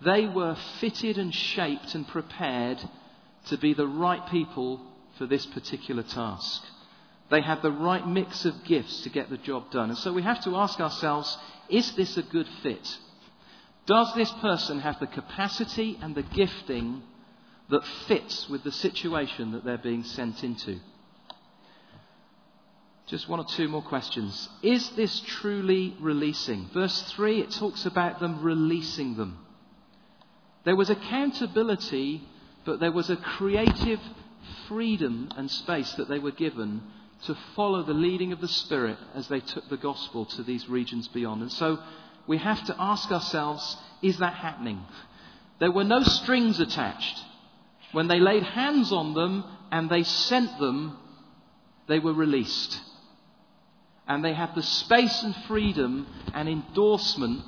They 0.04 0.26
were 0.26 0.56
fitted 0.80 1.18
and 1.18 1.32
shaped 1.34 1.94
and 1.94 2.06
prepared 2.06 2.78
to 3.46 3.56
be 3.56 3.74
the 3.74 3.86
right 3.86 4.26
people 4.28 4.80
for 5.18 5.26
this 5.26 5.46
particular 5.46 6.02
task. 6.02 6.62
They 7.30 7.40
had 7.40 7.62
the 7.62 7.72
right 7.72 8.06
mix 8.06 8.44
of 8.44 8.64
gifts 8.64 9.02
to 9.02 9.10
get 9.10 9.30
the 9.30 9.36
job 9.38 9.70
done. 9.70 9.90
And 9.90 9.98
so 9.98 10.12
we 10.12 10.22
have 10.22 10.42
to 10.44 10.56
ask 10.56 10.78
ourselves 10.80 11.36
is 11.68 11.92
this 11.96 12.16
a 12.16 12.22
good 12.22 12.46
fit? 12.62 12.98
Does 13.86 14.12
this 14.14 14.30
person 14.40 14.80
have 14.80 15.00
the 15.00 15.06
capacity 15.06 15.98
and 16.00 16.14
the 16.14 16.22
gifting 16.22 17.02
that 17.70 17.84
fits 18.06 18.48
with 18.48 18.62
the 18.62 18.72
situation 18.72 19.52
that 19.52 19.64
they're 19.64 19.78
being 19.78 20.04
sent 20.04 20.44
into? 20.44 20.78
Just 23.06 23.28
one 23.28 23.38
or 23.38 23.44
two 23.44 23.68
more 23.68 23.82
questions. 23.82 24.48
Is 24.62 24.88
this 24.90 25.20
truly 25.20 25.96
releasing? 26.00 26.68
Verse 26.74 27.02
3, 27.12 27.40
it 27.40 27.52
talks 27.52 27.86
about 27.86 28.18
them 28.18 28.42
releasing 28.42 29.16
them. 29.16 29.38
There 30.64 30.74
was 30.74 30.90
accountability, 30.90 32.22
but 32.64 32.80
there 32.80 32.90
was 32.90 33.08
a 33.08 33.16
creative 33.16 34.00
freedom 34.68 35.30
and 35.36 35.50
space 35.50 35.92
that 35.94 36.08
they 36.08 36.18
were 36.18 36.32
given 36.32 36.82
to 37.24 37.36
follow 37.54 37.82
the 37.82 37.94
leading 37.94 38.32
of 38.32 38.40
the 38.40 38.48
Spirit 38.48 38.98
as 39.14 39.28
they 39.28 39.40
took 39.40 39.68
the 39.68 39.76
gospel 39.76 40.26
to 40.26 40.42
these 40.42 40.68
regions 40.68 41.08
beyond. 41.08 41.42
And 41.42 41.52
so 41.52 41.78
we 42.26 42.38
have 42.38 42.64
to 42.66 42.76
ask 42.78 43.10
ourselves 43.10 43.76
is 44.02 44.18
that 44.18 44.34
happening? 44.34 44.80
There 45.58 45.72
were 45.72 45.84
no 45.84 46.02
strings 46.02 46.60
attached. 46.60 47.22
When 47.92 48.08
they 48.08 48.20
laid 48.20 48.42
hands 48.42 48.92
on 48.92 49.14
them 49.14 49.44
and 49.72 49.88
they 49.88 50.02
sent 50.02 50.58
them, 50.58 50.98
they 51.88 51.98
were 51.98 52.12
released. 52.12 52.80
and 54.08 54.24
they 54.24 54.34
had 54.34 54.54
the 54.54 54.62
space 54.62 55.22
and 55.22 55.34
freedom 55.48 56.06
and 56.32 56.48
endorsement 56.48 57.42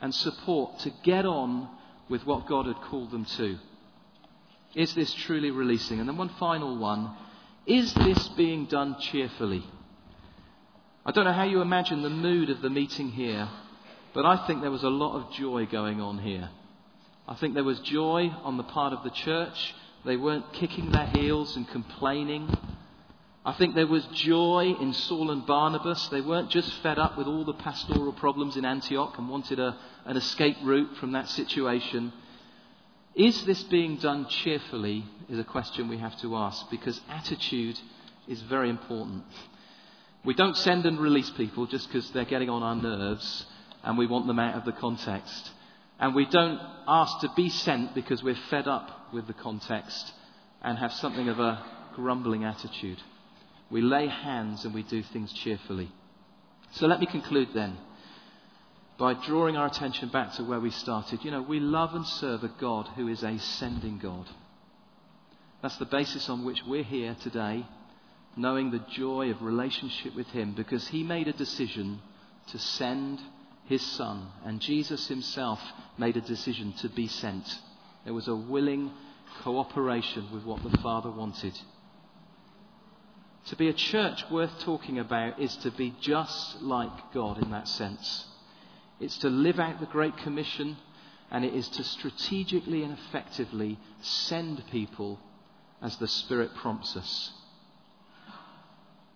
and 0.00 0.14
support 0.14 0.78
to 0.80 0.90
get 1.02 1.26
on 1.26 1.68
with 2.08 2.24
what 2.24 2.46
God 2.46 2.66
had 2.66 2.80
called 2.82 3.10
them 3.10 3.26
to. 3.36 3.58
Is 4.78 4.94
this 4.94 5.12
truly 5.12 5.50
releasing? 5.50 5.98
And 5.98 6.08
then 6.08 6.16
one 6.16 6.28
final 6.38 6.78
one. 6.78 7.10
Is 7.66 7.92
this 7.94 8.28
being 8.28 8.66
done 8.66 8.94
cheerfully? 9.00 9.64
I 11.04 11.10
don't 11.10 11.24
know 11.24 11.32
how 11.32 11.42
you 11.42 11.60
imagine 11.62 12.02
the 12.02 12.10
mood 12.10 12.48
of 12.48 12.62
the 12.62 12.70
meeting 12.70 13.10
here, 13.10 13.48
but 14.14 14.24
I 14.24 14.46
think 14.46 14.60
there 14.62 14.70
was 14.70 14.84
a 14.84 14.88
lot 14.88 15.16
of 15.16 15.32
joy 15.32 15.66
going 15.66 16.00
on 16.00 16.18
here. 16.18 16.48
I 17.26 17.34
think 17.34 17.54
there 17.54 17.64
was 17.64 17.80
joy 17.80 18.28
on 18.44 18.56
the 18.56 18.62
part 18.62 18.92
of 18.92 19.02
the 19.02 19.10
church. 19.10 19.74
They 20.04 20.16
weren't 20.16 20.52
kicking 20.52 20.92
their 20.92 21.06
heels 21.06 21.56
and 21.56 21.66
complaining. 21.66 22.48
I 23.44 23.54
think 23.54 23.74
there 23.74 23.88
was 23.88 24.06
joy 24.12 24.76
in 24.80 24.92
Saul 24.92 25.32
and 25.32 25.44
Barnabas. 25.44 26.06
They 26.08 26.20
weren't 26.20 26.50
just 26.50 26.72
fed 26.84 27.00
up 27.00 27.18
with 27.18 27.26
all 27.26 27.44
the 27.44 27.52
pastoral 27.52 28.12
problems 28.12 28.56
in 28.56 28.64
Antioch 28.64 29.18
and 29.18 29.28
wanted 29.28 29.58
a, 29.58 29.76
an 30.04 30.16
escape 30.16 30.58
route 30.62 30.96
from 30.98 31.10
that 31.12 31.28
situation. 31.28 32.12
Is 33.18 33.44
this 33.44 33.64
being 33.64 33.96
done 33.96 34.28
cheerfully? 34.28 35.04
Is 35.28 35.40
a 35.40 35.44
question 35.44 35.88
we 35.88 35.98
have 35.98 36.16
to 36.20 36.36
ask 36.36 36.70
because 36.70 37.00
attitude 37.08 37.78
is 38.28 38.40
very 38.42 38.70
important. 38.70 39.24
We 40.24 40.34
don't 40.34 40.56
send 40.56 40.86
and 40.86 41.00
release 41.00 41.28
people 41.30 41.66
just 41.66 41.88
because 41.88 42.08
they're 42.12 42.24
getting 42.24 42.48
on 42.48 42.62
our 42.62 42.76
nerves 42.76 43.44
and 43.82 43.98
we 43.98 44.06
want 44.06 44.28
them 44.28 44.38
out 44.38 44.54
of 44.54 44.64
the 44.64 44.72
context. 44.72 45.50
And 45.98 46.14
we 46.14 46.26
don't 46.26 46.60
ask 46.86 47.18
to 47.20 47.32
be 47.34 47.48
sent 47.48 47.92
because 47.92 48.22
we're 48.22 48.38
fed 48.50 48.68
up 48.68 49.12
with 49.12 49.26
the 49.26 49.34
context 49.34 50.12
and 50.62 50.78
have 50.78 50.92
something 50.92 51.28
of 51.28 51.40
a 51.40 51.64
grumbling 51.96 52.44
attitude. 52.44 53.02
We 53.68 53.80
lay 53.80 54.06
hands 54.06 54.64
and 54.64 54.72
we 54.72 54.84
do 54.84 55.02
things 55.02 55.32
cheerfully. 55.32 55.90
So 56.70 56.86
let 56.86 57.00
me 57.00 57.06
conclude 57.06 57.48
then 57.52 57.78
by 58.98 59.14
drawing 59.14 59.56
our 59.56 59.68
attention 59.68 60.08
back 60.08 60.34
to 60.34 60.44
where 60.44 60.58
we 60.58 60.70
started. 60.70 61.24
You 61.24 61.30
know, 61.30 61.40
we 61.42 61.60
love 61.60 61.94
and 61.94 62.04
serve 62.04 62.42
a 62.42 62.52
God 62.60 62.88
who 62.96 63.06
is 63.06 63.22
a 63.22 63.38
sending 63.38 63.98
God. 63.98 64.28
That's 65.62 65.76
the 65.78 65.86
basis 65.86 66.28
on 66.28 66.44
which 66.44 66.64
we're 66.66 66.82
here 66.82 67.16
today, 67.22 67.64
knowing 68.36 68.70
the 68.70 68.84
joy 68.90 69.30
of 69.30 69.40
relationship 69.40 70.16
with 70.16 70.26
Him, 70.28 70.52
because 70.54 70.88
He 70.88 71.04
made 71.04 71.28
a 71.28 71.32
decision 71.32 72.00
to 72.48 72.58
send 72.58 73.20
His 73.66 73.82
Son, 73.82 74.28
and 74.44 74.60
Jesus 74.60 75.06
Himself 75.06 75.60
made 75.96 76.16
a 76.16 76.20
decision 76.20 76.72
to 76.80 76.88
be 76.88 77.06
sent. 77.06 77.46
There 78.04 78.14
was 78.14 78.26
a 78.26 78.34
willing 78.34 78.90
cooperation 79.42 80.28
with 80.32 80.44
what 80.44 80.62
the 80.64 80.76
Father 80.78 81.10
wanted. 81.10 81.56
To 83.46 83.56
be 83.56 83.68
a 83.68 83.74
church 83.74 84.24
worth 84.30 84.58
talking 84.60 84.98
about 84.98 85.40
is 85.40 85.54
to 85.58 85.70
be 85.70 85.94
just 86.00 86.60
like 86.62 87.12
God 87.14 87.40
in 87.40 87.50
that 87.52 87.68
sense. 87.68 88.24
It's 89.00 89.18
to 89.18 89.28
live 89.28 89.60
out 89.60 89.80
the 89.80 89.86
Great 89.86 90.16
Commission, 90.18 90.76
and 91.30 91.44
it 91.44 91.54
is 91.54 91.68
to 91.68 91.84
strategically 91.84 92.82
and 92.82 92.92
effectively 92.92 93.78
send 94.00 94.64
people 94.70 95.20
as 95.80 95.96
the 95.96 96.08
Spirit 96.08 96.54
prompts 96.56 96.96
us. 96.96 97.32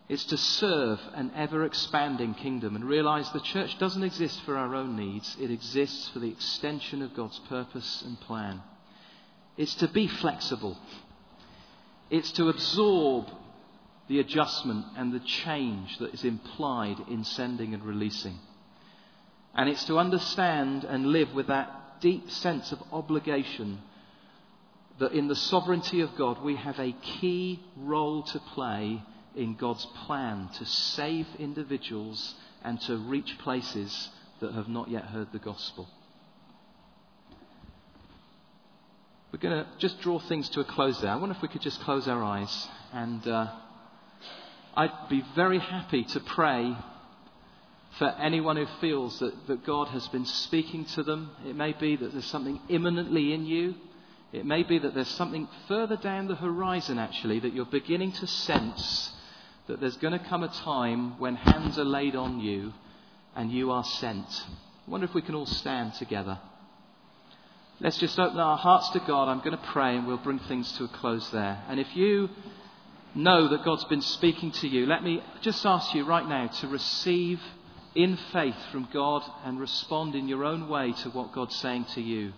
It's 0.09 0.25
to 0.27 0.37
serve 0.37 1.01
an 1.15 1.33
ever 1.35 1.65
expanding 1.65 2.35
kingdom 2.35 2.77
and 2.77 2.85
realize 2.85 3.31
the 3.31 3.41
church 3.41 3.79
doesn't 3.79 4.03
exist 4.03 4.43
for 4.43 4.57
our 4.57 4.75
own 4.75 4.97
needs, 4.97 5.37
it 5.41 5.51
exists 5.51 6.09
for 6.09 6.19
the 6.19 6.31
extension 6.31 7.03
of 7.03 7.15
God's 7.15 7.39
purpose 7.49 8.03
and 8.03 8.21
plan. 8.21 8.63
It's 9.57 9.75
to 9.77 9.89
be 9.89 10.09
flexible, 10.09 10.77
it's 12.11 12.31
to 12.33 12.49
absorb 12.49 13.29
the 14.09 14.19
adjustment 14.21 14.85
and 14.97 15.13
the 15.13 15.21
change 15.21 15.99
that 15.99 16.13
is 16.13 16.25
implied 16.25 16.99
in 17.09 17.25
sending 17.25 17.73
and 17.73 17.83
releasing. 17.83 18.39
And 19.55 19.69
it's 19.69 19.85
to 19.85 19.99
understand 19.99 20.85
and 20.85 21.07
live 21.07 21.35
with 21.35 21.49
that 21.49 22.01
deep 22.01 22.31
sense 22.31 22.73
of 22.73 22.83
obligation 22.93 23.81
that 24.99 25.13
in 25.13 25.29
the 25.29 25.37
sovereignty 25.37 26.01
of 26.01 26.15
God 26.17 26.43
we 26.43 26.57
have 26.57 26.79
a 26.79 26.93
key 27.03 27.61
role 27.77 28.23
to 28.23 28.39
play 28.55 29.03
in 29.35 29.55
God's 29.55 29.87
plan 30.07 30.49
to 30.59 30.65
save 30.65 31.27
individuals 31.39 32.35
and 32.63 32.81
to 32.83 32.97
reach 32.97 33.39
places 33.39 34.11
that 34.41 34.53
have 34.53 34.69
not 34.69 34.91
yet 34.91 35.05
heard 35.05 35.33
the 35.33 35.39
gospel. 35.39 35.89
We're 39.33 39.39
going 39.39 39.65
to 39.65 39.71
just 39.79 40.01
draw 40.03 40.19
things 40.19 40.49
to 40.51 40.61
a 40.61 40.65
close 40.65 41.01
there. 41.01 41.11
I 41.11 41.17
wonder 41.17 41.35
if 41.35 41.41
we 41.41 41.49
could 41.49 41.63
just 41.63 41.81
close 41.81 42.07
our 42.07 42.23
eyes. 42.23 42.69
And 42.93 43.27
uh, 43.27 43.51
I'd 44.77 45.09
be 45.09 45.25
very 45.35 45.59
happy 45.59 46.05
to 46.05 46.21
pray 46.21 46.77
for 47.99 48.09
anyone 48.09 48.57
who 48.57 48.67
feels 48.81 49.19
that, 49.19 49.47
that 49.49 49.67
God 49.67 49.89
has 49.89 50.07
been 50.09 50.25
speaking 50.25 50.85
to 50.87 51.03
them. 51.03 51.31
It 51.47 51.57
may 51.57 51.73
be 51.73 51.97
that 51.97 52.13
there's 52.13 52.25
something 52.27 52.61
imminently 52.69 53.33
in 53.33 53.45
you. 53.45 53.75
It 54.33 54.47
may 54.47 54.63
be 54.63 54.79
that 54.79 54.95
there's 54.95 55.09
something 55.09 55.47
further 55.69 55.97
down 55.97 56.27
the 56.27 56.35
horizon, 56.35 56.99
actually, 56.99 57.41
that 57.41 57.53
you're 57.53 57.67
beginning 57.67 58.13
to 58.13 58.27
sense 58.27 59.13
that 59.67 59.81
there's 59.81 59.97
going 59.99 60.19
to 60.19 60.27
come 60.27 60.43
a 60.43 60.49
time 60.49 61.19
when 61.21 61.37
hands 61.37 61.79
are 61.79 61.85
laid 61.85 62.17
on 62.17 62.41
you 62.41 62.73
and 63.37 63.53
you 63.53 63.71
are 63.71 63.85
sent. 63.85 64.27
I 64.27 64.91
wonder 64.91 65.07
if 65.07 65.15
we 65.15 65.23
can 65.23 65.35
all 65.35 65.47
stand 65.47 65.95
together. 65.95 66.39
Let's 67.79 67.99
just 67.99 68.19
open 68.19 68.39
our 68.39 68.57
hearts 68.57 68.91
to 68.91 69.01
God. 69.01 69.29
I'm 69.29 69.39
going 69.39 69.57
to 69.57 69.71
pray 69.73 69.97
and 69.97 70.07
we'll 70.07 70.17
bring 70.17 70.39
things 70.41 70.71
to 70.79 70.85
a 70.85 70.89
close 70.89 71.29
there. 71.31 71.63
And 71.69 71.79
if 71.79 71.95
you 71.95 72.31
know 73.15 73.49
that 73.49 73.65
God's 73.65 73.85
been 73.85 74.03
speaking 74.03 74.51
to 74.53 74.69
you, 74.69 74.87
let 74.87 75.03
me 75.03 75.23
just 75.43 75.65
ask 75.67 75.95
you 75.95 76.05
right 76.05 76.27
now 76.27 76.47
to 76.47 76.69
receive 76.69 77.41
in 77.95 78.17
faith 78.33 78.57
from 78.71 78.89
God 78.93 79.23
and 79.45 79.61
respond 79.61 80.15
in 80.15 80.29
your 80.29 80.45
own 80.45 80.69
way 80.69 80.93
to 81.03 81.11
what 81.11 81.33
God's 81.33 81.57
saying 81.57 81.87
to 81.95 82.01
you. 82.01 82.33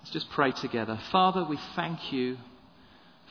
Let's 0.00 0.12
just 0.12 0.30
pray 0.30 0.52
together. 0.52 0.98
Father, 1.10 1.44
we 1.44 1.58
thank 1.76 2.12
you 2.12 2.36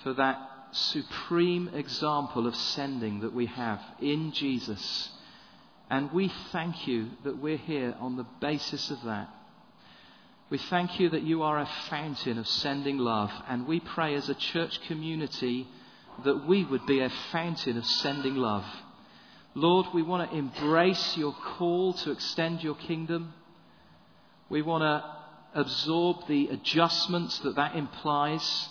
for 0.04 0.14
that 0.14 0.38
supreme 0.72 1.70
example 1.70 2.48
of 2.48 2.56
sending 2.56 3.20
that 3.20 3.34
we 3.34 3.46
have 3.46 3.80
in 4.02 4.32
Jesus. 4.32 5.10
And 5.90 6.12
we 6.12 6.32
thank 6.52 6.88
you 6.88 7.10
that 7.24 7.38
we're 7.38 7.58
here 7.58 7.96
on 8.00 8.16
the 8.16 8.26
basis 8.42 8.90
of 8.90 9.04
that. 9.04 9.30
We 10.50 10.58
thank 10.58 11.00
you 11.00 11.10
that 11.10 11.24
you 11.24 11.44
are 11.44 11.60
a 11.60 11.70
fountain 11.90 12.38
of 12.38 12.48
sending 12.48 12.98
love. 12.98 13.32
And 13.48 13.68
we 13.68 13.80
pray 13.80 14.16
as 14.16 14.30
a 14.30 14.36
church 14.36 14.80
community 14.88 15.68
that 16.26 16.48
we 16.48 16.64
would 16.64 16.86
be 16.86 17.02
a 17.02 17.12
fountain 17.32 17.78
of 17.78 17.86
sending 17.86 18.36
love. 18.36 18.66
Lord, 19.56 19.88
we 19.94 20.02
want 20.02 20.30
to 20.30 20.38
embrace 20.38 21.16
your 21.16 21.34
call 21.34 21.94
to 21.94 22.12
extend 22.12 22.64
your 22.64 22.76
kingdom. 22.76 23.34
We 24.50 24.62
want 24.62 24.82
to 24.82 25.60
absorb 25.60 26.28
the 26.28 26.48
adjustments 26.48 27.38
that 27.40 27.56
that 27.56 27.76
implies. 27.76 28.70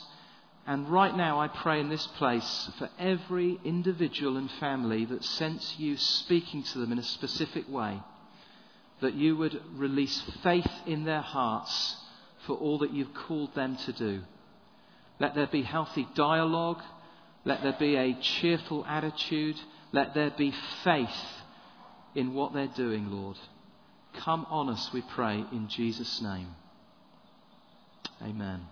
And 0.67 0.89
right 0.89 1.17
now, 1.17 1.41
I 1.41 1.49
pray 1.49 1.81
in 1.81 1.89
this 1.89 2.07
place 2.19 2.71
for 2.79 2.89
every 2.99 3.61
individual 3.65 4.37
and 4.37 4.51
family 4.53 5.05
that 5.05 5.25
sense 5.25 5.77
you 5.79 5.97
speaking 5.97 6.65
to 6.65 6.79
them 6.79 6.93
in 6.93 6.99
a 6.99 7.05
specific 7.05 7.69
way, 7.69 8.01
that 9.01 9.15
you 9.15 9.37
would 9.37 9.61
release 9.75 10.23
faith 10.43 10.71
in 10.87 11.05
their 11.05 11.21
hearts 11.21 11.97
for 12.47 12.57
all 12.57 12.79
that 12.79 12.93
you've 12.93 13.15
called 13.15 13.55
them 13.55 13.77
to 13.77 13.93
do. 13.93 14.21
Let 15.21 15.37
there 15.37 15.47
be 15.47 15.63
healthy 15.63 16.09
dialogue. 16.15 16.83
Let 17.45 17.63
there 17.63 17.77
be 17.79 17.97
a 17.97 18.15
cheerful 18.21 18.85
attitude. 18.87 19.57
Let 19.93 20.15
there 20.15 20.31
be 20.31 20.55
faith 20.85 21.09
in 22.15 22.35
what 22.35 22.53
they're 22.53 22.67
doing, 22.67 23.11
Lord. 23.11 23.37
Come 24.15 24.47
on 24.51 24.69
us, 24.69 24.91
we 24.93 25.03
pray, 25.03 25.45
in 25.53 25.69
Jesus' 25.69 26.21
name. 26.21 26.49
Amen. 28.23 28.63